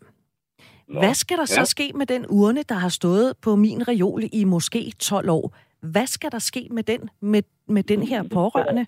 Nå, 0.89 1.01
Hvad 1.01 1.15
skal 1.15 1.37
der 1.37 1.45
så 1.45 1.61
ja. 1.61 1.65
ske 1.65 1.93
med 1.95 2.07
den 2.07 2.27
urne, 2.29 2.63
der 2.69 2.75
har 2.75 2.89
stået 2.89 3.33
på 3.43 3.57
min 3.57 3.89
reol 3.89 4.23
i 4.33 4.45
måske 4.45 4.93
12 5.01 5.29
år? 5.31 5.57
Hvad 5.83 6.07
skal 6.07 6.31
der 6.33 6.39
ske 6.39 6.69
med 6.71 6.83
den, 6.83 7.11
med, 7.21 7.43
med 7.67 7.83
den 7.83 8.03
her 8.03 8.23
pårørende? 8.33 8.87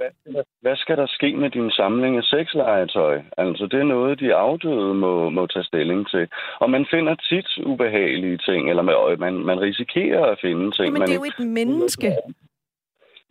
Hvad, 0.61 0.77
skal 0.77 0.97
der 0.97 1.07
ske 1.07 1.37
med 1.37 1.51
din 1.51 1.71
samling 1.71 2.17
af 2.17 2.23
sexlegetøj? 2.23 3.23
Altså, 3.39 3.67
det 3.67 3.81
er 3.81 3.85
noget, 3.85 4.21
de 4.21 4.35
afdøde 4.35 4.95
må, 4.95 5.31
må 5.31 5.47
tage 5.47 5.65
stilling 5.65 6.09
til. 6.09 6.29
Og 6.61 6.71
man 6.71 6.87
finder 6.91 7.15
tit 7.15 7.49
ubehagelige 7.67 8.39
ting, 8.39 8.71
eller 8.71 8.83
man, 8.83 8.95
man, 9.19 9.35
man 9.35 9.61
risikerer 9.61 10.25
at 10.25 10.39
finde 10.41 10.71
ting. 10.71 10.87
Jamen, 10.87 10.99
man 10.99 11.09
det 11.09 11.15
er 11.15 11.21
jo 11.25 11.45
et 11.45 11.49
menneske. 11.49 12.17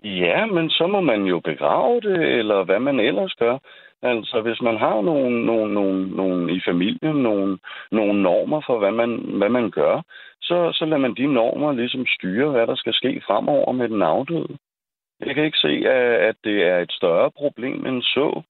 Ja, 0.03 0.45
men 0.45 0.69
så 0.69 0.87
må 0.87 1.01
man 1.01 1.21
jo 1.23 1.39
begrave 1.39 2.01
det, 2.01 2.19
eller 2.39 2.63
hvad 2.63 2.79
man 2.79 2.99
ellers 2.99 3.33
gør. 3.33 3.57
Altså, 4.03 4.41
hvis 4.41 4.61
man 4.61 4.77
har 4.77 5.01
nogle, 5.01 5.45
nogle, 5.45 5.73
nogle, 5.73 6.09
nogle 6.15 6.53
i 6.55 6.61
familien, 6.67 7.15
nogle, 7.15 7.57
nogle 7.91 8.21
normer 8.21 8.61
for, 8.65 8.79
hvad 8.79 8.91
man, 8.91 9.09
hvad 9.39 9.49
man 9.49 9.71
gør, 9.71 10.01
så, 10.41 10.71
så 10.73 10.85
lader 10.85 11.01
man 11.01 11.13
de 11.15 11.33
normer 11.33 11.71
ligesom 11.73 12.05
styre, 12.07 12.51
hvad 12.51 12.67
der 12.67 12.75
skal 12.75 12.93
ske 12.93 13.21
fremover 13.27 13.71
med 13.71 13.89
den 13.89 14.01
afdøde. 14.01 14.57
Jeg 15.25 15.35
kan 15.35 15.43
ikke 15.45 15.57
se, 15.57 15.89
at, 16.29 16.35
det 16.43 16.63
er 16.63 16.77
et 16.79 16.91
større 16.91 17.31
problem 17.31 17.85
end 17.85 18.01
så. 18.01 18.41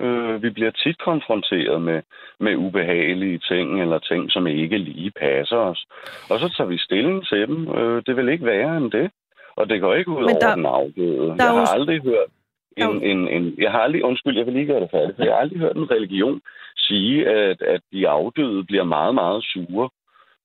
Øh, 0.00 0.42
vi 0.42 0.50
bliver 0.50 0.70
tit 0.70 0.98
konfronteret 0.98 1.82
med, 1.82 2.02
med 2.40 2.56
ubehagelige 2.56 3.38
ting, 3.38 3.80
eller 3.80 3.98
ting, 3.98 4.30
som 4.30 4.46
ikke 4.46 4.78
lige 4.78 5.10
passer 5.10 5.56
os. 5.56 5.86
Og 6.30 6.38
så 6.38 6.54
tager 6.56 6.68
vi 6.68 6.78
stilling 6.78 7.26
til 7.26 7.46
dem. 7.48 7.68
Øh, 7.78 8.02
det 8.06 8.16
vil 8.16 8.28
ikke 8.28 8.46
være 8.46 8.76
end 8.76 8.90
det. 8.90 9.10
Og 9.56 9.68
det 9.70 9.80
går 9.80 9.94
ikke 9.94 10.10
ud 10.10 10.16
Men 10.16 10.24
over 10.24 10.38
der- 10.38 10.54
den 10.54 10.66
afdøde. 10.66 11.18
der 11.18 11.32
er 11.32 11.36
Jeg 11.44 11.50
jo- 11.52 11.56
har 11.58 11.74
aldrig 11.74 12.02
hørt 12.02 12.28
En, 12.76 13.02
en, 13.02 13.28
en, 13.28 13.54
jeg 13.58 13.70
har 13.70 13.78
aldrig, 13.78 14.04
undskyld, 14.04 14.36
jeg 14.36 14.46
vil 14.46 14.54
lige 14.54 14.66
gøre 14.66 14.80
det 14.80 14.90
færdigt, 14.90 15.16
for 15.16 15.24
jeg 15.24 15.32
har 15.32 15.40
aldrig 15.40 15.58
hørt 15.58 15.76
en 15.76 15.90
religion 15.90 16.40
sige, 16.76 17.28
at, 17.28 17.62
at 17.62 17.80
de 17.92 18.08
afdøde 18.08 18.64
bliver 18.64 18.84
meget, 18.84 19.14
meget 19.14 19.44
sure. 19.44 19.88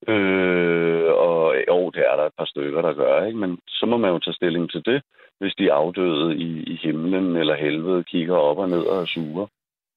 Øh, 0.08 1.12
og 1.28 1.56
jo, 1.68 1.90
det 1.90 2.04
er 2.12 2.16
der 2.16 2.26
et 2.26 2.38
par 2.38 2.46
stykker, 2.46 2.82
der 2.82 2.94
gør, 2.94 3.26
ikke? 3.26 3.38
men 3.38 3.60
så 3.68 3.86
må 3.86 3.98
man 3.98 4.12
jo 4.12 4.20
tage 4.20 4.34
stilling 4.34 4.72
til 4.72 4.82
det, 4.86 5.02
hvis 5.40 5.54
de 5.60 5.72
afdøde 5.72 6.38
i, 6.38 6.64
i 6.64 6.80
himlen 6.84 7.36
eller 7.36 7.56
helvede 7.56 8.04
kigger 8.04 8.36
op 8.36 8.58
og 8.58 8.70
ned 8.70 8.84
og 8.92 9.02
er 9.02 9.06
sure. 9.06 9.48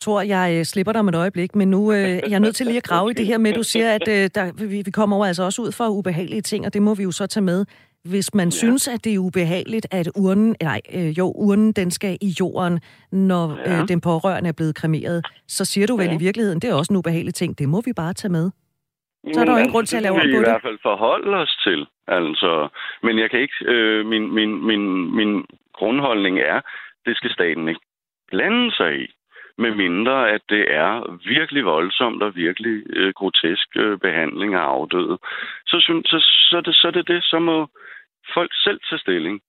tror, 0.00 0.22
jeg 0.22 0.56
øh, 0.58 0.64
slipper 0.64 0.92
dig 0.92 1.00
om 1.00 1.08
et 1.08 1.14
øjeblik, 1.14 1.54
men 1.56 1.68
nu 1.70 1.92
øh, 1.92 1.98
jeg 2.08 2.32
er 2.32 2.38
nødt 2.38 2.56
til 2.56 2.66
lige 2.66 2.76
at 2.76 2.82
grave 2.82 3.10
i 3.10 3.14
det 3.14 3.26
her 3.26 3.38
med, 3.38 3.50
at 3.50 3.56
du 3.56 3.62
siger, 3.62 3.94
at 3.94 4.08
øh, 4.08 4.30
der, 4.34 4.66
vi, 4.66 4.82
vi 4.84 4.90
kommer 4.90 5.16
over 5.16 5.26
altså 5.26 5.42
også 5.42 5.62
ud 5.62 5.72
for 5.72 5.88
ubehagelige 5.88 6.42
ting, 6.42 6.66
og 6.66 6.74
det 6.74 6.82
må 6.82 6.94
vi 6.94 7.02
jo 7.02 7.10
så 7.10 7.26
tage 7.26 7.44
med. 7.44 7.64
Hvis 8.04 8.34
man 8.34 8.46
ja. 8.46 8.50
synes, 8.50 8.88
at 8.88 9.04
det 9.04 9.14
er 9.14 9.18
ubehageligt, 9.18 9.86
at 9.90 10.08
urnen, 10.16 10.56
nej, 10.62 10.80
øh, 10.94 11.18
jo, 11.18 11.32
urnen 11.36 11.72
den 11.72 11.90
skal 11.90 12.18
i 12.20 12.34
jorden, 12.40 12.80
når 13.12 13.58
ja. 13.66 13.80
Øh, 13.82 13.88
den 13.88 14.00
pårørende 14.00 14.48
er 14.48 14.52
blevet 14.52 14.74
kremeret, 14.74 15.26
så 15.48 15.64
siger 15.64 15.86
du 15.86 15.96
vel 15.96 16.06
Ja. 16.06 16.14
i 16.14 16.18
virkeligheden, 16.18 16.60
det 16.60 16.70
er 16.70 16.74
også 16.74 16.92
en 16.92 16.96
ubehagelig 16.96 17.34
ting. 17.34 17.58
Det 17.58 17.68
må 17.68 17.80
vi 17.84 17.92
bare 17.96 18.12
tage 18.12 18.32
med. 18.32 18.50
Så 19.32 19.40
er 19.40 19.44
der 19.44 19.52
jo 19.52 19.58
ingen 19.58 19.72
grund 19.72 19.86
til 19.86 19.96
at 19.96 20.02
lave 20.02 20.14
det 20.14 20.22
om 20.22 20.26
på 20.26 20.30
vi 20.30 20.32
det. 20.32 20.46
i 20.46 20.50
hvert 20.50 20.62
fald 20.62 20.78
forholde 20.82 21.36
os 21.36 21.58
til. 21.66 21.86
Altså, 22.08 22.68
men 23.02 23.18
jeg 23.18 23.30
kan 23.30 23.40
ikke... 23.40 23.54
Øh, 23.64 24.06
min, 24.06 24.34
min, 24.34 24.66
min, 24.66 25.16
min 25.16 25.44
grundholdning 25.78 26.38
er, 26.38 26.60
det 27.06 27.16
skal 27.16 27.30
staten 27.30 27.68
ikke 27.68 27.80
blande 28.28 28.74
sig 28.78 29.00
i. 29.02 29.06
Med 29.58 29.74
mindre, 29.74 30.30
at 30.30 30.40
det 30.48 30.64
er 30.74 31.18
virkelig 31.24 31.64
voldsomt 31.64 32.22
og 32.22 32.36
virkelig 32.36 32.82
øh, 32.96 33.12
grotesk 33.12 33.68
øh, 33.76 33.98
behandling 33.98 34.54
af 34.54 34.60
afdøde. 34.60 35.18
Så, 35.66 35.80
synes, 35.80 36.06
så, 36.06 36.18
så, 36.50 36.60
det, 36.60 36.74
så 36.74 36.86
er 36.86 36.90
det 36.90 37.08
det, 37.08 37.24
så 37.24 37.38
må 37.38 37.68
folk 38.34 38.50
selv 38.54 38.80
tage 38.88 38.98
stilling. 38.98 39.42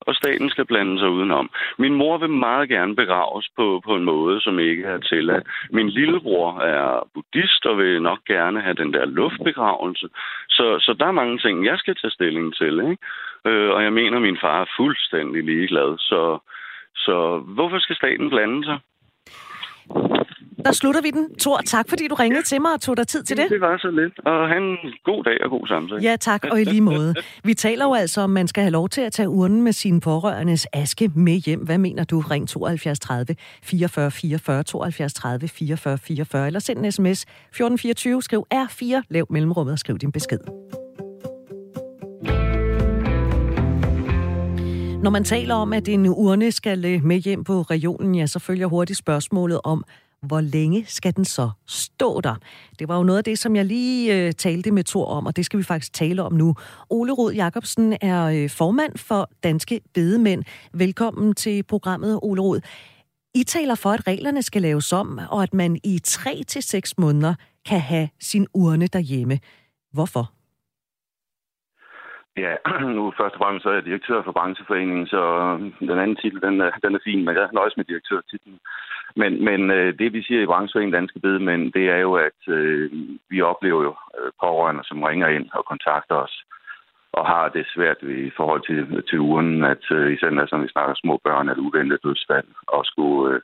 Og 0.00 0.14
staten 0.14 0.50
skal 0.50 0.64
blande 0.64 0.98
sig 0.98 1.08
udenom. 1.08 1.50
Min 1.78 1.94
mor 1.94 2.18
vil 2.18 2.30
meget 2.30 2.68
gerne 2.68 2.96
begraves 2.96 3.48
på, 3.56 3.80
på 3.84 3.96
en 3.96 4.04
måde, 4.04 4.40
som 4.40 4.58
ikke 4.58 4.84
er 4.84 4.98
tilladt. 4.98 5.46
Min 5.70 5.88
lillebror 5.88 6.60
er 6.60 7.08
buddhist 7.14 7.66
og 7.66 7.78
vil 7.78 8.02
nok 8.02 8.18
gerne 8.26 8.60
have 8.60 8.74
den 8.74 8.92
der 8.92 9.04
luftbegravelse. 9.04 10.08
Så, 10.48 10.78
så 10.78 10.96
der 11.00 11.06
er 11.06 11.20
mange 11.20 11.38
ting, 11.38 11.64
jeg 11.64 11.78
skal 11.78 11.94
tage 11.96 12.10
stilling 12.10 12.54
til. 12.54 12.80
Ikke? 12.90 12.96
Øh, 13.46 13.70
og 13.70 13.82
jeg 13.82 13.92
mener, 13.92 14.16
at 14.16 14.22
min 14.22 14.38
far 14.40 14.60
er 14.60 14.72
fuldstændig 14.76 15.44
ligeglad. 15.44 15.98
Så, 15.98 16.38
så 16.94 17.38
hvorfor 17.38 17.78
skal 17.78 17.96
staten 17.96 18.30
blande 18.30 18.64
sig? 18.64 18.78
Der 20.64 20.72
slutter 20.72 21.02
vi 21.02 21.10
den. 21.10 21.34
Tor, 21.34 21.60
tak 21.66 21.88
fordi 21.88 22.08
du 22.08 22.14
ringede 22.14 22.42
til 22.42 22.60
mig 22.60 22.72
og 22.72 22.80
tog 22.80 22.96
dig 22.96 23.06
tid 23.06 23.22
til 23.22 23.36
det. 23.36 23.50
Det 23.50 23.60
var 23.60 23.78
så 23.78 23.90
lidt. 23.90 24.18
Og 24.26 24.48
han 24.48 24.76
god 25.04 25.24
dag 25.24 25.44
og 25.44 25.50
god 25.50 25.66
samtale. 25.66 26.00
Ja, 26.02 26.16
tak, 26.16 26.44
og 26.50 26.60
i 26.60 26.64
lige 26.64 26.80
måde. 26.80 27.14
Vi 27.44 27.54
taler 27.54 27.84
jo 27.84 27.94
altså 27.94 28.20
om, 28.20 28.30
man 28.30 28.48
skal 28.48 28.62
have 28.62 28.72
lov 28.72 28.88
til 28.88 29.00
at 29.00 29.12
tage 29.12 29.28
urnen 29.28 29.62
med 29.62 29.72
sine 29.72 30.00
pårørendes 30.00 30.66
aske 30.72 31.10
med 31.14 31.32
hjem. 31.32 31.60
Hvad 31.60 31.78
mener 31.78 32.04
du? 32.04 32.20
Ring 32.20 32.48
72 32.48 33.00
30 33.00 33.36
44 33.62 34.10
44 34.10 34.62
72 34.62 35.14
30 35.14 35.48
44 35.48 35.98
44, 35.98 36.46
eller 36.46 36.60
send 36.60 36.78
en 36.78 36.92
sms 36.92 37.22
1424, 37.22 38.22
skriv 38.22 38.46
R4, 38.54 39.02
lav 39.08 39.26
mellemrummet 39.30 39.72
og 39.72 39.78
skriv 39.78 39.98
din 39.98 40.12
besked. 40.12 40.38
Når 45.02 45.10
man 45.10 45.24
taler 45.24 45.54
om, 45.54 45.72
at 45.72 45.88
en 45.88 46.06
urne 46.06 46.52
skal 46.52 46.84
øh, 46.84 47.04
med 47.04 47.16
hjem 47.16 47.44
på 47.44 47.62
regionen, 47.62 48.14
ja, 48.14 48.26
så 48.26 48.38
følger 48.38 48.66
hurtigt 48.66 48.98
spørgsmålet 48.98 49.60
om, 49.64 49.84
hvor 50.22 50.40
længe 50.40 50.84
skal 50.88 51.16
den 51.16 51.24
så 51.24 51.50
stå 51.66 52.20
der? 52.20 52.34
Det 52.78 52.88
var 52.88 52.96
jo 52.96 53.02
noget 53.02 53.18
af 53.18 53.24
det, 53.24 53.38
som 53.38 53.56
jeg 53.56 53.64
lige 53.64 54.16
øh, 54.16 54.32
talte 54.32 54.70
med 54.70 54.84
Thor 54.84 55.06
om, 55.06 55.26
og 55.26 55.36
det 55.36 55.46
skal 55.46 55.58
vi 55.58 55.64
faktisk 55.64 55.92
tale 55.92 56.22
om 56.22 56.32
nu. 56.32 56.54
Ole 56.90 57.12
Rod 57.12 57.32
Jacobsen 57.32 57.96
er 58.00 58.24
øh, 58.24 58.50
formand 58.50 58.98
for 58.98 59.30
Danske 59.42 59.80
Bedemænd. 59.94 60.44
Velkommen 60.72 61.34
til 61.34 61.62
programmet, 61.62 62.18
Ole 62.22 62.42
Rod. 62.42 62.60
I 63.34 63.44
taler 63.44 63.74
for, 63.74 63.90
at 63.90 64.06
reglerne 64.06 64.42
skal 64.42 64.62
laves 64.62 64.92
om, 64.92 65.20
og 65.30 65.42
at 65.42 65.54
man 65.54 65.78
i 65.84 65.98
3 66.04 66.42
til 66.48 66.62
seks 66.62 66.98
måneder 66.98 67.34
kan 67.66 67.80
have 67.80 68.08
sin 68.20 68.46
urne 68.54 68.86
derhjemme. 68.86 69.38
Hvorfor? 69.92 70.39
Ja, 72.36 72.54
nu 72.96 73.12
først 73.18 73.34
og 73.34 73.38
fremmest 73.38 73.62
så 73.62 73.70
er 73.70 73.74
jeg 73.74 73.84
direktør 73.84 74.22
for 74.22 74.32
brancheforeningen, 74.32 75.06
så 75.06 75.22
øh, 75.60 75.88
den 75.88 75.98
anden 75.98 76.16
titel, 76.16 76.42
den 76.42 76.60
er, 76.60 76.70
den 76.84 76.94
er 76.94 76.98
fin, 77.04 77.24
men 77.24 77.36
jeg 77.36 77.48
nøjes 77.52 77.76
med 77.76 77.84
direktørtitlen. 77.84 78.58
Men, 79.16 79.44
men 79.44 79.70
øh, 79.70 79.98
det, 79.98 80.12
vi 80.12 80.22
siger 80.22 80.42
i 80.42 80.46
brancheforeningen 80.46 80.94
Danske 80.94 81.20
Bedemænd, 81.20 81.72
det 81.72 81.90
er 81.90 81.96
jo, 81.96 82.12
at 82.14 82.40
øh, 82.48 82.90
vi 83.30 83.42
oplever 83.42 83.82
jo 83.82 83.94
øh, 84.18 84.32
pårørende, 84.40 84.84
som 84.84 85.02
ringer 85.02 85.28
ind 85.28 85.48
og 85.52 85.64
kontakter 85.64 86.14
os, 86.14 86.44
og 87.12 87.26
har 87.26 87.48
det 87.48 87.66
svært 87.74 88.02
i 88.02 88.30
forhold 88.36 88.62
til, 88.66 89.02
til 89.08 89.18
ugen, 89.18 89.64
at 89.64 89.84
øh, 89.90 90.12
især 90.12 90.30
når 90.30 90.58
vi 90.58 90.68
snakker 90.68 90.94
små 90.94 91.20
børn 91.24 91.48
eller 91.48 91.62
uventet 91.62 92.02
dødsfald, 92.04 92.48
og 92.66 92.84
skulle, 92.84 93.34
øh, 93.34 93.40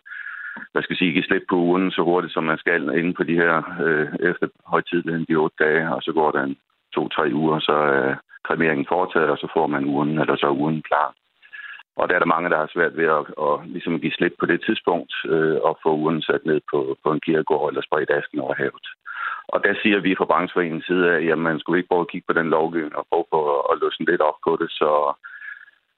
hvad 0.72 0.82
skal 0.82 0.94
jeg 0.94 0.98
sige, 0.98 1.12
give 1.12 1.24
slip 1.24 1.42
på 1.48 1.56
ugen 1.56 1.90
så 1.90 2.02
hurtigt, 2.02 2.32
som 2.32 2.44
man 2.44 2.58
skal 2.58 2.82
inden 2.82 3.14
på 3.14 3.22
de 3.22 3.34
her, 3.34 3.54
øh, 3.84 4.08
efter 4.30 4.46
højtidligheden 4.66 5.26
de 5.28 5.34
otte 5.34 5.56
dage, 5.64 5.94
og 5.94 6.02
så 6.02 6.12
går 6.12 6.30
der 6.30 6.42
en 6.42 6.56
to-tre 6.94 7.30
uger, 7.34 7.58
så 7.58 7.76
øh, 7.92 8.16
kremeringen 8.46 8.86
foretaget, 8.88 9.30
og 9.30 9.38
så 9.38 9.48
får 9.54 9.66
man 9.66 9.84
ugen, 9.84 10.18
eller 10.18 10.36
så 10.36 10.46
er 10.46 10.60
ugen 10.62 10.82
klar. 10.82 11.08
Og 11.96 12.08
der 12.08 12.14
er 12.14 12.18
der 12.18 12.34
mange, 12.34 12.50
der 12.50 12.58
har 12.62 12.70
svært 12.72 12.96
ved 12.96 13.08
at, 13.18 13.24
at 13.46 13.54
ligesom 13.74 14.00
give 14.00 14.12
slip 14.12 14.34
på 14.40 14.46
det 14.46 14.60
tidspunkt 14.66 15.12
øh, 15.32 15.58
og 15.68 15.78
få 15.82 15.90
ugen 16.02 16.22
sat 16.22 16.42
ned 16.44 16.60
på, 16.70 16.96
på 17.02 17.12
en 17.12 17.20
kirkegård 17.20 17.68
eller 17.68 17.82
spredt 17.82 18.10
asken 18.10 18.40
over 18.40 18.54
havet. 18.54 18.86
Og 19.48 19.58
der 19.64 19.74
siger 19.82 19.98
vi 20.00 20.14
fra 20.18 20.30
brancheforeningens 20.30 20.86
side, 20.86 21.04
at 21.14 21.26
jamen, 21.26 21.44
man 21.50 21.58
skulle 21.60 21.78
ikke 21.78 21.88
prøve 21.88 22.06
at 22.06 22.12
kigge 22.12 22.28
på 22.28 22.38
den 22.38 22.48
lovgivning 22.56 22.96
og 22.96 23.06
prøve 23.10 23.26
på 23.30 23.40
at 23.70 23.78
løsne 23.82 24.06
lidt 24.06 24.20
op 24.20 24.38
på 24.46 24.52
det, 24.60 24.70
så, 24.70 24.90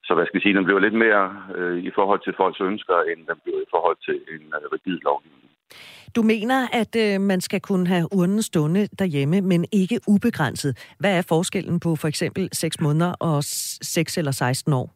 så 0.08 0.14
hvad 0.14 0.26
skal 0.26 0.38
jeg 0.38 0.42
sige, 0.42 0.58
den 0.58 0.64
bliver 0.64 0.80
lidt 0.86 0.98
mere 1.04 1.24
øh, 1.56 1.78
i 1.88 1.90
forhold 1.98 2.20
til 2.24 2.34
folks 2.40 2.60
ønsker, 2.60 2.96
end 3.10 3.20
den 3.30 3.38
bliver 3.44 3.60
i 3.66 3.70
forhold 3.74 3.98
til 4.06 4.16
en 4.34 4.44
øh, 4.58 4.64
rigid 4.74 4.98
lovgivning. 5.08 5.50
Du 6.16 6.22
mener, 6.22 6.58
at 6.80 6.92
øh, 7.04 7.20
man 7.20 7.40
skal 7.40 7.60
kunne 7.60 7.86
have 7.86 8.06
urnen 8.18 8.42
stående 8.42 8.88
derhjemme, 8.98 9.40
men 9.40 9.64
ikke 9.72 10.00
ubegrænset. 10.08 10.94
Hvad 11.00 11.18
er 11.18 11.24
forskellen 11.28 11.80
på 11.80 11.96
for 11.96 12.08
eksempel 12.08 12.48
6 12.52 12.80
måneder 12.80 13.12
og 13.20 13.38
6 13.42 14.18
eller 14.18 14.32
16 14.32 14.72
år? 14.72 14.88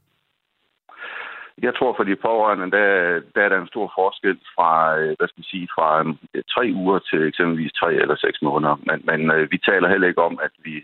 Jeg 1.62 1.74
tror 1.74 1.92
for 1.96 2.04
de 2.04 2.16
pårørende, 2.16 2.70
der, 2.76 2.86
der 3.34 3.40
er 3.42 3.48
der 3.48 3.60
en 3.60 3.72
stor 3.74 3.92
forskel 3.98 4.38
fra, 4.54 4.98
øh, 4.98 5.14
hvad 5.16 5.28
skal 5.28 5.40
man 5.40 5.52
sige, 5.54 5.68
fra 5.76 5.88
øh, 6.34 6.42
tre 6.54 6.64
uger 6.74 6.98
til 6.98 7.20
eksempelvis 7.30 7.72
tre 7.72 7.90
eller 8.02 8.16
seks 8.16 8.38
måneder. 8.42 8.76
Men, 8.88 8.98
men 9.08 9.20
øh, 9.36 9.50
vi 9.52 9.58
taler 9.58 9.88
heller 9.88 10.08
ikke 10.08 10.22
om, 10.22 10.38
at 10.46 10.54
vi 10.66 10.74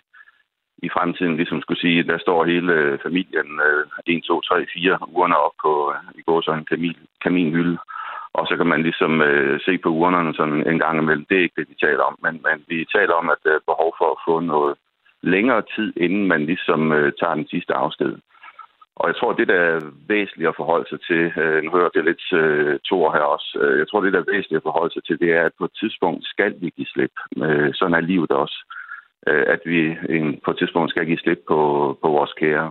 i 0.83 0.89
fremtiden 0.89 1.37
ligesom 1.37 1.61
skulle 1.62 1.81
sige, 1.81 2.03
der 2.03 2.18
står 2.18 2.45
hele 2.45 2.72
øh, 2.72 2.99
familien 3.03 3.51
øh, 3.68 4.14
1, 4.16 4.24
2, 4.24 4.41
3, 4.41 4.66
4 4.74 4.99
ugerne 5.14 5.37
op 5.37 5.53
på, 5.62 5.93
øh, 5.95 6.20
i 6.20 6.22
går 6.22 6.41
så 6.41 6.53
en 6.53 6.64
kamin, 6.64 6.97
kaminhylde. 7.22 7.79
Og 8.33 8.47
så 8.47 8.57
kan 8.57 8.66
man 8.66 8.83
ligesom 8.83 9.20
øh, 9.20 9.61
se 9.61 9.79
på 9.79 9.89
urnerne 9.89 10.35
sådan 10.35 10.68
en 10.70 10.79
gang 10.79 10.99
imellem. 10.99 11.26
Det 11.29 11.37
er 11.39 11.43
ikke 11.43 11.61
det, 11.61 11.68
vi 11.68 11.76
taler 11.87 12.03
om. 12.03 12.16
Men, 12.22 12.35
men 12.47 12.64
vi 12.68 12.87
taler 12.97 13.14
om, 13.20 13.31
at 13.31 13.39
der 13.45 13.53
er 13.55 13.68
behov 13.72 13.95
for 13.99 14.09
at 14.12 14.22
få 14.26 14.41
noget 14.41 14.74
længere 15.22 15.62
tid, 15.74 15.93
inden 15.97 16.26
man 16.26 16.47
ligesom 16.47 16.93
øh, 16.93 17.12
tager 17.20 17.35
den 17.35 17.49
sidste 17.49 17.74
afsked. 17.74 18.12
Og 18.97 19.09
jeg 19.09 19.16
tror, 19.16 19.33
det 19.33 19.49
der 19.49 19.61
er 19.72 19.81
væsentligt 20.09 20.49
at 20.49 20.57
forholde 20.57 20.89
sig 20.89 21.01
til, 21.09 21.22
øh, 21.43 21.62
nu 21.62 21.70
hører 21.70 21.89
det 21.89 22.05
lidt 22.05 22.33
øh, 22.33 22.79
Thor 22.87 23.12
her 23.12 23.26
også, 23.35 23.59
øh, 23.62 23.79
jeg 23.79 23.89
tror, 23.89 24.01
det 24.01 24.12
der 24.12 24.18
er 24.18 24.33
væsentligt 24.33 24.62
at 24.62 24.68
forholde 24.68 24.93
sig 24.95 25.05
til, 25.05 25.18
det 25.20 25.31
er, 25.33 25.43
at 25.43 25.53
på 25.59 25.64
et 25.64 25.79
tidspunkt 25.81 26.26
skal 26.26 26.55
vi 26.61 26.70
give 26.76 26.93
slip. 26.93 27.14
Øh, 27.45 27.70
sådan 27.74 27.95
er 27.95 28.01
livet 28.01 28.31
også. 28.31 28.59
Øh, 28.72 28.78
Øh, 29.29 29.45
at 29.55 29.61
vi 29.64 29.97
en, 30.09 30.41
på 30.45 30.51
et 30.51 30.59
tidspunkt 30.59 30.91
skal 30.91 31.07
give 31.07 31.18
slip 31.18 31.41
på, 31.49 31.61
på 32.03 32.09
vores 32.09 32.33
kære. 32.33 32.70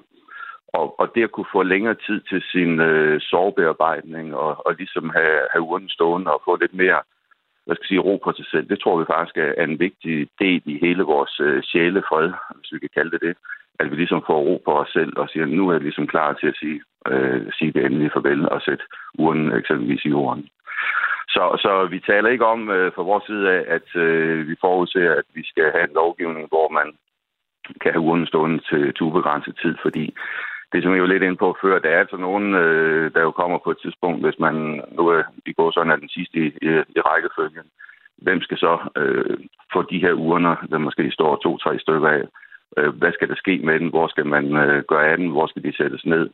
Og, 0.67 0.99
og 0.99 1.11
det 1.15 1.23
at 1.23 1.31
kunne 1.31 1.53
få 1.53 1.63
længere 1.63 1.95
tid 2.05 2.21
til 2.29 2.41
sin 2.51 2.79
øh, 2.79 3.21
sorgbearbejdning 3.21 4.35
og, 4.35 4.67
og 4.67 4.75
ligesom 4.77 5.09
have, 5.09 5.39
have 5.51 5.61
urnen 5.61 5.89
stående 5.89 6.33
og 6.33 6.41
få 6.45 6.55
lidt 6.55 6.73
mere 6.73 7.01
hvad 7.65 7.75
skal 7.75 7.83
jeg 7.83 7.87
sige, 7.87 8.07
ro 8.07 8.17
på 8.23 8.31
sig 8.37 8.45
selv, 8.51 8.69
det 8.69 8.79
tror 8.79 8.99
vi 8.99 9.05
faktisk 9.13 9.37
er 9.37 9.63
en 9.63 9.79
vigtig 9.79 10.27
del 10.39 10.61
i 10.65 10.79
hele 10.85 11.03
vores 11.03 11.39
øh, 11.39 11.63
sjælefred, 11.63 12.31
hvis 12.55 12.73
vi 12.73 12.79
kan 12.79 12.89
kalde 12.97 13.11
det 13.11 13.21
det 13.21 13.35
at 13.79 13.91
vi 13.91 13.95
ligesom 13.95 14.23
får 14.27 14.39
ro 14.39 14.61
på 14.65 14.71
os 14.81 14.89
selv 14.89 15.13
og 15.17 15.29
siger, 15.29 15.45
nu 15.45 15.69
er 15.69 15.73
jeg 15.73 15.81
ligesom 15.81 16.07
klar 16.07 16.33
til 16.33 16.47
at 16.47 16.57
sige, 16.59 16.81
øh, 17.07 17.41
sige 17.57 17.71
det 17.71 17.85
endelige 17.85 18.13
farvel 18.13 18.49
og 18.49 18.61
sætte 18.61 18.83
uren 19.19 19.51
eksempelvis 19.51 20.05
i 20.05 20.09
jorden. 20.09 20.49
Så, 21.29 21.43
så 21.63 21.87
vi 21.91 21.99
taler 21.99 22.29
ikke 22.29 22.45
om 22.45 22.69
øh, 22.69 22.91
fra 22.95 23.03
vores 23.03 23.23
side 23.25 23.51
af, 23.51 23.63
at 23.67 23.95
øh, 23.95 24.47
vi 24.47 24.55
forudser, 24.61 25.13
at 25.13 25.27
vi 25.33 25.43
skal 25.45 25.71
have 25.71 25.83
en 25.83 25.93
lovgivning, 25.93 26.47
hvor 26.47 26.69
man 26.69 26.87
kan 27.81 27.91
have 27.91 28.05
uren 28.07 28.27
stående 28.27 28.59
til, 28.69 28.93
til 28.93 29.03
ubegrænset 29.03 29.59
tid, 29.61 29.75
fordi 29.81 30.15
det, 30.71 30.83
som 30.83 30.93
jeg 30.93 31.01
var 31.01 31.07
lidt 31.07 31.23
ind 31.23 31.37
på 31.37 31.57
før, 31.61 31.79
der 31.79 31.89
er 31.89 31.99
altså 31.99 32.17
nogen, 32.17 32.53
øh, 32.53 33.13
der 33.13 33.21
jo 33.21 33.31
kommer 33.31 33.57
på 33.57 33.71
et 33.71 33.77
tidspunkt, 33.81 34.25
hvis 34.25 34.39
man 34.39 34.55
nu 34.97 35.07
er, 35.07 35.23
i 35.45 35.53
går 35.53 35.71
sådan 35.71 35.91
er 35.91 35.95
den 35.95 36.09
sidste 36.09 36.37
i, 36.37 36.47
i, 36.47 36.69
i 36.97 36.99
rækkefølgen. 37.09 37.67
Hvem 38.17 38.41
skal 38.41 38.57
så 38.57 38.77
øh, 38.95 39.37
få 39.73 39.81
de 39.81 39.99
her 39.99 40.13
urner, 40.13 40.55
der 40.71 40.77
måske 40.77 41.11
står 41.11 41.35
to-tre 41.35 41.79
stykker 41.79 42.09
af, 42.09 42.23
Øh, 42.77 42.89
hvad 42.99 43.11
skal 43.13 43.29
der 43.29 43.35
ske 43.35 43.59
med 43.63 43.79
den? 43.79 43.89
Hvor 43.89 44.07
skal 44.07 44.25
man 44.25 44.55
øh, 44.55 44.83
gøre 44.83 45.07
af 45.11 45.17
den? 45.17 45.29
Hvor 45.29 45.47
skal 45.47 45.63
de 45.63 45.77
sættes 45.77 46.05
ned? 46.05 46.29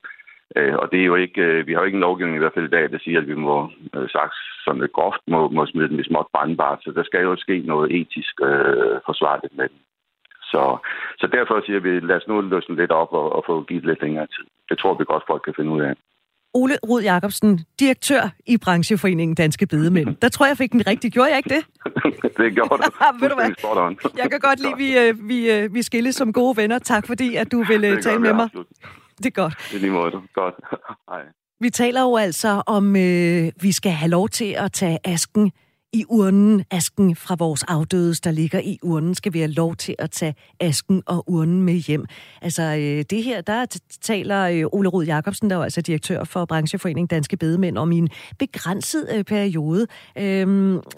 Øh, 0.56 0.76
og 0.76 0.91
det 0.91 0.99
er 1.01 1.06
jo 1.06 1.16
ikke, 1.16 1.41
øh, 1.41 1.68
vi 1.68 1.74
har 1.74 1.80
jo 1.80 1.86
ikke 1.86 1.95
en 1.95 2.08
lovgivning 2.08 2.36
i 2.36 2.39
hvert 2.39 2.54
fald 2.54 2.66
i 2.66 2.76
dag, 2.78 2.91
der 2.91 2.99
siger, 2.99 3.20
at 3.20 3.28
vi 3.28 3.36
må 3.36 3.72
øh, 3.95 4.10
sagt 4.10 4.36
sådan 4.66 4.82
lidt 4.82 4.93
groft 4.93 5.24
må, 5.28 5.49
må 5.49 5.66
smide 5.66 5.89
den 5.89 5.99
i 5.99 6.04
småt 6.04 6.28
brandbart. 6.34 6.80
Så 6.84 6.91
der 6.91 7.04
skal 7.04 7.22
jo 7.22 7.36
ske 7.36 7.58
noget 7.66 7.91
etisk 7.97 8.34
øh, 8.49 8.97
forsvarligt 9.06 9.58
med 9.58 9.68
den. 9.70 9.80
Så, 10.51 10.78
så 11.20 11.28
derfor 11.28 11.62
siger 11.66 11.80
vi, 11.80 11.99
lad 11.99 12.16
os 12.16 12.28
nu 12.28 12.41
løsne 12.41 12.76
lidt 12.76 12.91
op 12.91 13.12
og, 13.14 13.36
og 13.36 13.43
få 13.45 13.64
givet 13.64 13.86
lidt 13.86 14.01
længere 14.01 14.28
tid. 14.28 14.45
Det 14.70 14.78
tror 14.78 14.93
vi 14.97 15.04
godt, 15.06 15.24
folk 15.28 15.41
kan 15.45 15.54
finde 15.58 15.72
ud 15.72 15.82
af. 15.82 15.93
Ole 16.54 16.76
Rud 16.89 17.01
Jacobsen, 17.01 17.60
direktør 17.80 18.24
i 18.45 18.58
brancheforeningen 18.58 19.36
Danske 19.36 19.68
Bedemænd. 19.68 20.16
Der 20.22 20.30
tror 20.30 20.45
jeg, 20.45 20.58
fik 20.58 20.72
den 20.72 20.88
rigtig. 20.88 21.12
Gjorde 21.12 21.30
jeg 21.30 21.38
ikke 21.38 21.49
det? 21.49 21.64
det 22.38 22.54
gjorde 22.54 22.70
du. 22.70 22.84
Ved 23.22 23.30
du 23.30 23.36
hvad? 23.36 23.49
Jeg 24.18 24.32
kan 24.32 24.39
godt 24.39 24.60
lide, 24.60 24.74
at 24.74 24.78
vi, 24.78 24.97
øh, 24.97 25.30
vi, 25.30 25.51
øh, 25.51 25.74
vi 25.74 25.82
skilles 25.82 26.16
som 26.16 26.34
gode 26.34 26.58
venner. 26.58 26.80
Tak 26.80 27.08
fordi, 27.08 27.36
at 27.36 27.51
du 27.51 27.64
vil 27.64 28.01
tale 28.01 28.20
med 28.20 28.34
mig. 28.34 28.43
Absolut. 28.43 28.68
Det 29.24 29.30
er 29.38 29.41
godt. 29.41 29.57
Det 29.69 29.76
er 29.76 29.80
lige 29.80 29.91
måde. 29.91 30.11
Godt. 30.34 30.55
Hej. 31.09 31.21
Vi 31.59 31.69
taler 31.69 32.01
jo 32.01 32.17
altså 32.17 32.63
om, 32.67 32.95
øh, 32.95 33.51
vi 33.61 33.71
skal 33.71 33.91
have 33.91 34.09
lov 34.09 34.30
til 34.30 34.55
at 34.57 34.71
tage 34.71 34.99
asken 35.03 35.51
i 35.94 36.04
urnen, 36.10 36.66
asken 36.72 37.16
fra 37.16 37.36
vores 37.39 37.64
afdøde, 37.76 38.14
der 38.14 38.32
ligger 38.32 38.60
i 38.60 38.80
urnen, 38.84 39.16
skal 39.16 39.34
vi 39.34 39.39
have 39.39 39.52
lov 39.52 39.76
til 39.76 39.96
at 40.00 40.12
tage 40.12 40.36
asken 40.60 41.04
og 41.08 41.24
urnen 41.28 41.62
med 41.62 41.74
hjem. 41.74 42.06
Altså 42.41 42.64
øh, 42.64 43.00
det 43.14 43.24
her, 43.24 43.41
der 43.41 43.60
taler 44.02 44.39
øh, 44.54 44.76
Ole 44.78 44.89
Rud 44.89 45.06
Jacobsen, 45.06 45.50
der 45.50 45.58
er 45.58 45.64
altså 45.64 45.82
direktør 45.82 46.24
for 46.24 46.46
Brancheforeningen 46.46 47.08
Danske 47.08 47.38
Bedemænd, 47.38 47.78
om 47.78 47.91
en 47.91 48.10
begrænset 48.39 49.04
øh, 49.16 49.24
periode. 49.24 49.84
Øh, 50.24 50.48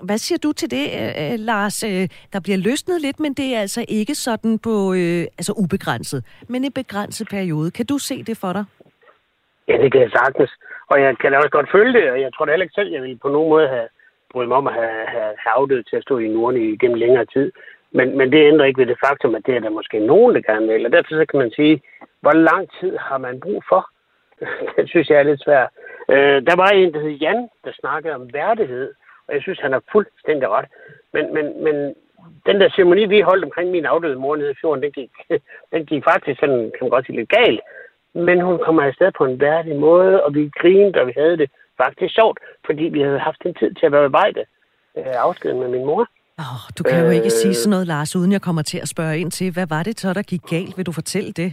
hvad 0.08 0.18
siger 0.18 0.40
du 0.44 0.52
til 0.52 0.72
det, 0.72 0.86
øh, 1.00 1.12
øh, 1.24 1.40
Lars? 1.40 1.84
Øh, 1.84 2.08
der 2.34 2.40
bliver 2.46 2.58
løsnet 2.58 3.02
lidt, 3.02 3.20
men 3.20 3.34
det 3.34 3.56
er 3.56 3.60
altså 3.60 3.86
ikke 3.88 4.16
sådan 4.16 4.60
på 4.60 4.94
altså 5.40 5.54
ubegrænset, 5.58 6.24
men 6.50 6.64
en 6.64 6.72
begrænset 6.72 7.28
periode. 7.30 7.72
Kan 7.72 7.86
du 7.86 7.98
se 7.98 8.24
det 8.24 8.38
for 8.38 8.54
dig? 8.54 8.66
Ja, 9.68 9.76
det 9.84 9.92
kan 9.92 10.02
jeg 10.02 10.12
sagtens. 10.20 10.52
Og 10.92 11.02
jeg 11.02 11.18
kan 11.22 11.34
også 11.34 11.50
godt 11.58 11.70
følge 11.76 11.94
det, 11.94 12.12
og 12.12 12.22
jeg 12.22 12.30
tror 12.34 12.46
da 12.46 12.52
heller 12.52 12.68
ikke 12.68 12.80
selv, 12.80 12.92
jeg 12.94 13.02
vil 13.02 13.20
på 13.26 13.30
nogen 13.30 13.50
måde 13.50 13.68
have 13.68 13.88
bryde 14.36 14.48
mig 14.48 14.58
om 14.58 14.68
at 14.68 14.74
have, 14.74 15.06
have, 15.16 15.34
have 15.44 15.54
afdød 15.60 15.84
til 15.84 15.96
at 15.98 16.04
stå 16.04 16.18
i 16.18 16.28
Norden 16.28 16.62
i 16.62 16.78
gennem 16.82 17.00
længere 17.04 17.26
tid. 17.26 17.52
Men, 17.98 18.18
men 18.18 18.32
det 18.32 18.48
ændrer 18.50 18.66
ikke 18.66 18.82
ved 18.82 18.90
det 18.92 19.04
faktum, 19.06 19.36
at 19.36 19.46
det 19.46 19.56
er 19.56 19.60
der 19.60 19.78
måske 19.80 20.00
nogen, 20.00 20.36
der 20.36 20.42
gerne 20.42 20.68
vil. 20.68 20.86
Og 20.86 20.92
derfor 20.92 21.10
så 21.10 21.26
kan 21.30 21.40
man 21.40 21.52
sige, 21.52 21.82
hvor 22.24 22.36
lang 22.50 22.64
tid 22.80 22.98
har 22.98 23.18
man 23.18 23.40
brug 23.40 23.64
for? 23.70 23.82
det 24.78 24.90
synes 24.90 25.10
jeg 25.10 25.20
er 25.20 25.30
lidt 25.30 25.44
svært. 25.44 25.70
Øh, 26.14 26.38
der 26.50 26.56
var 26.56 26.70
en, 26.70 26.94
der 26.94 27.00
hed 27.00 27.16
Jan, 27.26 27.50
der 27.66 27.72
snakkede 27.82 28.16
om 28.16 28.34
værdighed, 28.34 28.94
og 29.28 29.34
jeg 29.34 29.42
synes, 29.42 29.60
han 29.60 29.72
har 29.72 29.84
fuldstændig 29.92 30.50
ret. 30.50 30.68
Men, 31.14 31.34
men, 31.34 31.64
men 31.64 31.76
den 32.46 32.62
der 32.62 32.70
ceremoni, 32.70 33.06
vi 33.06 33.20
holdt 33.22 33.44
omkring 33.44 33.72
min 33.72 33.86
afdøde 33.86 34.16
mor 34.16 34.36
nede 34.36 34.52
i 34.52 34.60
fjorden, 34.62 34.84
den 34.84 34.92
gik, 34.92 35.12
den 35.74 35.86
gik 35.86 36.04
faktisk 36.04 36.40
sådan, 36.40 36.62
kan 36.72 36.82
man 36.82 36.90
godt 36.90 37.06
sige, 37.06 37.18
lidt 37.18 37.30
galt. 37.30 37.62
Men 38.14 38.42
hun 38.42 38.60
kom 38.66 38.80
afsted 38.80 39.12
på 39.18 39.26
en 39.26 39.40
værdig 39.40 39.76
måde, 39.76 40.24
og 40.24 40.36
vi 40.36 40.52
grinede, 40.60 41.02
og 41.02 41.08
vi 41.08 41.14
havde 41.18 41.38
det 41.38 41.50
faktisk 41.78 42.14
sjovt, 42.16 42.40
fordi 42.66 42.84
vi 42.84 43.02
havde 43.02 43.20
haft 43.20 43.42
en 43.46 43.54
tid 43.60 43.74
til 43.74 43.86
at 43.86 43.92
bearbejde 43.92 44.44
øh, 44.98 45.16
afskeden 45.28 45.60
med 45.60 45.70
min 45.76 45.86
mor. 45.86 46.08
Oh, 46.40 46.62
du 46.78 46.84
kan 46.84 47.06
jo 47.06 47.10
ikke 47.10 47.32
øh, 47.34 47.40
sige 47.42 47.54
sådan 47.54 47.70
noget, 47.70 47.88
Lars, 47.88 48.16
uden 48.16 48.32
jeg 48.32 48.42
kommer 48.42 48.62
til 48.62 48.80
at 48.86 48.88
spørge 48.88 49.20
ind 49.20 49.32
til, 49.32 49.54
hvad 49.54 49.68
var 49.76 49.84
det 49.84 50.00
så, 50.00 50.14
der 50.14 50.22
gik 50.22 50.44
galt? 50.50 50.78
Vil 50.78 50.86
du 50.86 50.92
fortælle 50.92 51.32
det? 51.42 51.50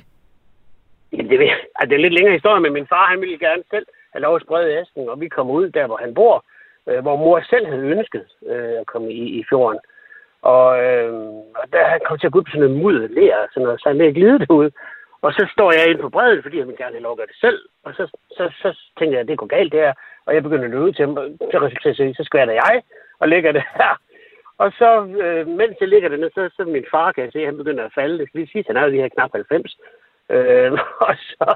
Jamen, 1.12 1.30
det, 1.30 1.36
altså, 1.76 1.86
det 1.88 1.92
er 1.92 2.00
en 2.00 2.06
lidt 2.06 2.18
længere 2.18 2.38
historie, 2.38 2.60
men 2.60 2.72
min 2.72 2.86
far, 2.92 3.06
han 3.12 3.20
ville 3.20 3.38
gerne 3.38 3.62
selv 3.70 3.86
have 4.12 4.22
lov 4.22 4.36
at 4.36 4.42
sprede 4.42 4.80
æsken, 4.80 5.08
og 5.08 5.20
vi 5.20 5.28
kom 5.28 5.50
ud 5.50 5.70
der, 5.70 5.86
hvor 5.86 6.00
han 6.04 6.14
bor, 6.14 6.44
øh, 6.88 7.00
hvor 7.04 7.16
mor 7.16 7.40
selv 7.50 7.66
havde 7.66 7.90
ønsket 7.96 8.26
øh, 8.50 8.74
at 8.80 8.86
komme 8.86 9.12
i, 9.12 9.24
i 9.40 9.44
fjorden. 9.48 9.80
Og, 10.42 10.66
øh, 10.84 11.12
og 11.60 11.64
der 11.72 11.92
han 11.92 12.00
kom 12.06 12.18
til 12.18 12.26
at 12.26 12.32
gå 12.32 12.38
ud 12.38 12.44
på 12.44 12.50
sådan 12.52 12.70
en 12.70 12.80
mudder 12.82 13.08
lær, 13.16 13.48
sådan 13.52 13.62
noget, 13.66 13.80
så 13.80 13.88
han 13.88 13.98
med 13.98 14.14
glide 14.14 14.38
det 14.38 14.50
ud. 14.50 14.70
Og 15.22 15.32
så 15.32 15.48
står 15.54 15.72
jeg 15.72 15.90
ind 15.90 16.00
på 16.00 16.08
bredden, 16.08 16.42
fordi 16.42 16.58
jeg 16.58 16.66
vil 16.66 16.76
gerne 16.76 16.96
have 16.96 17.02
lov 17.02 17.12
at 17.12 17.18
gøre 17.18 17.32
det 17.32 17.40
selv. 17.46 17.60
Og 17.84 17.94
så, 17.94 18.04
så, 18.36 18.44
så 18.62 18.68
tænker 18.98 19.14
jeg, 19.16 19.20
at 19.20 19.28
det 19.28 19.38
går 19.38 19.46
galt 19.56 19.72
det 19.72 19.80
her. 19.80 19.94
Og 20.26 20.34
jeg 20.34 20.42
begynder 20.42 20.64
at 20.64 20.70
løbe 20.70 20.92
til 20.92 21.06
ham, 21.06 21.14
til 21.50 21.58
resultatet, 21.66 22.16
så 22.16 22.24
skvatter 22.24 22.54
jeg 22.54 22.82
og 23.20 23.28
lægger 23.28 23.52
det 23.52 23.64
her. 23.76 23.92
Og 24.58 24.72
så, 24.80 24.90
øh, 25.24 25.46
mens 25.46 25.76
jeg 25.80 25.88
ligger 25.88 26.08
dernede, 26.08 26.30
så, 26.34 26.50
så 26.56 26.62
min 26.64 26.86
far 26.90 27.12
kan 27.12 27.24
jeg 27.24 27.32
se, 27.32 27.44
han 27.44 27.56
begynder 27.56 27.84
at 27.84 27.94
falde. 27.94 28.18
Det 28.18 28.28
skal 28.28 28.38
lige 28.38 28.52
sige, 28.52 28.60
at 28.60 28.66
han 28.66 28.76
er 28.76 28.86
lige 28.86 29.02
her 29.02 29.08
knap 29.08 29.32
90. 29.32 29.76
Øh, 30.30 30.72
og 31.06 31.14
så, 31.30 31.46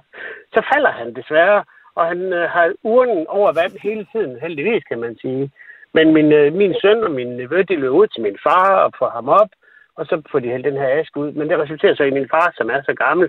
så 0.54 0.60
falder 0.72 0.90
han 0.90 1.14
desværre, 1.14 1.64
og 1.94 2.06
han 2.06 2.32
øh, 2.32 2.50
har 2.50 2.72
urnen 2.82 3.26
over 3.26 3.52
vand 3.60 3.74
hele 3.82 4.06
tiden, 4.12 4.40
heldigvis 4.40 4.84
kan 4.84 5.00
man 5.00 5.16
sige. 5.18 5.50
Men 5.94 6.12
min, 6.12 6.32
øh, 6.32 6.52
min 6.52 6.74
søn 6.82 7.04
og 7.04 7.10
min 7.10 7.36
nevø, 7.36 7.62
de 7.68 7.76
løber 7.76 7.96
ud 7.96 8.06
til 8.06 8.22
min 8.22 8.38
far 8.42 8.68
og 8.84 8.92
får 8.98 9.10
ham 9.10 9.28
op, 9.28 9.50
og 9.96 10.06
så 10.06 10.22
får 10.30 10.38
de 10.38 10.48
hældt 10.48 10.64
den 10.64 10.76
her 10.82 10.88
ask 10.98 11.16
ud. 11.16 11.32
Men 11.32 11.48
det 11.50 11.58
resulterer 11.58 11.94
så 11.94 12.04
i 12.04 12.16
min 12.18 12.28
far, 12.28 12.52
som 12.56 12.70
er 12.70 12.82
så 12.82 12.94
gammel, 12.94 13.28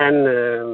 han, 0.00 0.14
øh, 0.36 0.66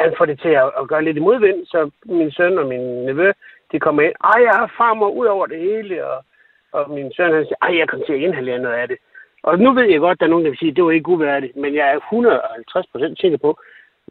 han 0.00 0.14
får 0.18 0.24
det 0.24 0.40
til 0.40 0.48
at, 0.62 0.68
at 0.80 0.88
gøre 0.88 1.04
lidt 1.04 1.16
i 1.16 1.26
modvind, 1.28 1.66
så 1.66 1.90
min 2.04 2.30
søn 2.32 2.58
og 2.58 2.66
min 2.66 2.84
nevø, 3.06 3.32
de 3.72 3.80
kommer 3.80 4.02
ind. 4.02 4.14
Ej, 4.24 4.40
jeg 4.48 4.54
har 4.60 4.74
farmor 4.78 5.10
ud 5.10 5.26
over 5.26 5.46
det 5.46 5.60
hele, 5.60 6.06
og, 6.06 6.24
og 6.72 6.90
min 6.90 7.12
søn, 7.16 7.34
han 7.34 7.44
siger, 7.44 7.62
ej, 7.62 7.78
jeg 7.78 7.88
kommer 7.88 8.06
til 8.06 8.12
at 8.12 8.20
inhalere 8.20 8.58
noget 8.58 8.76
af 8.76 8.88
det. 8.88 8.98
Og 9.42 9.58
nu 9.58 9.72
ved 9.72 9.86
jeg 9.90 10.00
godt, 10.00 10.16
at 10.16 10.20
der 10.20 10.26
er 10.26 10.30
nogen, 10.30 10.44
der 10.44 10.50
vil 10.50 10.58
sige, 10.58 10.70
at 10.70 10.76
det 10.76 10.84
var 10.84 10.90
ikke 10.90 11.08
uværdigt, 11.08 11.56
men 11.56 11.74
jeg 11.74 11.86
er 11.92 11.96
150 11.96 12.86
procent 12.92 13.20
sikker 13.20 13.38
på, 13.38 13.58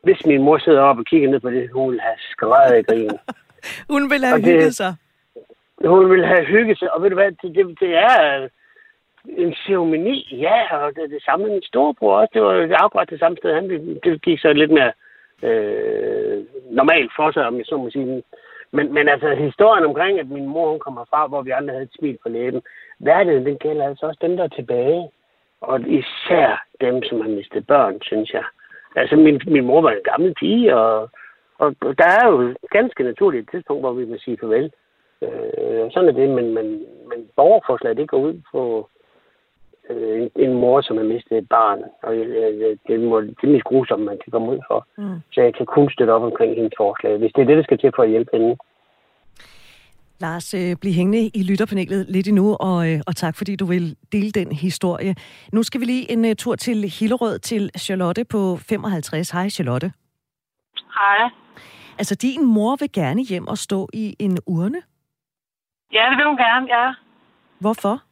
hvis 0.04 0.26
min 0.26 0.44
mor 0.44 0.58
sidder 0.58 0.82
op 0.82 0.98
og 0.98 1.06
kigger 1.06 1.30
ned 1.30 1.40
på 1.40 1.50
det, 1.50 1.70
hun 1.74 1.92
vil 1.92 2.02
have 2.02 2.20
skrevet 2.32 2.80
i 2.80 2.84
grin. 2.90 3.18
hun 3.94 4.10
vil 4.12 4.26
have 4.26 4.42
hygget 4.42 4.76
sig. 4.76 4.94
Hun 5.86 6.12
vil 6.12 6.26
have 6.26 6.46
hygget 6.46 6.80
sig, 6.80 6.94
og 6.94 7.02
ved 7.02 7.10
du 7.10 7.16
hvad, 7.16 7.32
det, 7.32 7.56
det, 7.56 7.80
det 7.80 7.96
er 7.96 8.48
en 9.28 9.54
ceremoni, 9.54 10.28
ja, 10.32 10.78
og 10.78 10.96
det, 10.96 11.10
det 11.10 11.24
samme 11.24 11.46
med 11.46 11.54
min 11.54 11.64
storebror 11.64 12.16
også. 12.16 12.32
Det 12.34 12.42
var 12.42 12.84
akkurat 12.84 13.10
det 13.10 13.20
samme 13.20 13.38
sted. 13.38 13.54
Han, 13.54 13.70
det 14.04 14.22
gik 14.22 14.40
så 14.40 14.54
lidt 14.54 14.72
mere 14.72 14.92
øh, 15.44 16.44
normalt 16.72 17.12
for 17.16 17.32
sig, 17.32 17.46
om 17.46 17.58
jeg 17.58 17.66
så 17.66 17.78
må 17.78 17.90
sige. 17.90 18.24
Men, 18.72 18.94
men 18.94 19.08
altså, 19.08 19.30
historien 19.36 19.86
omkring, 19.86 20.20
at 20.20 20.30
min 20.30 20.48
mor 20.48 20.70
hun 20.70 20.80
kommer 20.80 21.06
fra, 21.10 21.28
hvor 21.28 21.42
vi 21.42 21.52
andre 21.52 21.74
havde 21.74 21.84
et 21.84 21.98
smil 22.00 22.18
på 22.24 22.30
læben, 22.30 22.62
hverdagen, 22.98 23.46
den 23.46 23.58
gælder 23.58 23.88
altså 23.88 24.06
også 24.06 24.20
dem, 24.22 24.38
der 24.38 24.44
er 24.44 24.48
tilbage. 24.48 25.10
Og 25.62 25.80
især 25.82 26.66
dem, 26.82 27.04
som 27.04 27.22
har 27.22 27.30
mistet 27.30 27.68
børn, 27.68 28.02
synes 28.02 28.34
jeg. 28.34 28.44
Altså, 28.96 29.16
min, 29.16 29.42
min 29.48 29.66
mor 29.66 29.82
var 29.82 29.92
en 29.92 30.10
gammel 30.12 30.34
pige, 30.34 30.76
og, 30.76 31.10
og 31.58 31.76
der 31.82 32.10
er 32.22 32.28
jo 32.32 32.56
ganske 32.70 33.04
naturligt 33.04 33.44
et 33.44 33.50
tidspunkt, 33.52 33.82
hvor 33.82 33.94
vi 33.94 34.06
må 34.06 34.16
sige 34.18 34.38
farvel. 34.42 34.72
Øh, 35.22 35.92
sådan 35.92 36.10
er 36.10 36.14
det, 36.14 36.30
men, 36.30 36.54
men, 36.54 36.68
men 37.10 37.30
borgerforslaget, 37.36 37.98
det 37.98 38.10
går 38.10 38.18
ud 38.18 38.42
på, 38.52 38.90
øh, 39.90 40.30
en 40.36 40.54
mor, 40.54 40.82
som 40.82 40.98
har 40.98 41.04
mistet 41.04 41.38
et 41.38 41.50
barn. 41.50 41.80
Og 42.04 42.16
øh, 42.16 42.78
det, 42.88 43.00
må, 43.00 43.22
det 43.22 43.44
er 43.44 43.54
mest 43.56 43.64
grusomme, 43.64 44.06
man 44.06 44.20
kan 44.24 44.32
komme 44.32 44.52
ud 44.52 44.60
for. 44.68 44.88
Mm. 44.98 45.20
Så 45.34 45.42
jeg 45.42 45.54
kan 45.56 45.66
kun 45.66 45.90
støtte 45.90 46.12
op 46.12 46.24
omkring 46.24 46.56
hendes 46.56 46.74
forslag, 46.78 47.18
hvis 47.18 47.32
det 47.36 47.42
er 47.42 47.46
det, 47.46 47.58
der 47.58 47.64
skal 47.64 47.78
til 47.78 47.92
for 47.96 48.04
at 48.04 48.10
hjælpe 48.10 48.32
hende. 48.34 48.58
Lars, 50.20 50.54
øh, 50.54 50.76
bliv 50.82 50.94
hængende 50.94 51.24
i 51.40 51.44
lytterpanelet 51.50 52.06
lidt 52.10 52.28
endnu, 52.28 52.56
og, 52.60 52.92
øh, 52.92 53.00
og 53.08 53.16
tak 53.16 53.36
fordi 53.38 53.56
du 53.56 53.66
vil 53.66 53.96
dele 54.12 54.32
den 54.32 54.52
historie. 54.52 55.16
Nu 55.54 55.64
skal 55.64 55.82
vi 55.82 55.86
lige 55.86 56.12
en 56.12 56.26
uh, 56.26 56.32
tur 56.38 56.56
til 56.56 56.78
Hillerød 57.00 57.40
til 57.40 57.70
Charlotte 57.78 58.26
på 58.26 58.58
55. 58.70 59.32
Hej 59.32 59.50
Charlotte. 59.50 59.92
Hej. 61.00 61.30
Altså 62.00 62.16
din 62.16 62.46
mor 62.46 62.76
vil 62.80 62.92
gerne 62.92 63.24
hjem 63.24 63.48
og 63.48 63.58
stå 63.58 63.90
i 63.94 64.16
en 64.20 64.38
urne? 64.48 64.82
Ja, 65.94 66.04
det 66.10 66.18
vil 66.18 66.26
hun 66.26 66.38
gerne, 66.38 66.66
ja. 66.78 66.94
Hvorfor? 67.60 68.04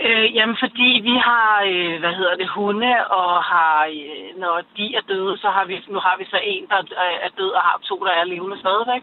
Øh, 0.00 0.34
jamen, 0.34 0.56
fordi 0.60 1.00
vi 1.08 1.16
har, 1.28 1.62
øh, 1.66 1.98
hvad 2.00 2.14
hedder 2.14 2.36
det, 2.36 2.48
hunde, 2.48 3.06
og 3.06 3.44
har, 3.44 3.84
øh, 3.84 4.40
når 4.40 4.62
de 4.76 4.94
er 4.94 5.00
døde, 5.08 5.38
så 5.38 5.48
har 5.50 5.64
vi, 5.64 5.84
nu 5.88 5.98
har 5.98 6.16
vi 6.18 6.24
så 6.24 6.38
en, 6.44 6.66
der 6.68 6.80
er 7.26 7.28
død, 7.38 7.50
og 7.50 7.62
har 7.62 7.78
to, 7.84 7.96
der 8.04 8.12
er 8.12 8.24
levende 8.24 8.58
stadigvæk. 8.58 9.02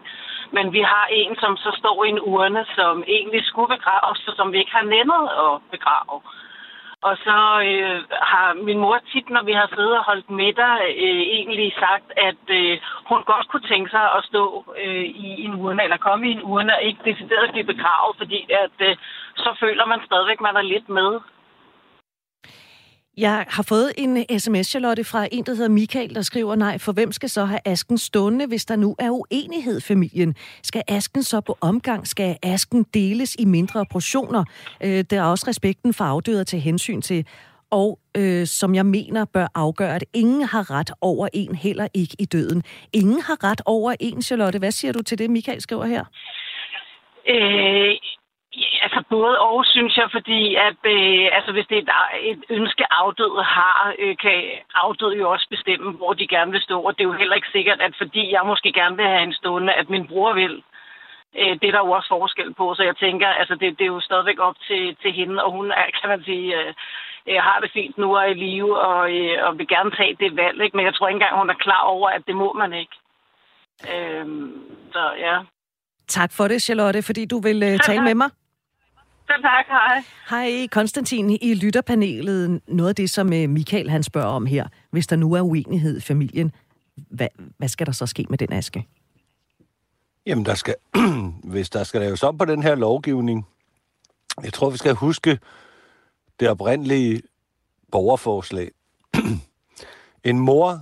Men 0.50 0.72
vi 0.72 0.80
har 0.80 1.06
en, 1.10 1.36
som 1.36 1.56
så 1.56 1.70
står 1.78 2.04
i 2.04 2.08
en 2.08 2.20
urne, 2.20 2.66
som 2.76 3.04
egentlig 3.06 3.44
skulle 3.44 3.76
begraves, 3.76 4.18
så 4.18 4.32
som 4.36 4.52
vi 4.52 4.58
ikke 4.58 4.72
har 4.72 4.82
nændet 4.94 5.22
at 5.44 5.52
begrave. 5.70 6.20
Og 7.08 7.16
så 7.26 7.38
øh, 7.68 7.98
har 8.32 8.48
min 8.68 8.78
mor 8.78 8.98
tit, 9.12 9.30
når 9.30 9.42
vi 9.42 9.52
har 9.52 9.68
siddet 9.74 9.98
og 9.98 10.04
holdt 10.04 10.30
middag, 10.30 10.76
øh, 11.04 11.22
egentlig 11.38 11.74
sagt, 11.78 12.08
at 12.28 12.44
øh, 12.58 12.78
hun 13.08 13.20
godt 13.32 13.48
kunne 13.48 13.68
tænke 13.72 13.90
sig 13.90 14.06
at 14.16 14.24
stå 14.30 14.44
øh, 14.84 15.04
i 15.26 15.44
en 15.44 15.54
urne, 15.54 15.82
eller 15.82 15.96
komme 15.96 16.28
i 16.28 16.32
en 16.32 16.42
urne, 16.42 16.76
og 16.76 16.82
ikke 16.82 17.10
decideret 17.10 17.52
blive 17.52 17.72
begravet, 17.72 18.14
fordi 18.18 18.40
at, 18.64 18.76
øh, 18.88 18.96
så 19.36 19.56
føler 19.60 19.86
man 19.86 20.00
stadigvæk, 20.06 20.40
man 20.40 20.56
er 20.56 20.62
lidt 20.62 20.88
med. 20.88 21.20
Jeg 23.16 23.46
har 23.48 23.66
fået 23.68 23.92
en 23.98 24.38
sms, 24.38 24.66
Charlotte, 24.66 25.04
fra 25.04 25.28
en, 25.32 25.44
der 25.46 25.54
hedder 25.54 25.68
Michael, 25.68 26.14
der 26.14 26.22
skriver, 26.22 26.54
nej, 26.54 26.78
for 26.78 26.92
hvem 26.92 27.12
skal 27.12 27.28
så 27.28 27.44
have 27.44 27.60
asken 27.64 27.98
stående, 27.98 28.46
hvis 28.46 28.64
der 28.64 28.76
nu 28.76 28.96
er 28.98 29.10
uenighed 29.10 29.80
familien? 29.80 30.34
Skal 30.62 30.82
asken 30.88 31.22
så 31.22 31.40
på 31.40 31.58
omgang? 31.60 32.06
Skal 32.06 32.36
asken 32.42 32.86
deles 32.94 33.36
i 33.38 33.44
mindre 33.44 33.86
portioner? 33.92 34.44
Øh, 34.84 35.04
der 35.10 35.20
er 35.20 35.24
også 35.24 35.44
respekten 35.48 35.94
for 35.94 36.04
afdøde 36.04 36.44
til 36.44 36.60
hensyn 36.60 37.00
til, 37.00 37.26
og 37.70 37.98
øh, 38.16 38.46
som 38.46 38.74
jeg 38.74 38.86
mener 38.86 39.24
bør 39.24 39.46
afgøre, 39.54 39.94
at 39.94 40.04
ingen 40.14 40.42
har 40.42 40.70
ret 40.70 40.90
over 41.00 41.28
en, 41.32 41.54
heller 41.54 41.88
ikke 41.94 42.16
i 42.18 42.24
døden. 42.24 42.62
Ingen 42.92 43.20
har 43.20 43.44
ret 43.50 43.62
over 43.66 43.94
en, 44.00 44.22
Charlotte. 44.22 44.58
Hvad 44.58 44.70
siger 44.70 44.92
du 44.92 45.02
til 45.02 45.18
det, 45.18 45.30
Michael 45.30 45.60
skriver 45.60 45.86
her? 45.86 46.04
Øh, 47.28 47.94
Ja, 48.62 48.70
altså 48.82 49.02
både 49.10 49.38
og, 49.38 49.64
synes 49.66 49.96
jeg, 49.96 50.08
fordi 50.12 50.54
at 50.54 50.80
øh, 50.96 51.26
altså, 51.36 51.52
hvis 51.52 51.66
det 51.70 51.78
er 51.78 51.82
et, 51.82 52.30
et 52.30 52.42
ønske, 52.50 52.92
afdøde 52.92 53.42
har, 53.42 53.94
øh, 53.98 54.16
kan 54.22 54.38
afdøde 54.74 55.16
jo 55.16 55.30
også 55.30 55.46
bestemme, 55.50 55.92
hvor 55.92 56.12
de 56.12 56.26
gerne 56.26 56.52
vil 56.52 56.62
stå. 56.62 56.80
Og 56.80 56.92
det 56.92 57.00
er 57.04 57.08
jo 57.12 57.20
heller 57.20 57.34
ikke 57.36 57.54
sikkert, 57.56 57.80
at 57.80 57.94
fordi 57.98 58.32
jeg 58.32 58.42
måske 58.46 58.72
gerne 58.72 58.96
vil 58.96 59.06
have 59.06 59.22
en 59.22 59.32
stående, 59.40 59.72
at 59.72 59.90
min 59.90 60.06
bror 60.06 60.32
vil. 60.32 60.62
Øh, 61.38 61.54
det 61.60 61.66
er 61.68 61.74
der 61.74 61.86
jo 61.86 61.90
også 61.90 62.08
forskel 62.08 62.54
på, 62.54 62.74
så 62.74 62.82
jeg 62.82 62.96
tænker, 62.96 63.28
altså 63.28 63.54
det, 63.54 63.78
det 63.78 63.84
er 63.84 63.94
jo 63.96 64.00
stadigvæk 64.00 64.38
op 64.38 64.56
til, 64.68 64.96
til 65.02 65.12
hende, 65.12 65.44
og 65.44 65.50
hun 65.52 65.70
er, 65.70 65.86
kan 66.00 66.08
man 66.08 66.24
sige, 66.24 66.46
øh, 66.60 66.74
øh, 67.28 67.38
har 67.46 67.60
det 67.60 67.70
fint 67.72 67.98
nu 67.98 68.16
og 68.16 68.30
i 68.30 68.34
live, 68.34 68.80
og, 68.80 69.12
øh, 69.18 69.46
og 69.46 69.58
vil 69.58 69.68
gerne 69.68 69.90
tage 69.90 70.16
det 70.20 70.36
valg, 70.36 70.62
ikke? 70.62 70.76
men 70.76 70.86
jeg 70.86 70.94
tror 70.94 71.08
ikke 71.08 71.16
engang, 71.16 71.38
hun 71.38 71.50
er 71.50 71.64
klar 71.66 71.82
over, 71.94 72.08
at 72.08 72.22
det 72.26 72.36
må 72.36 72.52
man 72.52 72.72
ikke. 72.72 72.96
Øh, 73.92 74.26
så 74.92 75.02
ja. 75.18 75.36
Tak 76.08 76.30
for 76.36 76.48
det, 76.48 76.62
Charlotte, 76.62 77.02
fordi 77.02 77.24
du 77.26 77.38
vil 77.40 77.62
øh, 77.62 77.78
tale 77.78 78.02
med 78.02 78.14
mig. 78.22 78.30
Selv 79.26 79.42
tak, 79.42 79.66
hej. 79.68 80.04
Hej, 80.30 80.66
Konstantin 80.66 81.30
i 81.30 81.54
lytterpanelet. 81.54 82.60
Noget 82.68 82.88
af 82.88 82.94
det, 82.94 83.10
som 83.10 83.32
øh, 83.32 83.48
Michael 83.48 83.90
han 83.90 84.02
spørger 84.02 84.28
om 84.28 84.46
her. 84.46 84.68
Hvis 84.90 85.06
der 85.06 85.16
nu 85.16 85.32
er 85.32 85.40
uenighed 85.40 85.96
i 85.96 86.00
familien, 86.00 86.52
hvad, 86.94 87.28
hvad 87.58 87.68
skal 87.68 87.86
der 87.86 87.92
så 87.92 88.06
ske 88.06 88.26
med 88.30 88.38
den 88.38 88.52
aske? 88.52 88.86
Jamen, 90.26 90.44
der 90.44 90.54
skal, 90.54 90.74
hvis 91.52 91.70
der 91.70 91.84
skal 91.84 92.00
laves 92.00 92.22
op 92.22 92.38
på 92.38 92.44
den 92.44 92.62
her 92.62 92.74
lovgivning, 92.74 93.46
jeg 94.42 94.52
tror, 94.52 94.70
vi 94.70 94.76
skal 94.76 94.94
huske 94.94 95.38
det 96.40 96.48
oprindelige 96.48 97.22
borgerforslag. 97.92 98.70
en 100.24 100.38
mor 100.38 100.80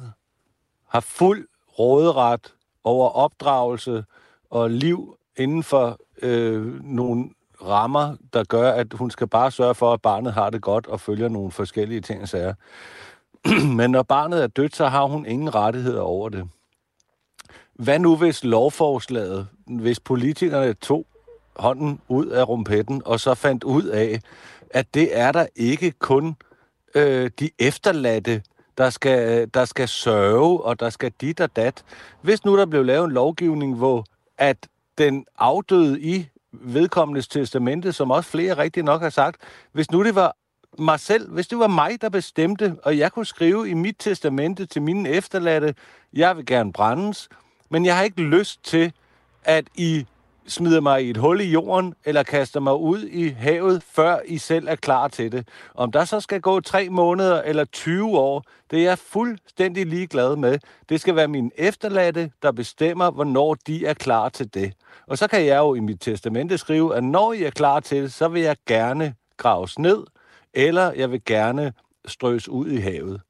har 0.88 1.00
fuld 1.00 1.48
råderet 1.78 2.54
over 2.84 3.08
opdragelse 3.08 4.04
og 4.50 4.70
liv 4.70 5.18
inden 5.36 5.62
for 5.62 5.98
øh, 6.22 6.84
nogle 6.84 7.30
rammer, 7.68 8.16
der 8.32 8.44
gør, 8.44 8.72
at 8.72 8.86
hun 8.92 9.10
skal 9.10 9.26
bare 9.26 9.50
sørge 9.50 9.74
for, 9.74 9.92
at 9.92 10.02
barnet 10.02 10.32
har 10.32 10.50
det 10.50 10.62
godt 10.62 10.86
og 10.86 11.00
følger 11.00 11.28
nogle 11.28 11.50
forskellige 11.50 12.00
ting 12.00 12.22
og 12.22 12.28
sager. 12.28 12.54
Men 13.78 13.90
når 13.90 14.02
barnet 14.02 14.42
er 14.42 14.46
dødt, 14.46 14.76
så 14.76 14.86
har 14.86 15.04
hun 15.04 15.26
ingen 15.26 15.54
rettigheder 15.54 16.00
over 16.00 16.28
det. 16.28 16.48
Hvad 17.74 17.98
nu 17.98 18.16
hvis 18.16 18.44
lovforslaget, 18.44 19.48
hvis 19.66 20.00
politikerne 20.00 20.72
tog 20.72 21.06
hånden 21.56 22.00
ud 22.08 22.26
af 22.26 22.48
rumpetten, 22.48 23.02
og 23.04 23.20
så 23.20 23.34
fandt 23.34 23.64
ud 23.64 23.82
af, 23.82 24.20
at 24.70 24.94
det 24.94 25.18
er 25.18 25.32
der 25.32 25.46
ikke 25.56 25.90
kun 25.90 26.36
øh, 26.94 27.30
de 27.40 27.50
efterladte, 27.58 28.42
der 28.78 28.90
skal, 28.90 29.50
der 29.54 29.64
skal 29.64 29.88
sørge, 29.88 30.60
og 30.60 30.80
der 30.80 30.90
skal 30.90 31.12
dit 31.20 31.40
og 31.40 31.56
dat. 31.56 31.84
Hvis 32.20 32.44
nu 32.44 32.56
der 32.56 32.66
blev 32.66 32.84
lavet 32.84 33.04
en 33.04 33.12
lovgivning, 33.12 33.76
hvor 33.76 34.04
at 34.38 34.68
den 34.98 35.26
afdøde 35.38 36.00
i 36.00 36.28
vedkommendes 36.52 37.28
testamente, 37.28 37.92
som 37.92 38.10
også 38.10 38.30
flere 38.30 38.56
rigtig 38.56 38.82
nok 38.82 39.02
har 39.02 39.10
sagt, 39.10 39.42
hvis 39.72 39.90
nu 39.90 40.04
det 40.04 40.14
var 40.14 40.36
mig 40.78 41.00
selv, 41.00 41.30
hvis 41.30 41.48
det 41.48 41.58
var 41.58 41.66
mig, 41.66 42.00
der 42.00 42.08
bestemte, 42.08 42.76
og 42.82 42.98
jeg 42.98 43.12
kunne 43.12 43.26
skrive 43.26 43.68
i 43.68 43.74
mit 43.74 43.96
testamente 43.98 44.66
til 44.66 44.82
mine 44.82 45.08
efterladte, 45.08 45.74
jeg 46.12 46.36
vil 46.36 46.46
gerne 46.46 46.72
brændes, 46.72 47.28
men 47.70 47.86
jeg 47.86 47.96
har 47.96 48.02
ikke 48.02 48.22
lyst 48.22 48.64
til, 48.64 48.92
at 49.44 49.64
I 49.74 50.06
smider 50.46 50.80
mig 50.80 51.04
i 51.04 51.10
et 51.10 51.16
hul 51.16 51.40
i 51.40 51.44
jorden, 51.44 51.94
eller 52.04 52.22
kaster 52.22 52.60
mig 52.60 52.74
ud 52.74 53.04
i 53.04 53.28
havet, 53.28 53.82
før 53.82 54.18
I 54.24 54.38
selv 54.38 54.68
er 54.68 54.74
klar 54.74 55.08
til 55.08 55.32
det. 55.32 55.48
Om 55.74 55.92
der 55.92 56.04
så 56.04 56.20
skal 56.20 56.40
gå 56.40 56.60
tre 56.60 56.88
måneder 56.88 57.42
eller 57.42 57.64
20 57.64 58.18
år, 58.18 58.44
det 58.70 58.78
er 58.78 58.82
jeg 58.82 58.98
fuldstændig 58.98 59.86
ligeglad 59.86 60.36
med. 60.36 60.58
Det 60.88 61.00
skal 61.00 61.16
være 61.16 61.28
mine 61.28 61.50
efterladte, 61.56 62.30
der 62.42 62.52
bestemmer, 62.52 63.10
hvornår 63.10 63.56
de 63.66 63.86
er 63.86 63.94
klar 63.94 64.28
til 64.28 64.54
det. 64.54 64.72
Og 65.06 65.18
så 65.18 65.26
kan 65.28 65.46
jeg 65.46 65.58
jo 65.58 65.74
i 65.74 65.80
mit 65.80 66.00
testamente 66.00 66.58
skrive, 66.58 66.96
at 66.96 67.04
når 67.04 67.32
I 67.32 67.42
er 67.42 67.50
klar 67.50 67.80
til 67.80 68.02
det, 68.02 68.12
så 68.12 68.28
vil 68.28 68.42
jeg 68.42 68.56
gerne 68.66 69.14
graves 69.36 69.78
ned, 69.78 70.04
eller 70.54 70.92
jeg 70.92 71.10
vil 71.10 71.24
gerne 71.24 71.72
strøs 72.06 72.48
ud 72.48 72.66
i 72.70 72.76
havet. 72.76 73.20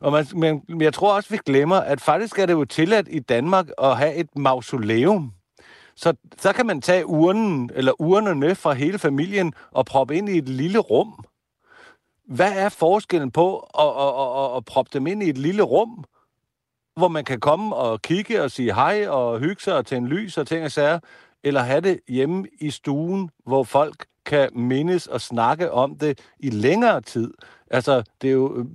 Og 0.00 0.12
man, 0.12 0.26
men 0.68 0.82
jeg 0.82 0.94
tror 0.94 1.16
også, 1.16 1.30
vi 1.30 1.38
glemmer, 1.46 1.76
at 1.76 2.00
faktisk 2.00 2.38
er 2.38 2.46
det 2.46 2.52
jo 2.52 2.64
tilladt 2.64 3.08
i 3.10 3.18
Danmark 3.18 3.66
at 3.82 3.96
have 3.96 4.14
et 4.14 4.36
mausoleum. 4.36 5.32
Så, 5.96 6.14
så 6.38 6.52
kan 6.52 6.66
man 6.66 6.80
tage 6.80 7.06
urnen, 7.06 7.70
eller 7.74 8.00
urnerne 8.00 8.54
fra 8.54 8.72
hele 8.72 8.98
familien 8.98 9.52
og 9.70 9.86
proppe 9.86 10.16
ind 10.16 10.28
i 10.28 10.38
et 10.38 10.48
lille 10.48 10.78
rum. 10.78 11.24
Hvad 12.28 12.52
er 12.52 12.68
forskellen 12.68 13.30
på 13.30 13.58
at, 13.58 13.86
at, 13.86 14.52
at, 14.52 14.56
at 14.56 14.64
proppe 14.64 14.90
dem 14.92 15.06
ind 15.06 15.22
i 15.22 15.28
et 15.28 15.38
lille 15.38 15.62
rum, 15.62 16.04
hvor 16.96 17.08
man 17.08 17.24
kan 17.24 17.40
komme 17.40 17.76
og 17.76 18.02
kigge 18.02 18.42
og 18.42 18.50
sige 18.50 18.74
hej 18.74 19.08
og 19.08 19.38
hygge 19.38 19.62
sig 19.62 19.76
og 19.76 19.86
tænde 19.86 20.08
lys 20.08 20.38
og 20.38 20.46
ting 20.46 20.64
og 20.64 20.72
sager, 20.72 20.98
eller 21.44 21.60
have 21.60 21.80
det 21.80 22.00
hjemme 22.08 22.46
i 22.60 22.70
stuen, 22.70 23.30
hvor 23.46 23.64
folk 23.64 24.06
kan 24.26 24.48
mindes 24.54 25.06
og 25.06 25.20
snakke 25.20 25.72
om 25.72 25.96
det 25.96 26.18
i 26.40 26.50
længere 26.50 27.00
tid. 27.00 27.34
Altså, 27.70 28.02
det 28.22 28.28
er 28.28 28.32
jo... 28.32 28.58
Øh, 28.58 28.66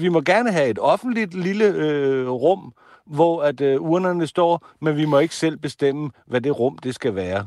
vi 0.00 0.08
må 0.08 0.20
gerne 0.20 0.52
have 0.52 0.68
et 0.68 0.78
offentligt 0.78 1.34
lille 1.34 1.64
øh, 1.64 2.28
rum, 2.28 2.72
hvor 3.06 3.42
at 3.42 3.60
øh, 3.60 3.80
urnerne 3.80 4.26
står, 4.26 4.66
men 4.80 4.96
vi 4.96 5.04
må 5.04 5.18
ikke 5.18 5.34
selv 5.34 5.56
bestemme, 5.56 6.10
hvad 6.26 6.40
det 6.40 6.58
rum 6.58 6.78
det 6.78 6.94
skal 6.94 7.14
være. 7.14 7.46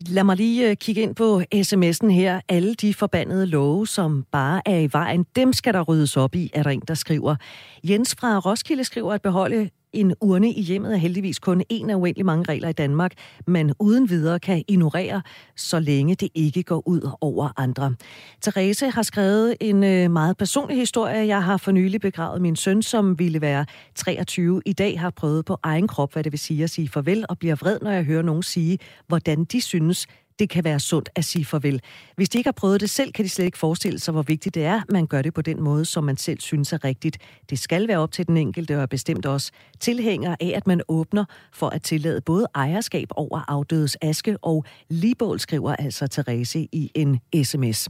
Lad 0.00 0.24
mig 0.24 0.36
lige 0.36 0.70
øh, 0.70 0.76
kigge 0.76 1.02
ind 1.02 1.14
på 1.14 1.42
sms'en 1.54 2.08
her. 2.08 2.40
Alle 2.48 2.74
de 2.74 2.94
forbandede 2.94 3.46
love, 3.46 3.86
som 3.86 4.24
bare 4.32 4.62
er 4.66 4.78
i 4.78 4.88
vejen, 4.92 5.26
dem 5.36 5.52
skal 5.52 5.74
der 5.74 5.82
ryddes 5.82 6.16
op 6.16 6.34
i, 6.34 6.50
er 6.54 6.62
der 6.62 6.70
en, 6.70 6.82
der 6.88 6.94
skriver. 6.94 7.36
Jens 7.84 8.14
fra 8.14 8.38
Roskilde 8.38 8.84
skriver, 8.84 9.14
at 9.14 9.22
beholde 9.22 9.70
en 9.96 10.14
urne 10.20 10.52
i 10.52 10.62
hjemmet 10.62 10.92
er 10.92 10.96
heldigvis 10.96 11.38
kun 11.38 11.62
en 11.68 11.90
af 11.90 11.94
uendelig 11.94 12.26
mange 12.26 12.44
regler 12.48 12.68
i 12.68 12.72
Danmark, 12.72 13.12
man 13.46 13.72
uden 13.78 14.10
videre 14.10 14.38
kan 14.38 14.64
ignorere, 14.68 15.22
så 15.56 15.80
længe 15.80 16.14
det 16.14 16.28
ikke 16.34 16.62
går 16.62 16.82
ud 16.88 17.10
over 17.20 17.48
andre. 17.56 17.94
Therese 18.42 18.90
har 18.90 19.02
skrevet 19.02 19.56
en 19.60 19.84
øh, 19.84 20.10
meget 20.10 20.36
personlig 20.36 20.76
historie. 20.76 21.26
Jeg 21.26 21.44
har 21.44 21.56
for 21.56 21.72
nylig 21.72 22.00
begravet 22.00 22.42
min 22.42 22.56
søn, 22.56 22.82
som 22.82 23.18
ville 23.18 23.40
være 23.40 23.66
23. 23.94 24.62
I 24.66 24.72
dag 24.72 25.00
har 25.00 25.10
prøvet 25.10 25.44
på 25.44 25.58
egen 25.62 25.88
krop, 25.88 26.12
hvad 26.12 26.24
det 26.24 26.32
vil 26.32 26.38
sige 26.38 26.64
at 26.64 26.70
sige 26.70 26.88
farvel, 26.88 27.24
og 27.28 27.38
bliver 27.38 27.54
vred, 27.54 27.78
når 27.82 27.90
jeg 27.90 28.04
hører 28.04 28.22
nogen 28.22 28.42
sige, 28.42 28.78
hvordan 29.08 29.44
de 29.44 29.60
synes, 29.60 30.06
det 30.38 30.48
kan 30.48 30.64
være 30.64 30.80
sundt 30.80 31.08
at 31.14 31.24
sige 31.24 31.44
farvel. 31.44 31.80
Hvis 32.16 32.28
de 32.28 32.38
ikke 32.38 32.48
har 32.48 32.52
prøvet 32.52 32.80
det 32.80 32.90
selv, 32.90 33.12
kan 33.12 33.24
de 33.24 33.28
slet 33.28 33.44
ikke 33.44 33.58
forestille 33.58 33.98
sig, 33.98 34.12
hvor 34.12 34.22
vigtigt 34.22 34.54
det 34.54 34.64
er, 34.64 34.80
man 34.88 35.06
gør 35.06 35.22
det 35.22 35.34
på 35.34 35.42
den 35.42 35.62
måde, 35.62 35.84
som 35.84 36.04
man 36.04 36.16
selv 36.16 36.40
synes 36.40 36.72
er 36.72 36.84
rigtigt. 36.84 37.18
Det 37.50 37.58
skal 37.58 37.88
være 37.88 37.98
op 37.98 38.12
til 38.12 38.26
den 38.26 38.36
enkelte, 38.36 38.76
og 38.76 38.82
er 38.82 38.86
bestemt 38.86 39.26
også 39.26 39.52
tilhænger 39.80 40.36
af, 40.40 40.52
at 40.56 40.66
man 40.66 40.82
åbner 40.88 41.24
for 41.52 41.68
at 41.68 41.82
tillade 41.82 42.20
både 42.20 42.46
ejerskab 42.54 43.08
over 43.10 43.44
afdødes 43.48 43.96
aske 44.02 44.36
og 44.42 44.64
ligebål, 44.88 45.40
skriver 45.40 45.76
altså 45.76 46.06
Therese 46.06 46.68
i 46.72 46.90
en 46.94 47.20
sms. 47.44 47.88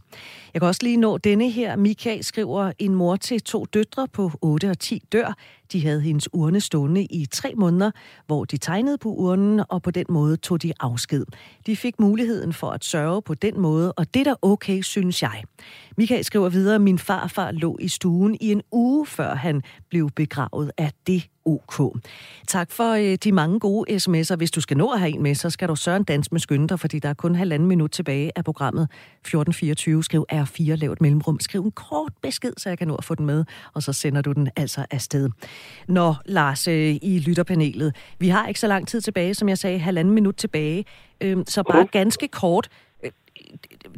Jeg 0.55 0.61
kan 0.61 0.68
også 0.68 0.80
lige 0.82 0.97
nå 0.97 1.18
denne 1.18 1.51
her. 1.51 1.76
Mika 1.76 2.22
skriver, 2.22 2.72
en 2.78 2.94
mor 2.94 3.16
til 3.16 3.40
to 3.40 3.64
døtre 3.64 4.09
på 4.09 4.30
8 4.42 4.70
og 4.70 4.78
10 4.78 5.03
dør. 5.12 5.34
De 5.72 5.82
havde 5.82 6.00
hendes 6.00 6.28
urne 6.32 6.60
stående 6.60 7.04
i 7.04 7.26
tre 7.26 7.54
måneder, 7.56 7.90
hvor 8.26 8.44
de 8.44 8.56
tegnede 8.56 8.98
på 8.98 9.08
urnen, 9.08 9.62
og 9.68 9.82
på 9.82 9.90
den 9.90 10.06
måde 10.08 10.36
tog 10.36 10.62
de 10.62 10.72
afsked. 10.80 11.24
De 11.66 11.76
fik 11.76 12.00
muligheden 12.00 12.52
for 12.52 12.70
at 12.70 12.84
sørge 12.84 13.22
på 13.22 13.34
den 13.34 13.60
måde, 13.60 13.92
og 13.92 14.14
det 14.14 14.20
er 14.20 14.24
da 14.24 14.34
okay, 14.42 14.82
synes 14.82 15.22
jeg. 15.22 15.44
Michael 15.96 16.24
skriver 16.24 16.48
videre, 16.48 16.78
min 16.78 16.98
farfar 16.98 17.50
lå 17.50 17.76
i 17.80 17.88
stuen 17.88 18.36
i 18.40 18.52
en 18.52 18.62
uge, 18.72 19.06
før 19.06 19.34
han 19.34 19.62
blev 19.90 20.10
begravet. 20.10 20.70
af 20.78 20.92
det 21.06 21.28
OK. 21.47 22.03
Tak 22.49 22.70
for 22.70 22.92
øh, 22.92 23.18
de 23.24 23.32
mange 23.32 23.61
gode 23.61 23.97
sms'er. 23.97 24.36
Hvis 24.36 24.51
du 24.51 24.61
skal 24.61 24.76
nå 24.76 24.90
at 24.90 24.99
have 25.01 25.14
en 25.14 25.22
med, 25.22 25.34
så 25.34 25.51
skal 25.51 25.68
du 25.68 25.76
sørge 25.76 25.97
en 25.97 26.05
dans 26.05 26.32
med 26.32 26.40
skynde 26.40 26.68
dig, 26.68 26.80
fordi 26.80 26.99
der 26.99 27.09
er 27.09 27.14
kun 27.14 27.34
halvanden 27.34 27.68
minut 27.68 27.90
tilbage 27.90 28.32
af 28.36 28.44
programmet 28.44 28.82
1424. 28.82 30.05
Skriv 30.05 30.26
R4, 30.32 30.74
lav 30.74 30.92
et 30.92 31.01
mellemrum. 31.01 31.40
Skriv 31.40 31.64
en 31.64 31.70
kort 31.70 32.12
besked, 32.22 32.53
så 32.57 32.68
jeg 32.68 32.78
kan 32.78 32.88
nå 32.88 32.94
at 32.94 33.05
få 33.05 33.14
den 33.14 33.26
med, 33.26 33.44
og 33.74 33.82
så 33.82 33.92
sender 33.92 34.22
du 34.22 34.32
den 34.32 34.49
altså 34.57 34.86
afsted. 34.90 35.28
Nå, 35.88 36.14
Lars, 36.24 36.68
øh, 36.68 36.97
i 37.03 37.22
lytterpanelet. 37.26 37.97
Vi 38.18 38.28
har 38.28 38.47
ikke 38.47 38.61
så 38.61 38.66
lang 38.66 38.88
tid 38.88 39.01
tilbage, 39.01 39.34
som 39.34 39.49
jeg 39.49 39.59
sagde, 39.59 39.78
halvanden 39.78 40.14
minut 40.14 40.34
tilbage. 40.34 40.84
Øh, 41.20 41.36
så 41.47 41.62
bare 41.62 41.86
ganske 41.86 42.28
kort 42.28 42.68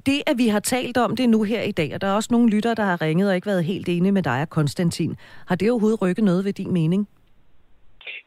det, 0.06 0.22
at 0.26 0.38
vi 0.38 0.48
har 0.48 0.60
talt 0.60 0.96
om 0.96 1.16
det 1.16 1.28
nu 1.28 1.42
her 1.42 1.62
i 1.62 1.72
dag, 1.72 1.94
og 1.94 2.00
der 2.00 2.06
er 2.06 2.12
også 2.12 2.28
nogle 2.30 2.50
lytter, 2.50 2.74
der 2.74 2.84
har 2.84 3.02
ringet 3.02 3.28
og 3.28 3.34
ikke 3.34 3.46
været 3.46 3.64
helt 3.64 3.88
enige 3.88 4.12
med 4.12 4.22
dig 4.22 4.40
og 4.40 4.50
Konstantin, 4.50 5.16
har 5.46 5.54
det 5.54 5.70
overhovedet 5.70 6.02
rykket 6.02 6.24
noget 6.24 6.44
ved 6.44 6.52
din 6.52 6.72
mening? 6.72 7.08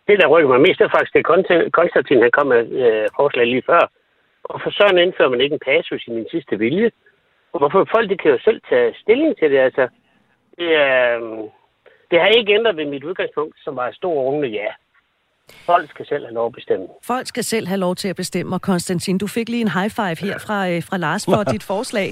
Det, 0.08 0.20
der 0.20 0.28
rykker 0.34 0.50
mig 0.50 0.62
mest, 0.62 0.82
er 0.82 0.96
faktisk, 0.96 1.14
det 1.14 1.26
Konstantin 1.80 2.22
han 2.22 2.32
kom 2.38 2.48
med 2.48 2.62
øh, 2.84 3.08
forslag 3.20 3.46
lige 3.46 3.68
før. 3.72 3.84
Hvorfor 4.46 4.72
sådan 4.72 4.98
indfører 4.98 5.30
man 5.30 5.42
ikke 5.42 5.54
en 5.54 5.66
passus 5.70 6.08
i 6.08 6.12
min 6.12 6.28
sidste 6.32 6.58
vilje? 6.60 6.92
Og 7.54 7.60
hvorfor 7.60 7.88
folk, 7.96 8.10
de 8.10 8.18
kan 8.18 8.32
jo 8.32 8.40
selv 8.48 8.62
tage 8.70 8.96
stilling 9.04 9.38
til 9.38 9.52
det, 9.52 9.60
altså. 9.68 9.88
Det, 10.58 10.70
øh, 10.86 11.20
det 12.12 12.20
har 12.20 12.28
ikke 12.28 12.54
ændret 12.54 12.78
ved 12.78 12.86
mit 12.86 13.04
udgangspunkt, 13.04 13.56
som 13.64 13.76
var 13.76 13.92
stor 13.92 14.14
rungende 14.22 14.48
ja. 14.48 14.70
Folk 15.66 15.90
skal 15.90 16.06
selv 16.06 16.26
have 16.26 16.34
lov 16.34 16.46
at 16.46 16.54
bestemme. 16.54 16.88
Folk 17.04 17.28
skal 17.28 17.44
selv 17.44 17.68
have 17.68 17.80
lov 17.80 17.96
til 17.96 18.08
at 18.08 18.16
bestemme. 18.16 18.56
Og 18.56 18.62
Konstantin, 18.62 19.18
du 19.18 19.28
fik 19.28 19.50
lige 19.50 19.62
en 19.62 19.72
high 19.80 19.92
five 19.92 20.18
her 20.28 20.38
fra, 20.48 20.70
øh, 20.70 20.84
fra 20.84 20.98
Lars 20.98 21.26
for 21.26 21.44
dit 21.54 21.64
forslag. 21.64 22.10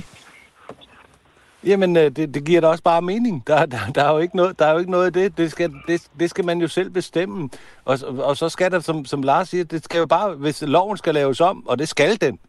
Jamen, 1.63 1.97
øh, 1.97 2.11
det, 2.11 2.33
det 2.33 2.43
giver 2.43 2.61
da 2.61 2.67
også 2.67 2.83
bare 2.83 3.01
mening. 3.01 3.43
Der, 3.47 3.65
der, 3.65 3.79
der, 3.95 4.03
er 4.03 4.11
jo 4.11 4.17
ikke 4.19 4.35
noget, 4.35 4.59
der 4.59 4.65
er 4.65 4.71
jo 4.71 4.77
ikke 4.77 4.91
noget 4.91 5.05
af 5.05 5.13
det. 5.13 5.37
Det 5.37 5.51
skal, 5.51 5.73
det, 5.87 6.07
det 6.19 6.29
skal 6.29 6.45
man 6.45 6.61
jo 6.61 6.67
selv 6.67 6.89
bestemme. 6.89 7.49
Og, 7.85 7.99
og 8.17 8.37
så 8.37 8.49
skal 8.49 8.71
der, 8.71 8.79
som, 8.79 9.05
som 9.05 9.23
Lars 9.23 9.49
siger, 9.49 9.63
det 9.63 9.83
skal 9.83 9.99
jo 9.99 10.05
bare, 10.05 10.35
hvis 10.35 10.61
loven 10.61 10.97
skal 10.97 11.13
laves 11.13 11.41
om, 11.41 11.67
og 11.67 11.79
det 11.79 11.89
skal 11.89 12.21
den, 12.21 12.39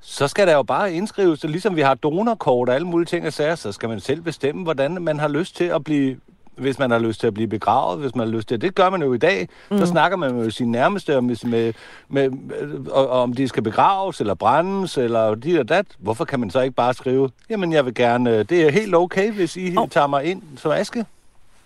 så 0.00 0.28
skal 0.28 0.46
der 0.46 0.52
jo 0.52 0.62
bare 0.62 0.92
indskrives, 0.92 1.44
ligesom 1.44 1.76
vi 1.76 1.80
har 1.80 1.94
donorkort 1.94 2.68
og 2.68 2.74
alle 2.74 2.86
mulige 2.86 3.06
ting 3.06 3.26
og 3.26 3.32
sager, 3.32 3.54
så 3.54 3.72
skal 3.72 3.88
man 3.88 4.00
selv 4.00 4.20
bestemme, 4.20 4.62
hvordan 4.62 5.02
man 5.02 5.18
har 5.18 5.28
lyst 5.28 5.56
til 5.56 5.64
at 5.64 5.84
blive 5.84 6.16
hvis 6.56 6.78
man 6.78 6.90
har 6.90 6.98
lyst 6.98 7.20
til 7.20 7.26
at 7.26 7.34
blive 7.34 7.48
begravet, 7.48 8.00
hvis 8.00 8.14
man 8.14 8.26
har 8.26 8.34
lyst 8.34 8.48
til 8.48 8.60
det. 8.60 8.74
gør 8.74 8.90
man 8.90 9.02
jo 9.02 9.12
i 9.12 9.18
dag. 9.18 9.48
Mm. 9.70 9.78
Så 9.78 9.86
snakker 9.86 10.16
man 10.16 10.34
med 10.34 10.50
sine 10.50 10.72
nærmeste 10.72 11.16
om, 11.16 11.24
med, 11.24 11.72
med, 12.08 12.30
om 12.92 13.32
de 13.32 13.48
skal 13.48 13.62
begraves 13.62 14.20
eller 14.20 14.34
brændes 14.34 14.98
eller 14.98 15.34
de 15.34 15.60
og 15.60 15.68
dat. 15.68 15.86
Hvorfor 15.98 16.24
kan 16.24 16.40
man 16.40 16.50
så 16.50 16.60
ikke 16.60 16.74
bare 16.74 16.94
skrive, 16.94 17.30
jamen 17.50 17.72
jeg 17.72 17.86
vil 17.86 17.94
gerne, 17.94 18.42
det 18.42 18.62
er 18.66 18.70
helt 18.70 18.94
okay, 18.94 19.32
hvis 19.32 19.56
I 19.56 19.76
oh. 19.76 19.88
tager 19.88 20.06
mig 20.06 20.24
ind 20.24 20.42
som 20.56 20.70
aske? 20.70 21.04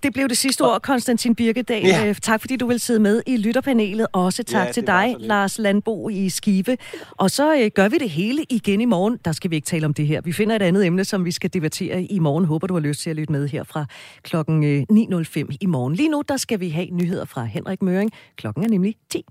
Det 0.02 0.12
blev 0.12 0.28
det 0.28 0.36
sidste 0.36 0.62
ord, 0.62 0.82
Konstantin 0.82 1.34
Birkedal. 1.34 1.86
Ja. 1.86 2.08
Øh, 2.08 2.14
tak 2.14 2.40
fordi 2.40 2.56
du 2.56 2.66
vil 2.66 2.80
sidde 2.80 3.00
med 3.00 3.22
i 3.26 3.36
lytterpanelet. 3.36 4.06
Også 4.12 4.42
tak 4.42 4.66
ja, 4.66 4.72
til 4.72 4.86
dig, 4.86 5.16
Lars 5.18 5.58
Landbo 5.58 6.08
i 6.08 6.28
Skive. 6.28 6.76
Og 7.10 7.30
så 7.30 7.56
øh, 7.56 7.70
gør 7.74 7.88
vi 7.88 7.98
det 7.98 8.10
hele 8.10 8.44
igen 8.50 8.80
i 8.80 8.84
morgen. 8.84 9.18
Der 9.24 9.32
skal 9.32 9.50
vi 9.50 9.56
ikke 9.56 9.66
tale 9.66 9.86
om 9.86 9.94
det 9.94 10.06
her. 10.06 10.20
Vi 10.20 10.32
finder 10.32 10.56
et 10.56 10.62
andet 10.62 10.86
emne, 10.86 11.04
som 11.04 11.24
vi 11.24 11.32
skal 11.32 11.52
debattere 11.52 12.02
i 12.02 12.18
morgen. 12.18 12.44
Håber, 12.44 12.66
du 12.66 12.74
har 12.74 12.80
lyst 12.80 13.00
til 13.00 13.10
at 13.10 13.16
lytte 13.16 13.32
med 13.32 13.48
her 13.48 13.64
fra 13.64 13.86
klokken 14.22 14.84
9.05 14.92 15.38
øh, 15.38 15.44
i 15.60 15.66
morgen. 15.66 15.94
Lige 15.94 16.08
nu, 16.08 16.22
der 16.28 16.36
skal 16.36 16.60
vi 16.60 16.68
have 16.68 16.86
nyheder 16.90 17.24
fra 17.24 17.44
Henrik 17.44 17.82
Møring. 17.82 18.10
Klokken 18.36 18.64
er 18.64 18.68
nemlig 18.68 18.94
10. 19.10 19.24